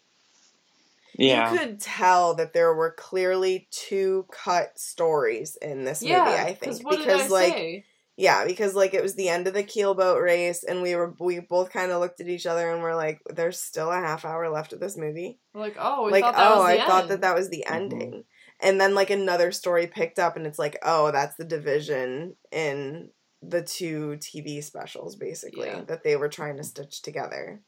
Yeah. 1.17 1.51
You 1.51 1.59
could 1.59 1.81
tell 1.81 2.35
that 2.35 2.53
there 2.53 2.73
were 2.73 2.91
clearly 2.91 3.67
two 3.69 4.27
cut 4.31 4.79
stories 4.79 5.57
in 5.57 5.83
this 5.83 6.01
movie, 6.03 6.15
I 6.15 6.53
think. 6.53 6.85
what 6.85 6.99
Because 6.99 7.05
did 7.23 7.25
I 7.25 7.27
like 7.27 7.53
say? 7.53 7.85
Yeah, 8.17 8.45
because 8.45 8.73
like 8.75 8.93
it 8.93 9.03
was 9.03 9.15
the 9.15 9.29
end 9.29 9.47
of 9.47 9.53
the 9.53 9.63
keelboat 9.63 10.21
race 10.21 10.63
and 10.63 10.81
we 10.81 10.95
were 10.95 11.13
we 11.19 11.39
both 11.39 11.71
kind 11.71 11.91
of 11.91 11.99
looked 11.99 12.21
at 12.21 12.27
each 12.29 12.45
other 12.45 12.71
and 12.71 12.81
we're 12.81 12.95
like 12.95 13.19
there's 13.27 13.59
still 13.59 13.91
a 13.91 13.95
half 13.99 14.23
hour 14.23 14.49
left 14.49 14.73
of 14.73 14.79
this 14.79 14.97
movie. 14.97 15.39
We're 15.53 15.61
like, 15.61 15.75
oh, 15.79 16.05
we 16.05 16.11
like 16.11 16.23
thought 16.23 16.35
that 16.35 16.51
oh, 16.51 16.59
was 16.59 16.67
the 16.71 16.81
I 16.81 16.85
thought 16.85 17.07
that 17.09 17.21
that 17.21 17.35
was 17.35 17.49
the 17.49 17.65
Mhm. 17.67 17.75
ending. 17.75 18.23
And 18.61 18.79
then 18.79 18.95
like 18.95 19.09
another 19.09 19.51
story 19.51 19.87
picked 19.87 20.17
up 20.17 20.37
and 20.37 20.47
it's 20.47 20.59
like, 20.59 20.77
oh, 20.81 21.11
that's 21.11 21.35
the 21.35 21.43
division 21.43 22.35
in 22.51 23.09
the 23.41 23.61
two 23.61 24.17
TV 24.21 24.63
specials 24.63 25.17
basically 25.17 25.67
Yeah. 25.67 25.81
that 25.87 26.03
they 26.03 26.15
were 26.15 26.29
trying 26.29 26.57
to 26.57 26.63
stitch 26.63 27.01
together. 27.01 27.61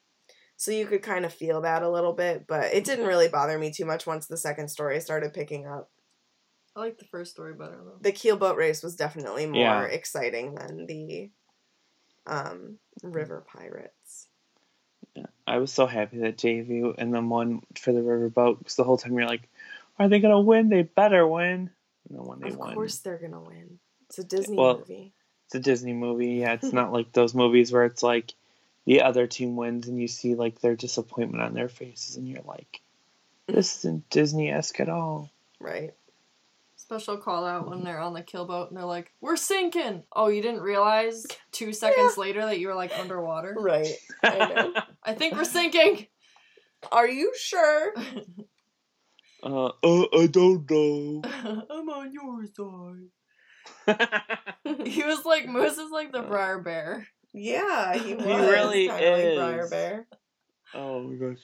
So 0.56 0.72
you 0.72 0.88
could 0.88 1.04
kind 1.04 1.24
of 1.26 1.34
feel 1.34 1.62
that 1.62 1.84
a 1.84 1.90
little 1.90 2.14
bit, 2.14 2.48
but 2.48 2.74
it 2.74 2.84
didn't 2.84 3.06
really 3.06 3.28
bother 3.28 3.60
me 3.60 3.72
too 3.72 3.86
much 3.86 4.08
once 4.08 4.26
the 4.26 4.38
second 4.38 4.70
story 4.70 5.00
started 5.02 5.34
picking 5.34 5.68
up. 5.68 5.92
I 6.78 6.80
like 6.82 7.00
the 7.00 7.06
first 7.06 7.32
story 7.32 7.56
better 7.56 7.80
though. 7.84 7.98
the 8.02 8.12
keelboat 8.12 8.56
race 8.56 8.84
was 8.84 8.96
definitely 8.96 9.48
more 9.48 9.62
Yeah. 9.62 9.84
exciting 9.86 10.54
than 10.54 10.86
the 10.86 11.32
um, 12.28 12.78
river 13.02 13.44
pirates. 13.52 14.28
Yeah. 15.16 15.26
I 15.48 15.58
was 15.58 15.72
so 15.74 15.88
happy 15.88 16.20
that 16.20 16.38
JV 16.38 16.94
and 17.00 17.12
then 17.12 17.30
one 17.30 17.64
for 17.76 17.92
the 17.92 18.02
riverboat 18.02 18.60
because 18.60 18.76
the 18.76 18.84
whole 18.84 18.98
time 18.98 19.14
you're 19.18 19.28
like, 19.28 19.50
are 19.98 20.08
they 20.08 20.20
gonna 20.20 20.40
win? 20.40 20.70
They 20.70 20.84
better 20.84 21.28
win. 21.28 21.72
And 22.10 22.20
then 22.20 22.26
when 22.26 22.40
they 22.42 22.50
Of 22.50 22.58
won, 22.58 22.70
of 22.70 22.76
course, 22.76 23.00
they're 23.00 23.18
gonna 23.18 23.42
win. 23.42 23.80
It's 24.10 24.20
a 24.20 24.24
Disney 24.24 24.58
Well, 24.58 24.78
movie. 24.78 25.14
it's 25.48 25.56
a 25.56 25.60
Disney 25.60 25.94
movie. 25.94 26.36
Yeah, 26.36 26.54
it's 26.54 26.74
not 26.74 26.94
like 26.98 27.12
those 27.12 27.34
movies 27.34 27.72
where 27.72 27.86
it's 27.86 28.04
like 28.04 28.36
the 28.86 29.02
other 29.02 29.26
team 29.26 29.56
wins 29.56 29.88
and 29.88 30.00
you 30.00 30.08
see 30.08 30.36
like 30.36 30.62
their 30.62 30.76
disappointment 30.76 31.42
on 31.44 31.56
their 31.56 31.70
faces 31.70 32.18
and 32.18 32.28
you're 32.28 32.44
like, 32.46 32.82
this 33.48 33.78
isn't 33.78 34.10
Disney 34.12 34.52
esque 34.52 34.80
at 34.80 34.90
all. 34.90 35.32
Right. 35.60 35.94
Special 36.88 37.18
call 37.18 37.46
out 37.46 37.70
when 37.70 37.84
they're 37.84 38.00
on 38.00 38.14
the 38.14 38.22
killboat 38.22 38.70
and 38.70 38.78
they're 38.78 38.86
like, 38.86 39.12
"We're 39.20 39.36
sinking." 39.36 40.04
Oh, 40.16 40.30
you 40.30 40.42
didn't 40.42 40.62
realize 40.62 41.26
two 41.52 41.74
seconds 41.74 42.18
later 42.18 42.40
that 42.46 42.62
you 42.62 42.70
were 42.70 42.76
like 42.76 42.98
underwater. 42.98 43.54
Right. 43.60 43.94
I 44.24 44.38
know. 44.38 44.74
I 45.04 45.14
think 45.14 45.36
we're 45.36 45.44
sinking. 45.44 46.08
Are 46.90 47.06
you 47.10 47.34
sure? 47.38 47.94
uh, 49.44 49.66
uh, 49.84 50.06
I 50.18 50.28
don't 50.28 50.72
know. 50.72 51.22
I'm 51.70 51.90
on 51.90 52.14
your 52.14 52.46
side. 52.56 54.22
He 54.86 55.04
was 55.04 55.26
like 55.26 55.46
Moose 55.50 55.78
is 55.78 55.92
like 55.92 56.14
the 56.14 56.22
Br'er 56.22 56.64
Bear. 56.64 57.06
Yeah, 57.34 57.98
he 57.98 58.14
was. 58.16 58.26
really 58.26 58.88
kinda 58.88 59.12
like 59.12 59.24
is. 59.26 59.38
Br'er 59.38 59.70
Bear. 59.70 60.08
oh 60.74 61.02
my 61.04 61.16
gosh. 61.16 61.44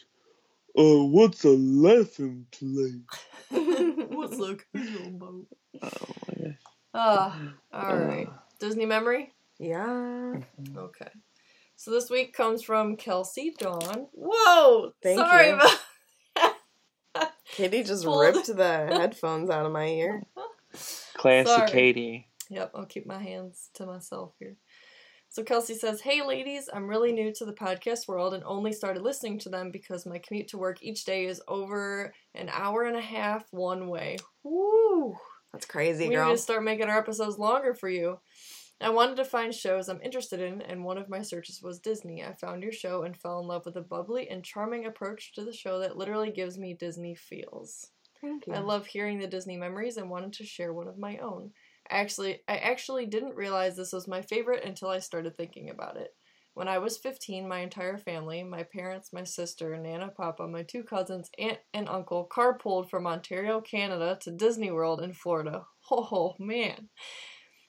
Uh, 0.77 1.03
what's 1.05 1.43
a 1.43 1.49
lesson 1.49 2.47
plate? 2.49 3.01
What's 4.23 4.37
the 4.37 4.59
killboat? 4.75 5.47
Oh 5.81 5.89
my 6.27 6.43
gosh. 6.45 6.57
Ah, 6.93 7.41
all 7.73 7.97
right. 7.97 8.27
Disney 8.59 8.85
memory. 8.85 9.33
yeah. 9.59 10.35
Okay. 10.77 11.07
So 11.75 11.91
this 11.91 12.09
week 12.09 12.33
comes 12.33 12.63
from 12.63 12.95
Kelsey 12.95 13.53
Dawn. 13.57 14.07
Whoa! 14.13 14.93
Thank 15.01 15.17
Sorry 15.17 15.47
you. 15.49 15.53
about 15.55 17.31
Katie 17.51 17.83
just 17.83 18.03
Pulled- 18.05 18.21
ripped 18.21 18.47
the 18.55 18.87
headphones 18.89 19.49
out 19.49 19.65
of 19.65 19.71
my 19.71 19.87
ear. 19.87 20.23
Classy 21.15 21.47
Sorry. 21.49 21.69
Katie. 21.69 22.27
Yep, 22.49 22.71
I'll 22.75 22.85
keep 22.85 23.05
my 23.05 23.21
hands 23.21 23.69
to 23.75 23.85
myself 23.85 24.33
here. 24.39 24.55
So 25.33 25.41
Kelsey 25.41 25.73
says, 25.73 25.99
Hey 25.99 26.23
ladies, 26.23 26.69
I'm 26.71 26.87
really 26.87 27.11
new 27.11 27.33
to 27.33 27.45
the 27.45 27.53
podcast 27.53 28.07
world 28.07 28.35
and 28.35 28.43
only 28.43 28.71
started 28.71 29.01
listening 29.01 29.39
to 29.39 29.49
them 29.49 29.71
because 29.71 30.05
my 30.05 30.19
commute 30.19 30.49
to 30.49 30.59
work 30.59 30.77
each 30.83 31.05
day 31.05 31.25
is 31.25 31.41
over 31.47 32.13
an 32.35 32.51
hour 32.53 32.83
and 32.83 32.95
a 32.95 33.01
half 33.01 33.47
one 33.49 33.87
way. 33.87 34.17
Woo! 34.43 35.15
That's 35.51 35.65
crazy, 35.65 36.07
we 36.07 36.13
girl. 36.13 36.27
need 36.27 36.35
to 36.35 36.37
start 36.37 36.63
making 36.63 36.87
our 36.87 36.99
episodes 36.99 37.39
longer 37.39 37.73
for 37.73 37.89
you. 37.89 38.19
I 38.79 38.91
wanted 38.91 39.15
to 39.15 39.25
find 39.25 39.51
shows 39.51 39.89
I'm 39.89 40.01
interested 40.03 40.39
in, 40.39 40.61
and 40.61 40.83
one 40.83 40.99
of 40.99 41.09
my 41.09 41.23
searches 41.23 41.63
was 41.63 41.79
Disney. 41.79 42.23
I 42.23 42.33
found 42.33 42.61
your 42.61 42.71
show 42.71 43.01
and 43.01 43.17
fell 43.17 43.39
in 43.39 43.47
love 43.47 43.65
with 43.65 43.75
a 43.75 43.81
bubbly 43.81 44.29
and 44.29 44.43
charming 44.43 44.85
approach 44.85 45.33
to 45.33 45.43
the 45.43 45.51
show 45.51 45.79
that 45.79 45.97
literally 45.97 46.29
gives 46.29 46.59
me 46.59 46.75
Disney 46.75 47.15
feels. 47.15 47.87
Thank 48.21 48.45
you. 48.45 48.53
I 48.53 48.59
love 48.59 48.85
hearing 48.85 49.17
the 49.17 49.25
Disney 49.25 49.57
memories 49.57 49.97
and 49.97 50.11
wanted 50.11 50.33
to 50.33 50.45
share 50.45 50.73
one 50.73 50.87
of 50.87 50.99
my 50.99 51.17
own. 51.17 51.53
Actually, 51.89 52.41
I 52.47 52.57
actually 52.57 53.05
didn't 53.05 53.35
realize 53.35 53.75
this 53.75 53.93
was 53.93 54.07
my 54.07 54.21
favorite 54.21 54.63
until 54.63 54.89
I 54.89 54.99
started 54.99 55.35
thinking 55.35 55.69
about 55.69 55.97
it. 55.97 56.15
When 56.55 56.67
I 56.67 56.77
was 56.77 56.97
15, 56.97 57.47
my 57.47 57.59
entire 57.59 57.97
family, 57.97 58.43
my 58.43 58.63
parents, 58.63 59.11
my 59.11 59.23
sister, 59.23 59.75
Nana, 59.77 60.09
Papa, 60.09 60.47
my 60.47 60.63
two 60.63 60.83
cousins, 60.83 61.29
aunt, 61.39 61.59
and 61.73 61.89
uncle 61.89 62.27
carpooled 62.31 62.89
from 62.89 63.07
Ontario, 63.07 63.59
Canada 63.59 64.17
to 64.21 64.31
Disney 64.31 64.71
World 64.71 65.01
in 65.01 65.13
Florida. 65.13 65.65
Oh 65.91 66.35
man. 66.39 66.89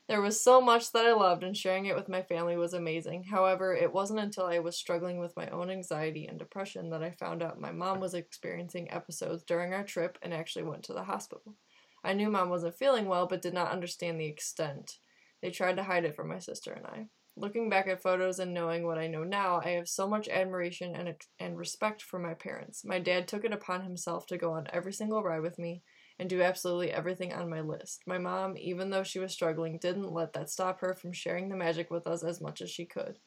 There 0.08 0.20
was 0.22 0.40
so 0.40 0.60
much 0.60 0.92
that 0.92 1.04
I 1.06 1.12
loved, 1.12 1.42
and 1.44 1.56
sharing 1.56 1.86
it 1.86 1.96
with 1.96 2.08
my 2.08 2.22
family 2.22 2.56
was 2.56 2.74
amazing. 2.74 3.24
However, 3.24 3.74
it 3.74 3.92
wasn't 3.92 4.20
until 4.20 4.46
I 4.46 4.58
was 4.58 4.76
struggling 4.76 5.18
with 5.18 5.36
my 5.36 5.48
own 5.48 5.70
anxiety 5.70 6.26
and 6.26 6.38
depression 6.38 6.90
that 6.90 7.02
I 7.02 7.10
found 7.10 7.42
out 7.42 7.60
my 7.60 7.72
mom 7.72 8.00
was 8.00 8.14
experiencing 8.14 8.90
episodes 8.90 9.42
during 9.44 9.74
our 9.74 9.84
trip 9.84 10.18
and 10.22 10.32
actually 10.32 10.64
went 10.64 10.84
to 10.84 10.92
the 10.94 11.04
hospital. 11.04 11.56
I 12.04 12.12
knew 12.12 12.30
mom 12.30 12.50
wasn't 12.50 12.76
feeling 12.76 13.06
well, 13.06 13.26
but 13.26 13.42
did 13.42 13.54
not 13.54 13.72
understand 13.72 14.20
the 14.20 14.26
extent. 14.26 14.98
They 15.40 15.50
tried 15.50 15.76
to 15.76 15.84
hide 15.84 16.04
it 16.04 16.14
from 16.14 16.28
my 16.28 16.38
sister 16.38 16.72
and 16.72 16.86
I. 16.86 17.06
Looking 17.36 17.68
back 17.68 17.88
at 17.88 18.02
photos 18.02 18.38
and 18.38 18.54
knowing 18.54 18.86
what 18.86 18.98
I 18.98 19.08
know 19.08 19.24
now, 19.24 19.60
I 19.64 19.70
have 19.70 19.88
so 19.88 20.06
much 20.06 20.28
admiration 20.28 20.94
and, 20.94 21.14
and 21.40 21.58
respect 21.58 22.00
for 22.02 22.20
my 22.20 22.34
parents. 22.34 22.84
My 22.84 23.00
dad 23.00 23.26
took 23.26 23.44
it 23.44 23.52
upon 23.52 23.82
himself 23.82 24.26
to 24.26 24.38
go 24.38 24.52
on 24.52 24.68
every 24.72 24.92
single 24.92 25.22
ride 25.22 25.40
with 25.40 25.58
me 25.58 25.82
and 26.18 26.30
do 26.30 26.42
absolutely 26.42 26.92
everything 26.92 27.32
on 27.32 27.50
my 27.50 27.60
list. 27.60 28.02
My 28.06 28.18
mom, 28.18 28.56
even 28.56 28.90
though 28.90 29.02
she 29.02 29.18
was 29.18 29.32
struggling, 29.32 29.78
didn't 29.78 30.12
let 30.12 30.32
that 30.34 30.50
stop 30.50 30.80
her 30.80 30.94
from 30.94 31.12
sharing 31.12 31.48
the 31.48 31.56
magic 31.56 31.90
with 31.90 32.06
us 32.06 32.22
as 32.22 32.40
much 32.40 32.60
as 32.60 32.70
she 32.70 32.84
could. 32.84 33.18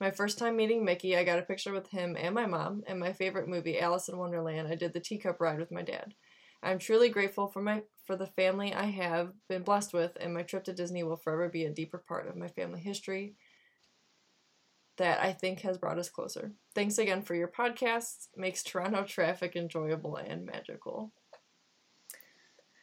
My 0.00 0.10
first 0.10 0.38
time 0.38 0.56
meeting 0.56 0.82
Mickey, 0.82 1.14
I 1.14 1.24
got 1.24 1.38
a 1.38 1.42
picture 1.42 1.74
with 1.74 1.90
him 1.90 2.16
and 2.18 2.34
my 2.34 2.46
mom, 2.46 2.82
and 2.86 2.98
my 2.98 3.12
favorite 3.12 3.48
movie, 3.48 3.78
Alice 3.78 4.08
in 4.08 4.16
Wonderland, 4.16 4.68
I 4.68 4.74
did 4.74 4.94
the 4.94 5.00
teacup 5.00 5.38
ride 5.40 5.58
with 5.58 5.70
my 5.70 5.82
dad. 5.82 6.14
I'm 6.62 6.78
truly 6.78 7.08
grateful 7.08 7.46
for 7.48 7.62
my 7.62 7.82
for 8.06 8.16
the 8.16 8.26
family 8.26 8.74
I 8.74 8.86
have 8.86 9.32
been 9.48 9.62
blessed 9.62 9.92
with, 9.92 10.16
and 10.20 10.34
my 10.34 10.42
trip 10.42 10.64
to 10.64 10.72
Disney 10.72 11.02
will 11.02 11.16
forever 11.16 11.48
be 11.48 11.64
a 11.64 11.70
deeper 11.70 11.98
part 11.98 12.28
of 12.28 12.36
my 12.36 12.48
family 12.48 12.80
history 12.80 13.34
that 14.96 15.20
I 15.22 15.32
think 15.32 15.60
has 15.60 15.78
brought 15.78 15.98
us 15.98 16.10
closer. 16.10 16.52
Thanks 16.74 16.98
again 16.98 17.22
for 17.22 17.34
your 17.34 17.48
podcasts. 17.48 18.28
Makes 18.36 18.62
Toronto 18.62 19.04
traffic 19.08 19.56
enjoyable 19.56 20.16
and 20.16 20.44
magical. 20.44 21.12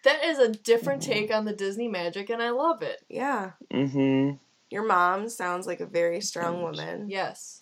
That 0.03 0.23
is 0.23 0.39
a 0.39 0.49
different 0.49 1.01
take 1.03 1.33
on 1.33 1.45
the 1.45 1.53
Disney 1.53 1.87
magic, 1.87 2.29
and 2.29 2.41
I 2.41 2.51
love 2.51 2.81
it. 2.81 3.03
yeah. 3.09 3.51
Mm-hmm. 3.73 4.35
Your 4.69 4.83
mom 4.83 5.29
sounds 5.29 5.65
like 5.65 5.79
a 5.79 5.85
very 5.85 6.19
strong 6.21 6.61
woman. 6.61 7.09
Yes. 7.09 7.61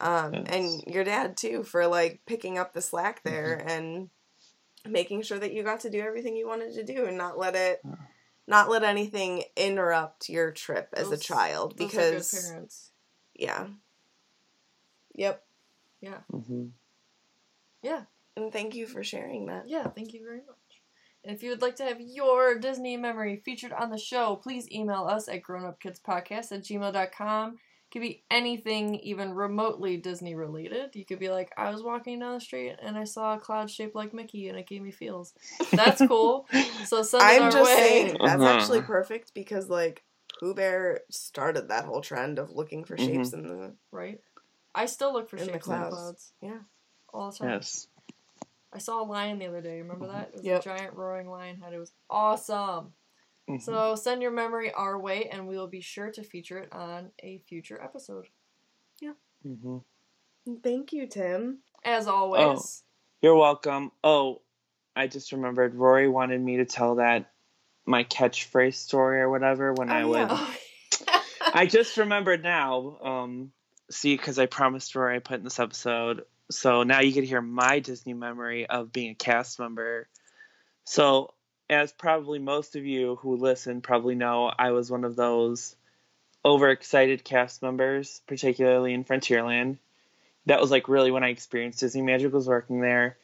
Um, 0.00 0.34
Yes. 0.34 0.44
and 0.48 0.94
your 0.94 1.02
dad 1.04 1.36
too 1.36 1.62
for 1.62 1.86
like 1.86 2.20
picking 2.26 2.58
up 2.58 2.72
the 2.74 2.82
slack 2.82 3.22
there 3.24 3.56
Mm-hmm. 3.58 3.68
and 3.68 4.10
making 4.88 5.22
sure 5.22 5.38
that 5.38 5.52
you 5.52 5.62
got 5.62 5.80
to 5.80 5.90
do 5.90 6.00
everything 6.00 6.36
you 6.36 6.46
wanted 6.48 6.74
to 6.74 6.82
do 6.84 7.06
and 7.06 7.16
not 7.16 7.38
let 7.38 7.54
it, 7.54 7.80
Yeah. 7.84 7.94
not 8.46 8.68
let 8.70 8.82
anything 8.84 9.44
interrupt 9.56 10.28
your 10.28 10.50
trip 10.52 10.88
as 10.92 11.08
a 11.08 11.10
Those- 11.10 11.22
child 11.22 11.76
Those 11.78 11.88
are 11.94 11.96
good 12.00 12.10
because 12.12 12.44
parents. 12.48 12.92
yeah. 13.34 13.66
Yep. 15.14 15.44
yeah 16.00 16.18
Mm-hmm. 16.32 16.66
Yeah. 17.82 18.02
And 18.36 18.52
thank 18.52 18.74
you 18.74 18.86
for 18.86 19.02
sharing 19.02 19.46
that. 19.46 19.68
Yeah, 19.68 19.88
thank 19.88 20.12
you 20.12 20.22
very 20.22 20.38
much. 20.46 20.56
And 21.24 21.34
if 21.34 21.42
you 21.42 21.50
would 21.50 21.62
like 21.62 21.76
to 21.76 21.84
have 21.84 22.00
your 22.00 22.58
Disney 22.58 22.96
memory 22.96 23.36
featured 23.44 23.72
on 23.72 23.90
the 23.90 23.98
show, 23.98 24.36
please 24.36 24.70
email 24.70 25.04
us 25.04 25.26
at 25.28 25.42
grownupkidspodcast 25.42 26.52
at 26.52 26.62
gmail.com. 26.62 27.58
It 27.96 28.00
could 28.00 28.08
be 28.08 28.24
anything 28.30 28.96
even 28.96 29.32
remotely 29.32 29.96
Disney 29.96 30.34
related. 30.34 30.94
You 30.94 31.06
could 31.06 31.18
be 31.18 31.30
like, 31.30 31.50
I 31.56 31.70
was 31.70 31.82
walking 31.82 32.18
down 32.20 32.34
the 32.34 32.40
street 32.42 32.76
and 32.82 32.94
I 32.98 33.04
saw 33.04 33.34
a 33.36 33.40
cloud 33.40 33.70
shaped 33.70 33.94
like 33.94 34.12
Mickey 34.12 34.50
and 34.50 34.58
it 34.58 34.66
gave 34.66 34.82
me 34.82 34.90
feels. 34.90 35.32
That's 35.74 36.02
cool. 36.06 36.46
So 36.84 37.02
send 37.02 37.22
it 37.22 37.26
I'm 37.26 37.42
our 37.44 37.50
just 37.50 37.64
way. 37.64 37.74
saying 37.74 38.18
that's 38.22 38.42
Uh-huh. 38.42 38.50
actually 38.52 38.82
perfect 38.82 39.32
because 39.32 39.70
like 39.70 40.04
Pooh 40.38 40.52
Bear 40.52 41.00
started 41.10 41.68
that 41.68 41.86
whole 41.86 42.02
trend 42.02 42.38
of 42.38 42.50
looking 42.50 42.84
for 42.84 42.96
Mhm. 42.98 43.06
shapes 43.06 43.32
in 43.32 43.44
the 43.48 43.74
Right? 43.90 44.20
I 44.74 44.84
still 44.84 45.14
look 45.14 45.30
for 45.30 45.38
In 45.38 45.46
the 45.46 45.52
shapes 45.54 45.66
in 45.66 45.72
the 45.72 45.78
clouds. 45.78 45.94
clouds. 45.96 46.32
Yeah. 46.42 46.58
All 47.14 47.30
the 47.30 47.38
time. 47.38 47.48
Yes. 47.48 47.88
I 48.74 48.78
saw 48.78 49.02
a 49.02 49.06
lion 49.06 49.38
the 49.38 49.46
other 49.46 49.62
day. 49.62 49.80
Remember 49.80 50.08
that? 50.08 50.28
It 50.34 50.34
was 50.36 50.44
Yep. 50.44 50.60
a 50.60 50.64
giant 50.64 50.94
roaring 50.96 51.30
lion 51.30 51.56
head. 51.62 51.72
It 51.72 51.78
was 51.78 51.92
awesome. 52.10 52.92
Mhm. 53.48 53.60
So 53.62 53.94
send 53.94 54.22
your 54.22 54.30
memory 54.32 54.72
our 54.72 54.98
way, 54.98 55.28
and 55.28 55.46
we 55.46 55.56
will 55.56 55.68
be 55.68 55.80
sure 55.80 56.10
to 56.10 56.22
feature 56.22 56.58
it 56.58 56.72
on 56.72 57.10
a 57.20 57.38
future 57.46 57.80
episode. 57.80 58.26
Yeah. 59.00 59.12
hmm 59.42 59.78
Thank 60.62 60.92
you, 60.92 61.06
Tim. 61.06 61.58
As 61.84 62.06
always. 62.06 62.82
You're 63.22 63.36
welcome. 63.36 63.90
Oh, 64.04 64.42
I 64.94 65.06
just 65.08 65.32
remembered 65.32 65.74
Rory 65.74 66.08
wanted 66.08 66.40
me 66.40 66.58
to 66.58 66.64
tell 66.64 66.96
that 66.96 67.32
my 67.84 68.04
catchphrase 68.04 68.74
story 68.74 69.20
or 69.20 69.28
whatever 69.30 69.72
when 69.72 69.90
I 69.90 70.02
Oh, 70.02 70.08
would. 70.08 70.18
yeah. 70.18 70.46
Oh. 71.08 71.50
I 71.52 71.66
just 71.66 71.96
remembered 71.96 72.42
now. 72.42 72.98
Um, 73.02 73.52
see, 73.90 74.16
because 74.16 74.38
I 74.38 74.46
promised 74.46 74.94
Rory 74.94 75.16
I 75.16 75.18
put 75.20 75.38
in 75.38 75.44
this 75.44 75.58
episode. 75.60 76.24
So 76.50 76.82
now 76.82 77.00
you 77.00 77.12
could 77.12 77.24
hear 77.24 77.40
my 77.40 77.78
Disney 77.80 78.14
memory 78.14 78.66
of 78.66 78.92
being 78.92 79.10
a 79.12 79.14
cast 79.14 79.58
member. 79.58 80.08
So, 80.84 81.32
as 81.68 81.92
probably 81.92 82.38
most 82.38 82.76
of 82.76 82.84
you 82.84 83.16
who 83.16 83.36
listen 83.36 83.80
probably 83.80 84.14
know, 84.14 84.52
I 84.56 84.70
was 84.70 84.90
one 84.90 85.04
of 85.04 85.16
those 85.16 85.76
overexcited 86.44 87.24
cast 87.24 87.62
members, 87.62 88.20
particularly 88.26 88.94
in 88.94 89.04
Frontierland. 89.04 89.78
That 90.46 90.60
was 90.60 90.70
like 90.70 90.88
really 90.88 91.10
when 91.10 91.24
I 91.24 91.30
experienced 91.30 91.80
Disney 91.80 92.02
Magic 92.02 92.32
was 92.32 92.46
working 92.46 92.80
there. 92.80 93.16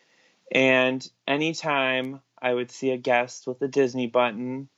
And 0.51 1.09
anytime 1.26 2.20
I 2.40 2.53
would 2.53 2.72
see 2.72 2.90
a 2.90 2.97
guest 2.97 3.47
with 3.47 3.62
a 3.62 3.68
Disney 3.68 4.09
button 4.09 4.68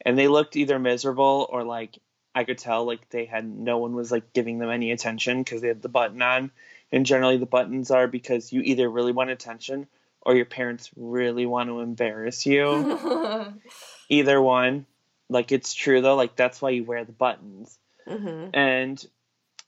and 0.00 0.18
they 0.18 0.28
looked 0.28 0.56
either 0.56 0.78
miserable 0.78 1.46
or 1.50 1.64
like 1.64 1.98
I 2.34 2.44
could 2.44 2.58
tell 2.58 2.86
like 2.86 3.08
they 3.10 3.26
had 3.26 3.46
no 3.46 3.78
one 3.78 3.94
was 3.94 4.10
like 4.10 4.32
giving 4.32 4.58
them 4.58 4.70
any 4.70 4.90
attention 4.90 5.42
because 5.42 5.60
they 5.60 5.68
had 5.68 5.82
the 5.82 5.88
button 5.88 6.22
on. 6.22 6.50
And 6.92 7.04
generally 7.04 7.36
the 7.36 7.46
buttons 7.46 7.90
are 7.90 8.06
because 8.06 8.52
you 8.52 8.62
either 8.62 8.88
really 8.88 9.12
want 9.12 9.30
attention 9.30 9.86
or 10.26 10.34
your 10.34 10.44
parents 10.44 10.90
really 10.96 11.46
want 11.46 11.68
to 11.70 11.80
embarrass 11.80 12.44
you. 12.44 13.54
either 14.08 14.42
one. 14.42 14.84
Like 15.28 15.52
it's 15.52 15.72
true 15.72 16.00
though. 16.02 16.16
Like 16.16 16.36
that's 16.36 16.60
why 16.60 16.70
you 16.70 16.84
wear 16.84 17.04
the 17.04 17.12
buttons. 17.12 17.78
Mm-hmm. 18.08 18.50
And 18.54 19.06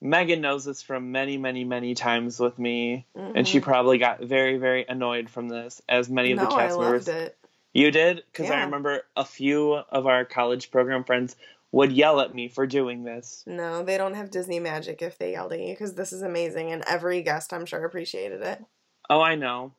Megan 0.01 0.41
knows 0.41 0.65
this 0.65 0.83
from 0.83 1.11
many, 1.13 1.39
many, 1.39 1.65
many 1.65 1.95
times 1.95 2.39
with 2.39 2.57
me, 2.59 3.07
and 3.17 3.49
she 3.49 3.59
Mhm. 3.59 3.65
probably 3.65 3.99
got 3.99 4.21
very, 4.21 4.57
very 4.59 4.85
annoyed 4.89 5.29
from 5.29 5.49
this, 5.49 5.83
as 5.89 6.09
many 6.09 6.31
of 6.33 6.39
no, 6.39 6.45
the 6.45 6.55
I 6.55 6.67
cast 6.67 6.79
members. 6.79 7.09
loved 7.09 7.21
it. 7.21 7.37
You 7.73 7.91
did? 7.91 8.23
Because 8.33 8.51
I 8.51 8.63
remember 8.65 9.03
a 9.17 9.25
few 9.25 9.75
of 9.75 10.07
our 10.07 10.25
college 10.25 10.71
program 10.71 11.03
friends 11.03 11.35
would 11.73 11.91
yell 11.93 12.21
at 12.21 12.33
me 12.35 12.47
for 12.49 12.65
doing 12.67 13.03
this. 13.03 13.43
No, 13.47 13.83
they 13.83 13.99
don't 13.99 14.15
have 14.15 14.31
Disney 14.31 14.61
magic 14.61 15.03
if 15.03 15.19
they 15.19 15.33
yelled 15.33 15.53
at 15.53 15.61
you 15.61 15.71
because 15.75 15.95
this 15.95 16.13
is 16.13 16.23
amazing, 16.23 16.71
and 16.71 16.85
every 16.87 17.23
guest 17.23 17.53
I'm 17.53 17.67
sure 17.67 17.85
appreciated 17.85 18.41
it. 18.43 18.65
Oh, 19.11 19.21
I 19.21 19.35
know. 19.35 19.73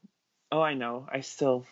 Oh, 0.52 0.62
I 0.62 0.74
know. 0.74 1.08
I 1.12 1.22
still, 1.22 1.66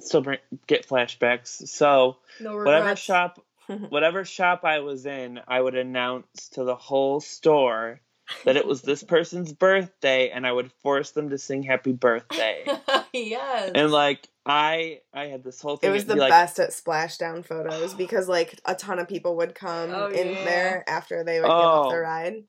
still 0.00 0.20
bring, 0.20 0.38
get 0.66 0.86
flashbacks. 0.88 1.66
So 1.68 2.18
No 2.40 2.56
whatever 2.56 2.94
shop, 2.96 3.42
whatever 3.88 4.24
shop 4.24 4.64
I 4.64 4.80
was 4.80 5.06
in, 5.06 5.40
I 5.48 5.60
would 5.60 5.74
announce 5.74 6.50
to 6.50 6.64
the 6.64 6.76
whole 6.76 7.20
store 7.20 8.00
that 8.44 8.56
it 8.56 8.66
was 8.66 8.82
this 8.82 9.02
person's 9.02 9.52
birthday, 9.52 10.30
and 10.30 10.46
I 10.46 10.52
would 10.52 10.70
force 10.84 11.10
them 11.10 11.30
to 11.30 11.38
sing 11.38 11.64
"Happy 11.64 11.92
Birthday." 11.92 12.64
yes. 13.12 13.72
and 13.74 13.90
like 13.90 14.28
I, 14.46 15.00
I 15.12 15.24
had 15.26 15.42
this 15.42 15.60
whole 15.60 15.76
thing. 15.76 15.90
It 15.90 15.92
was 15.92 16.04
the 16.04 16.14
be 16.14 16.20
like, 16.20 16.30
best 16.30 16.60
at 16.60 16.70
splashdown 16.70 17.44
photos 17.44 17.94
because 17.98 18.28
like 18.28 18.60
a 18.64 18.74
ton 18.76 18.98
of 19.00 19.08
people 19.08 19.36
would 19.38 19.54
come 19.56 19.90
Oh, 19.92 20.06
in 20.08 20.28
yeah. 20.28 20.44
there 20.44 20.84
after 20.86 21.24
they 21.24 21.40
would 21.40 21.46
get 21.48 21.52
off 21.52 21.86
Oh. 21.86 21.90
the 21.90 21.98
ride. 21.98 22.44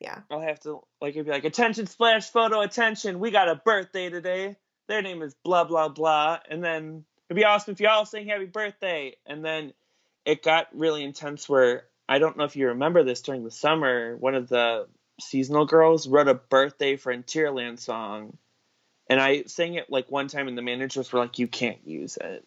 Yeah. 0.00 0.20
I'll 0.30 0.40
have 0.40 0.60
to 0.60 0.80
like 1.00 1.14
it'd 1.14 1.24
be 1.26 1.32
like 1.32 1.44
attention 1.44 1.86
splash 1.86 2.28
photo 2.30 2.60
attention 2.60 3.18
we 3.20 3.30
got 3.30 3.48
a 3.48 3.54
birthday 3.54 4.10
today 4.10 4.56
their 4.86 5.02
name 5.02 5.22
is 5.22 5.34
blah 5.44 5.64
blah 5.64 5.88
blah. 5.88 6.38
And 6.48 6.62
then 6.62 7.04
it'd 7.28 7.36
be 7.36 7.44
awesome 7.44 7.72
if 7.72 7.80
you 7.80 7.88
all 7.88 8.06
sing 8.06 8.28
happy 8.28 8.46
birthday. 8.46 9.16
And 9.26 9.44
then 9.44 9.72
it 10.24 10.42
got 10.42 10.68
really 10.72 11.04
intense 11.04 11.48
where 11.48 11.84
I 12.08 12.18
don't 12.18 12.36
know 12.36 12.44
if 12.44 12.56
you 12.56 12.68
remember 12.68 13.02
this 13.02 13.22
during 13.22 13.44
the 13.44 13.50
summer 13.50 14.16
one 14.16 14.34
of 14.34 14.48
the 14.48 14.86
seasonal 15.20 15.66
girls 15.66 16.08
wrote 16.08 16.28
a 16.28 16.34
birthday 16.34 16.96
Frontierland 16.96 17.78
song. 17.78 18.36
And 19.08 19.20
I 19.20 19.44
sang 19.44 19.74
it 19.74 19.90
like 19.90 20.10
one 20.10 20.28
time 20.28 20.48
and 20.48 20.56
the 20.56 20.62
managers 20.62 21.12
were 21.12 21.20
like 21.20 21.38
you 21.38 21.48
can't 21.48 21.86
use 21.86 22.16
it. 22.16 22.46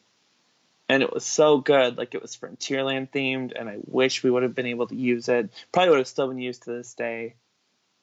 And 0.89 1.03
it 1.03 1.13
was 1.13 1.25
so 1.25 1.57
good. 1.57 1.97
Like 1.97 2.15
it 2.15 2.21
was 2.21 2.35
Frontierland 2.35 3.11
themed 3.11 3.53
and 3.55 3.69
I 3.69 3.77
wish 3.85 4.23
we 4.23 4.31
would 4.31 4.43
have 4.43 4.55
been 4.55 4.67
able 4.67 4.87
to 4.87 4.95
use 4.95 5.27
it. 5.27 5.51
Probably 5.71 5.89
would 5.89 5.99
have 5.99 6.07
still 6.07 6.27
been 6.27 6.39
used 6.39 6.63
to 6.63 6.71
this 6.71 6.93
day. 6.93 7.35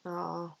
Oh, 0.05 0.53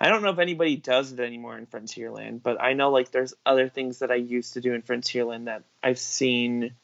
I 0.00 0.08
don't 0.08 0.22
know 0.22 0.30
if 0.30 0.38
anybody 0.38 0.76
does 0.76 1.12
it 1.12 1.20
anymore 1.20 1.58
in 1.58 1.66
Frontierland, 1.66 2.42
but 2.42 2.60
I 2.62 2.72
know 2.74 2.90
like 2.90 3.10
there's 3.10 3.34
other 3.44 3.68
things 3.68 3.98
that 3.98 4.10
I 4.10 4.16
used 4.16 4.54
to 4.54 4.60
do 4.60 4.74
in 4.74 4.82
Frontierland 4.82 5.46
that 5.46 5.64
I've 5.82 5.98
seen 5.98 6.74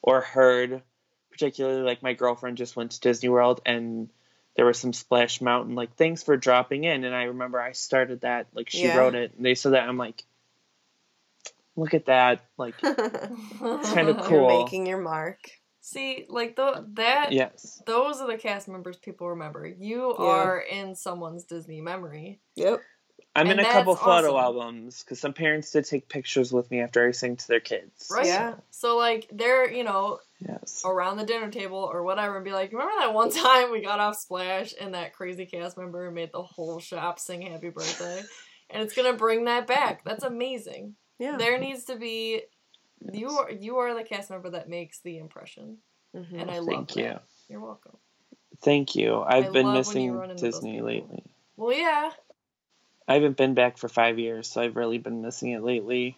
or 0.00 0.20
heard. 0.20 0.82
Particularly, 1.30 1.80
like 1.82 2.02
my 2.02 2.12
girlfriend 2.12 2.58
just 2.58 2.76
went 2.76 2.92
to 2.92 3.00
Disney 3.00 3.30
World 3.30 3.62
and 3.64 4.10
there 4.54 4.66
was 4.66 4.78
some 4.78 4.92
Splash 4.92 5.40
Mountain. 5.40 5.74
Like, 5.74 5.96
thanks 5.96 6.22
for 6.22 6.36
dropping 6.36 6.84
in. 6.84 7.04
And 7.04 7.14
I 7.14 7.24
remember 7.24 7.58
I 7.60 7.72
started 7.72 8.20
that. 8.20 8.48
Like, 8.52 8.68
she 8.68 8.86
Yeah. 8.86 8.96
wrote 8.98 9.14
it. 9.14 9.32
And 9.34 9.44
they 9.44 9.54
said 9.54 9.72
that. 9.72 9.88
I'm 9.88 9.96
like, 9.96 10.22
look 11.74 11.94
at 11.94 12.04
that. 12.06 12.44
Like, 12.58 12.76
kinda 12.82 14.12
You're 14.12 14.14
Cool. 14.24 14.46
making 14.46 14.86
your 14.86 15.00
mark. 15.00 15.38
See, 15.84 16.26
like 16.28 16.54
th- 16.56 16.76
that. 16.94 17.32
yes. 17.32 17.82
Those 17.86 18.20
are 18.20 18.26
the 18.28 18.38
cast 18.38 18.68
members 18.68 18.96
people 18.96 19.28
remember. 19.30 19.66
You 19.66 20.14
Yeah. 20.18 20.24
are 20.24 20.58
in 20.60 20.94
someone's 20.94 21.44
Disney 21.44 21.80
memory. 21.80 22.40
Yep. 22.56 22.80
I'm 23.34 23.48
And 23.48 23.58
in 23.60 23.66
a 23.66 23.68
couple 23.68 23.96
photo 23.96 24.36
awesome. 24.36 24.44
albums 24.60 25.02
because 25.02 25.18
some 25.18 25.32
parents 25.32 25.70
did 25.72 25.86
take 25.86 26.08
pictures 26.08 26.52
with 26.52 26.70
me 26.70 26.80
after 26.80 27.06
I 27.06 27.10
sang 27.12 27.36
to 27.36 27.48
their 27.48 27.60
kids. 27.60 28.08
Right. 28.12 28.26
Yeah. 28.26 28.54
So 28.70 28.96
like 28.96 29.26
they're, 29.32 29.70
you 29.70 29.84
know, 29.84 30.20
Yes. 30.38 30.82
around 30.84 31.16
the 31.18 31.24
dinner 31.24 31.50
table 31.50 31.78
or 31.78 32.02
whatever 32.04 32.36
and 32.36 32.44
be 32.44 32.52
like, 32.52 32.72
Remember 32.72 32.92
that 32.98 33.14
one 33.14 33.30
time 33.32 33.70
we 33.72 33.80
got 33.82 34.00
off 34.00 34.16
Splash 34.16 34.74
and 34.80 34.94
that 34.94 35.14
crazy 35.14 35.46
cast 35.46 35.76
member 35.78 36.10
made 36.10 36.30
the 36.32 36.42
whole 36.42 36.78
shop 36.78 37.18
sing 37.18 37.42
happy 37.42 37.70
birthday? 37.70 38.22
and 38.70 38.82
it's 38.82 38.94
gonna 38.94 39.14
bring 39.14 39.46
that 39.46 39.66
back. 39.66 40.04
That's 40.04 40.22
amazing. 40.24 40.94
Yeah. 41.18 41.36
There 41.38 41.58
needs 41.58 41.84
to 41.84 41.96
be 41.96 42.42
you 43.12 43.28
are 43.30 43.50
you 43.50 43.76
are 43.78 43.94
the 43.94 44.04
cast 44.04 44.30
member 44.30 44.50
that 44.50 44.68
makes 44.68 45.00
the 45.00 45.18
impression. 45.18 45.78
Mhm. 46.14 46.40
And 46.40 46.50
I 46.50 46.58
love 46.58 46.66
Thank 46.68 46.92
that. 46.92 46.96
you. 47.00 47.18
You're 47.48 47.60
welcome. 47.60 47.96
Thank 48.60 48.94
you. 48.94 49.20
I've 49.22 49.46
I 49.46 49.50
been 49.50 49.66
love 49.66 49.86
when 49.88 49.96
you 50.02 50.12
missing 50.12 50.12
run 50.12 50.30
into 50.30 50.42
those 50.44 50.54
Disney 50.54 50.80
lately. 50.80 51.24
Well 51.56 51.72
yeah. 51.76 52.10
I 53.08 53.14
haven't 53.14 53.36
been 53.36 53.54
back 53.54 53.78
for 53.78 53.88
five 53.88 54.18
years, 54.18 54.46
so 54.48 54.62
I've 54.62 54.76
really 54.76 54.98
been 54.98 55.22
missing 55.22 55.50
it 55.50 55.62
lately. 55.62 56.16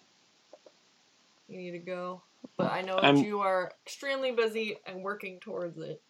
You 1.49 1.59
need 1.59 1.71
to 1.73 1.79
go. 1.79 2.23
But 2.57 2.71
I 2.73 2.83
know 2.83 2.97
I'm- 2.97 3.17
that 3.17 3.25
you 3.27 3.41
are 3.41 3.73
extremely 3.87 4.33
busy 4.33 4.77
and 4.87 5.03
working 5.03 5.41
towards 5.41 5.79
it. 5.79 6.03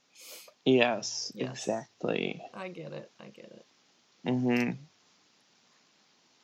Yes, 0.65 1.31
Yes. 1.35 1.51
exactly. 1.51 2.43
I 2.53 2.69
get 2.69 2.93
it. 2.93 3.11
I 3.21 3.29
get 3.29 3.47
it. 3.53 3.67
hmm 4.27 4.71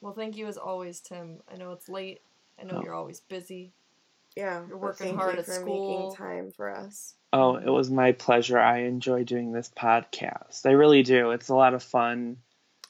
Well, 0.00 0.12
thank 0.14 0.36
you 0.36 0.46
as 0.46 0.56
always, 0.56 1.00
Tim. 1.00 1.42
I 1.48 1.56
know 1.56 1.72
it's 1.72 1.88
late. 1.88 2.20
I 2.58 2.64
know 2.64 2.78
Oh. 2.78 2.82
you're 2.82 2.94
always 2.94 3.20
busy. 3.20 3.72
Yeah. 4.36 4.62
You're 4.68 4.78
working 4.78 5.16
hard 5.16 5.34
you 5.34 5.40
at 5.40 5.46
school. 5.46 6.08
making 6.10 6.16
time 6.16 6.52
for 6.56 6.70
us. 6.70 7.14
Oh, 7.32 7.56
it 7.56 7.68
was 7.70 7.90
my 7.90 8.12
pleasure. 8.12 8.58
I 8.58 8.82
enjoy 8.82 9.24
doing 9.24 9.52
this 9.52 9.70
podcast. 9.76 10.66
I 10.66 10.70
really 10.72 11.02
do. 11.02 11.30
It's 11.30 11.48
a 11.48 11.54
lot 11.54 11.74
of 11.74 11.82
fun. 11.82 12.38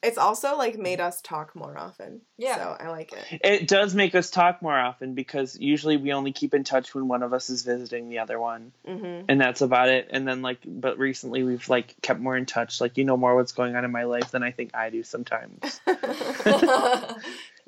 It's 0.02 0.16
also 0.16 0.56
like 0.56 0.78
made 0.78 0.98
us 0.98 1.20
talk 1.20 1.54
more 1.54 1.76
often. 1.76 2.22
Yeah. 2.38 2.56
So 2.56 2.76
I 2.80 2.88
like 2.88 3.12
it. 3.12 3.40
It 3.44 3.68
does 3.68 3.94
make 3.94 4.14
us 4.14 4.30
talk 4.30 4.62
more 4.62 4.78
often 4.78 5.12
because 5.14 5.58
usually 5.60 5.98
we 5.98 6.14
only 6.14 6.32
keep 6.32 6.54
in 6.54 6.64
touch 6.64 6.94
when 6.94 7.06
one 7.06 7.22
of 7.22 7.34
us 7.34 7.50
is 7.50 7.64
visiting 7.64 8.08
the 8.08 8.20
other 8.20 8.40
one, 8.40 8.72
Mm-hmm. 8.88 9.26
and 9.28 9.38
that's 9.38 9.60
about 9.60 9.90
it. 9.90 10.08
And 10.10 10.26
then 10.26 10.40
like, 10.40 10.60
but 10.64 10.96
recently 10.98 11.42
we've 11.42 11.68
like 11.68 11.94
kept 12.00 12.18
more 12.18 12.34
in 12.34 12.46
touch. 12.46 12.80
Like 12.80 12.96
you 12.96 13.04
know 13.04 13.18
more 13.18 13.36
what's 13.36 13.52
going 13.52 13.76
on 13.76 13.84
in 13.84 13.90
my 13.92 14.04
life 14.04 14.30
than 14.30 14.42
I 14.42 14.52
think 14.52 14.74
I 14.74 14.88
do 14.88 15.02
sometimes. 15.02 15.80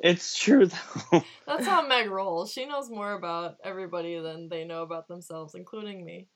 It's 0.02 0.36
true 0.38 0.66
though. 0.66 1.22
That's 1.46 1.66
how 1.66 1.86
Meg 1.86 2.10
rolls. 2.10 2.52
She 2.52 2.66
knows 2.66 2.90
more 2.90 3.12
about 3.12 3.56
everybody 3.64 4.18
than 4.18 4.48
they 4.48 4.64
know 4.64 4.82
about 4.82 5.08
themselves, 5.08 5.54
including 5.54 6.04
me. 6.04 6.26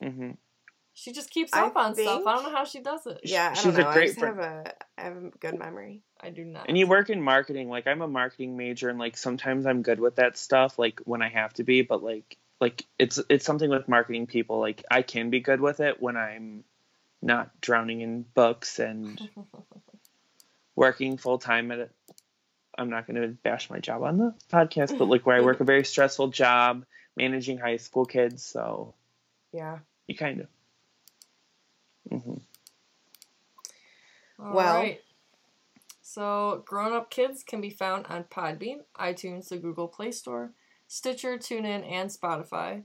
hmm 0.00 0.30
She 0.94 1.12
just 1.12 1.30
keeps 1.30 1.52
I 1.52 1.66
up 1.66 1.76
on 1.76 1.94
stuff. 1.94 2.22
I 2.26 2.32
don't 2.34 2.44
know 2.44 2.54
how 2.54 2.64
she 2.64 2.80
does 2.80 3.06
it. 3.06 3.20
yeah, 3.24 3.50
I 3.50 3.54
She's 3.54 3.64
don't 3.64 3.76
a 3.76 3.82
know. 3.82 3.88
I 3.88 3.94
great 3.94 4.08
just 4.10 4.20
friend. 4.20 4.36
have 4.36 4.44
a 4.44 4.74
I 4.98 5.02
have 5.02 5.16
a 5.16 5.30
good 5.40 5.58
memory. 5.58 6.02
I 6.20 6.30
do 6.30 6.44
not. 6.44 6.68
And 6.68 6.78
you 6.78 6.86
work 6.86 7.10
in 7.10 7.20
marketing. 7.20 7.68
Like 7.68 7.86
I'm 7.86 8.02
a 8.02 8.08
marketing 8.08 8.56
major, 8.56 8.88
and 8.88 8.98
like 8.98 9.16
sometimes 9.16 9.66
I'm 9.66 9.82
good 9.82 9.98
with 10.00 10.16
that 10.16 10.38
stuff. 10.38 10.78
Like 10.78 11.00
when 11.04 11.22
I 11.22 11.28
have 11.28 11.52
to 11.54 11.64
be, 11.64 11.82
but 11.82 12.02
like 12.02 12.36
like 12.60 12.84
it's 12.98 13.18
it's 13.28 13.44
something 13.44 13.68
with 13.70 13.88
marketing 13.88 14.26
people. 14.28 14.60
Like 14.60 14.84
I 14.90 15.02
can 15.02 15.30
be 15.30 15.40
good 15.40 15.60
with 15.60 15.80
it 15.80 16.00
when 16.00 16.16
I'm 16.16 16.62
not 17.20 17.60
drowning 17.60 18.00
in 18.00 18.22
books 18.34 18.78
and 18.78 19.20
working 20.76 21.16
full 21.16 21.38
time 21.38 21.70
at 21.72 21.78
it. 21.80 21.90
I'm 22.78 22.90
not 22.90 23.06
going 23.06 23.20
to 23.20 23.28
bash 23.28 23.68
my 23.70 23.78
job 23.80 24.02
on 24.02 24.16
the 24.18 24.34
podcast, 24.50 24.96
but 24.98 25.06
like 25.08 25.26
where 25.26 25.36
I 25.36 25.40
work 25.40 25.60
a 25.60 25.64
very 25.64 25.84
stressful 25.84 26.28
job 26.28 26.84
managing 27.16 27.58
high 27.58 27.76
school 27.76 28.04
kids, 28.06 28.42
so 28.42 28.94
Yeah. 29.52 29.78
you 30.06 30.16
kind 30.16 30.40
of. 30.40 30.46
Mm-hmm. 32.10 32.34
Well- 34.38 34.76
right. 34.76 35.00
So, 36.04 36.62
Grown 36.66 36.92
Up 36.92 37.10
Kids 37.10 37.42
can 37.42 37.62
be 37.62 37.70
found 37.70 38.04
on 38.06 38.24
Podbean, 38.24 38.80
iTunes, 38.98 39.48
the 39.48 39.56
Google 39.56 39.88
Play 39.88 40.12
Store, 40.12 40.52
Stitcher, 40.86 41.38
TuneIn, 41.38 41.90
and 41.90 42.10
Spotify. 42.10 42.82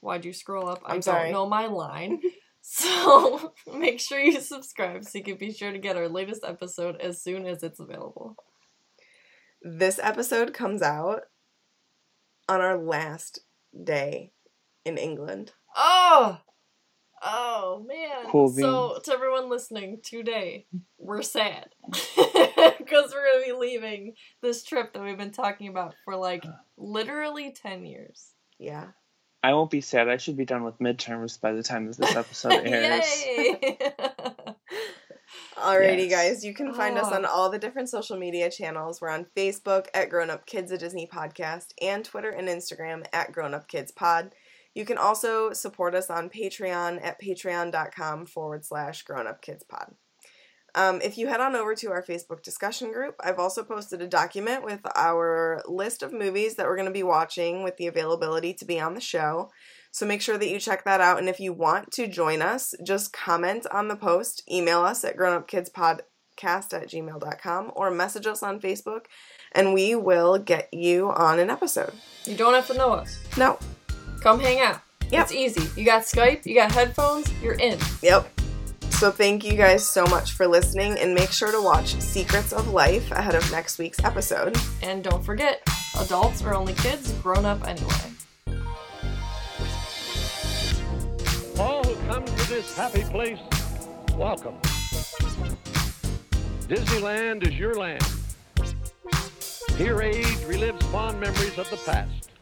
Why'd 0.00 0.24
you 0.24 0.32
scroll 0.32 0.68
up? 0.68 0.80
I 0.84 0.94
I'm 0.94 1.02
sorry. 1.02 1.24
don't 1.24 1.32
know 1.32 1.46
my 1.48 1.66
line. 1.66 2.20
So, 2.62 3.54
make 3.74 4.00
sure 4.00 4.20
you 4.20 4.38
subscribe 4.38 5.04
so 5.04 5.16
you 5.16 5.24
can 5.24 5.36
be 5.36 5.50
sure 5.50 5.72
to 5.72 5.78
get 5.78 5.96
our 5.96 6.10
latest 6.10 6.44
episode 6.44 7.00
as 7.00 7.22
soon 7.22 7.46
as 7.46 7.62
it's 7.62 7.80
available. 7.80 8.36
This 9.62 10.00
episode 10.02 10.54
comes 10.54 10.80
out 10.80 11.22
on 12.48 12.60
our 12.60 12.78
last 12.78 13.40
day 13.84 14.32
in 14.84 14.96
England. 14.96 15.52
Oh! 15.76 16.38
Oh, 17.22 17.84
man. 17.86 18.30
Cool 18.30 18.48
so, 18.48 18.98
to 19.04 19.12
everyone 19.12 19.50
listening 19.50 20.00
today, 20.02 20.66
we're 20.98 21.22
sad. 21.22 21.68
Because 22.78 23.12
we're 23.12 23.24
going 23.24 23.44
to 23.44 23.52
be 23.52 23.58
leaving 23.58 24.14
this 24.42 24.64
trip 24.64 24.92
that 24.92 25.02
we've 25.02 25.16
been 25.16 25.30
talking 25.30 25.68
about 25.68 25.94
for 26.04 26.16
like 26.16 26.44
uh. 26.44 26.50
literally 26.76 27.52
10 27.52 27.86
years. 27.86 28.30
Yeah. 28.58 28.88
I 29.42 29.54
won't 29.54 29.70
be 29.70 29.80
sad. 29.80 30.08
I 30.08 30.16
should 30.16 30.36
be 30.36 30.44
done 30.44 30.64
with 30.64 30.78
midterms 30.78 31.40
by 31.40 31.52
the 31.52 31.62
time 31.62 31.86
this 31.86 32.00
episode 32.16 32.52
airs. 32.64 33.04
Alrighty, 35.60 36.08
Yes. 36.08 36.10
guys. 36.10 36.44
You 36.44 36.54
can 36.54 36.72
find 36.74 36.98
us 36.98 37.08
Oh. 37.10 37.14
on 37.16 37.24
all 37.24 37.50
the 37.50 37.58
different 37.58 37.88
social 37.88 38.16
media 38.16 38.50
channels. 38.50 39.00
We're 39.00 39.10
on 39.10 39.26
Facebook 39.36 39.86
at 39.94 40.08
Grown 40.08 40.30
Up 40.30 40.46
Kids 40.46 40.72
a 40.72 40.78
Disney 40.78 41.06
Podcast 41.06 41.72
and 41.80 42.04
Twitter 42.04 42.30
and 42.30 42.48
Instagram 42.48 43.04
at 43.12 43.32
Grown 43.32 43.54
Up 43.54 43.68
Kids 43.68 43.92
Pod. 43.92 44.34
You 44.74 44.84
can 44.84 44.98
also 44.98 45.52
support 45.52 45.94
us 45.94 46.10
on 46.10 46.30
Patreon 46.30 47.04
at 47.04 47.20
patreon.com 47.20 48.26
forward 48.26 48.64
slash 48.64 49.02
Grown 49.02 49.26
Up 49.26 49.42
Kids 49.42 49.64
Pod. 49.64 49.94
Um, 50.76 51.00
if 51.02 51.18
you 51.18 51.26
head 51.26 51.40
on 51.40 51.56
over 51.56 51.74
to 51.74 51.90
our 51.90 52.02
Facebook 52.02 52.42
discussion 52.42 52.92
group, 52.92 53.16
I've 53.18 53.40
also 53.40 53.64
posted 53.64 54.00
a 54.00 54.06
document 54.06 54.64
with 54.64 54.80
our 54.94 55.62
list 55.66 56.02
of 56.04 56.12
movies 56.12 56.54
that 56.54 56.66
we're 56.66 56.76
going 56.76 56.86
to 56.86 56.92
be 56.92 57.02
watching 57.02 57.64
with 57.64 57.76
the 57.76 57.88
availability 57.88 58.54
to 58.54 58.64
be 58.64 58.78
on 58.80 58.94
the 58.94 59.00
show. 59.00 59.50
So 59.90 60.06
make 60.06 60.22
sure 60.22 60.38
that 60.38 60.48
you 60.48 60.58
check 60.60 60.84
that 60.84 61.00
out. 61.00 61.18
And 61.18 61.28
if 61.28 61.40
you 61.40 61.52
want 61.52 61.90
to 61.92 62.06
join 62.06 62.42
us, 62.42 62.74
just 62.84 63.12
comment 63.12 63.66
on 63.72 63.88
the 63.88 63.96
post, 63.96 64.42
email 64.50 64.80
us 64.82 65.04
at 65.04 65.16
grownupkidspodcast 65.16 66.02
at 66.44 66.88
gmail.com, 66.88 67.72
or 67.74 67.90
message 67.90 68.26
us 68.26 68.42
on 68.42 68.60
Facebook, 68.60 69.06
and 69.52 69.74
we 69.74 69.94
will 69.94 70.38
get 70.38 70.68
you 70.72 71.10
on 71.10 71.38
an 71.38 71.50
episode. 71.50 71.92
You 72.24 72.36
don't 72.36 72.54
have 72.54 72.68
to 72.68 72.74
know 72.74 72.92
us. 72.92 73.18
No. 73.36 73.58
Come 74.22 74.38
hang 74.38 74.60
out. 74.60 74.80
Yep. 75.10 75.22
It's 75.22 75.32
easy. 75.32 75.80
You 75.80 75.84
got 75.84 76.02
Skype, 76.02 76.46
you 76.46 76.54
got 76.54 76.70
headphones, 76.70 77.30
you're 77.42 77.54
in. 77.54 77.78
Yep. 78.02 78.30
So 78.90 79.10
thank 79.10 79.44
you 79.44 79.54
guys 79.54 79.86
so 79.86 80.04
much 80.06 80.32
for 80.32 80.46
listening, 80.46 80.98
and 80.98 81.14
make 81.14 81.30
sure 81.30 81.50
to 81.50 81.60
watch 81.60 81.94
Secrets 82.00 82.52
of 82.52 82.68
Life 82.68 83.10
ahead 83.10 83.34
of 83.34 83.50
next 83.50 83.78
week's 83.78 84.04
episode. 84.04 84.56
And 84.82 85.02
don't 85.02 85.24
forget, 85.24 85.62
adults 85.98 86.42
are 86.42 86.54
only 86.54 86.74
kids, 86.74 87.10
grown 87.14 87.44
up 87.44 87.66
anyway. 87.66 88.12
This 92.50 92.74
happy 92.74 93.04
place, 93.04 93.38
welcome. 94.16 94.56
Disneyland 96.66 97.46
is 97.46 97.56
your 97.56 97.76
land. 97.76 98.04
Here 99.76 100.02
age 100.02 100.26
relives 100.48 100.82
fond 100.90 101.20
memories 101.20 101.56
of 101.58 101.70
the 101.70 101.76
past. 101.86 102.32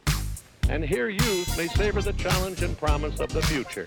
And 0.70 0.82
here 0.82 1.10
youth 1.10 1.54
may 1.58 1.66
savor 1.66 2.00
the 2.00 2.14
challenge 2.14 2.62
and 2.62 2.74
promise 2.78 3.20
of 3.20 3.28
the 3.34 3.42
future. 3.42 3.86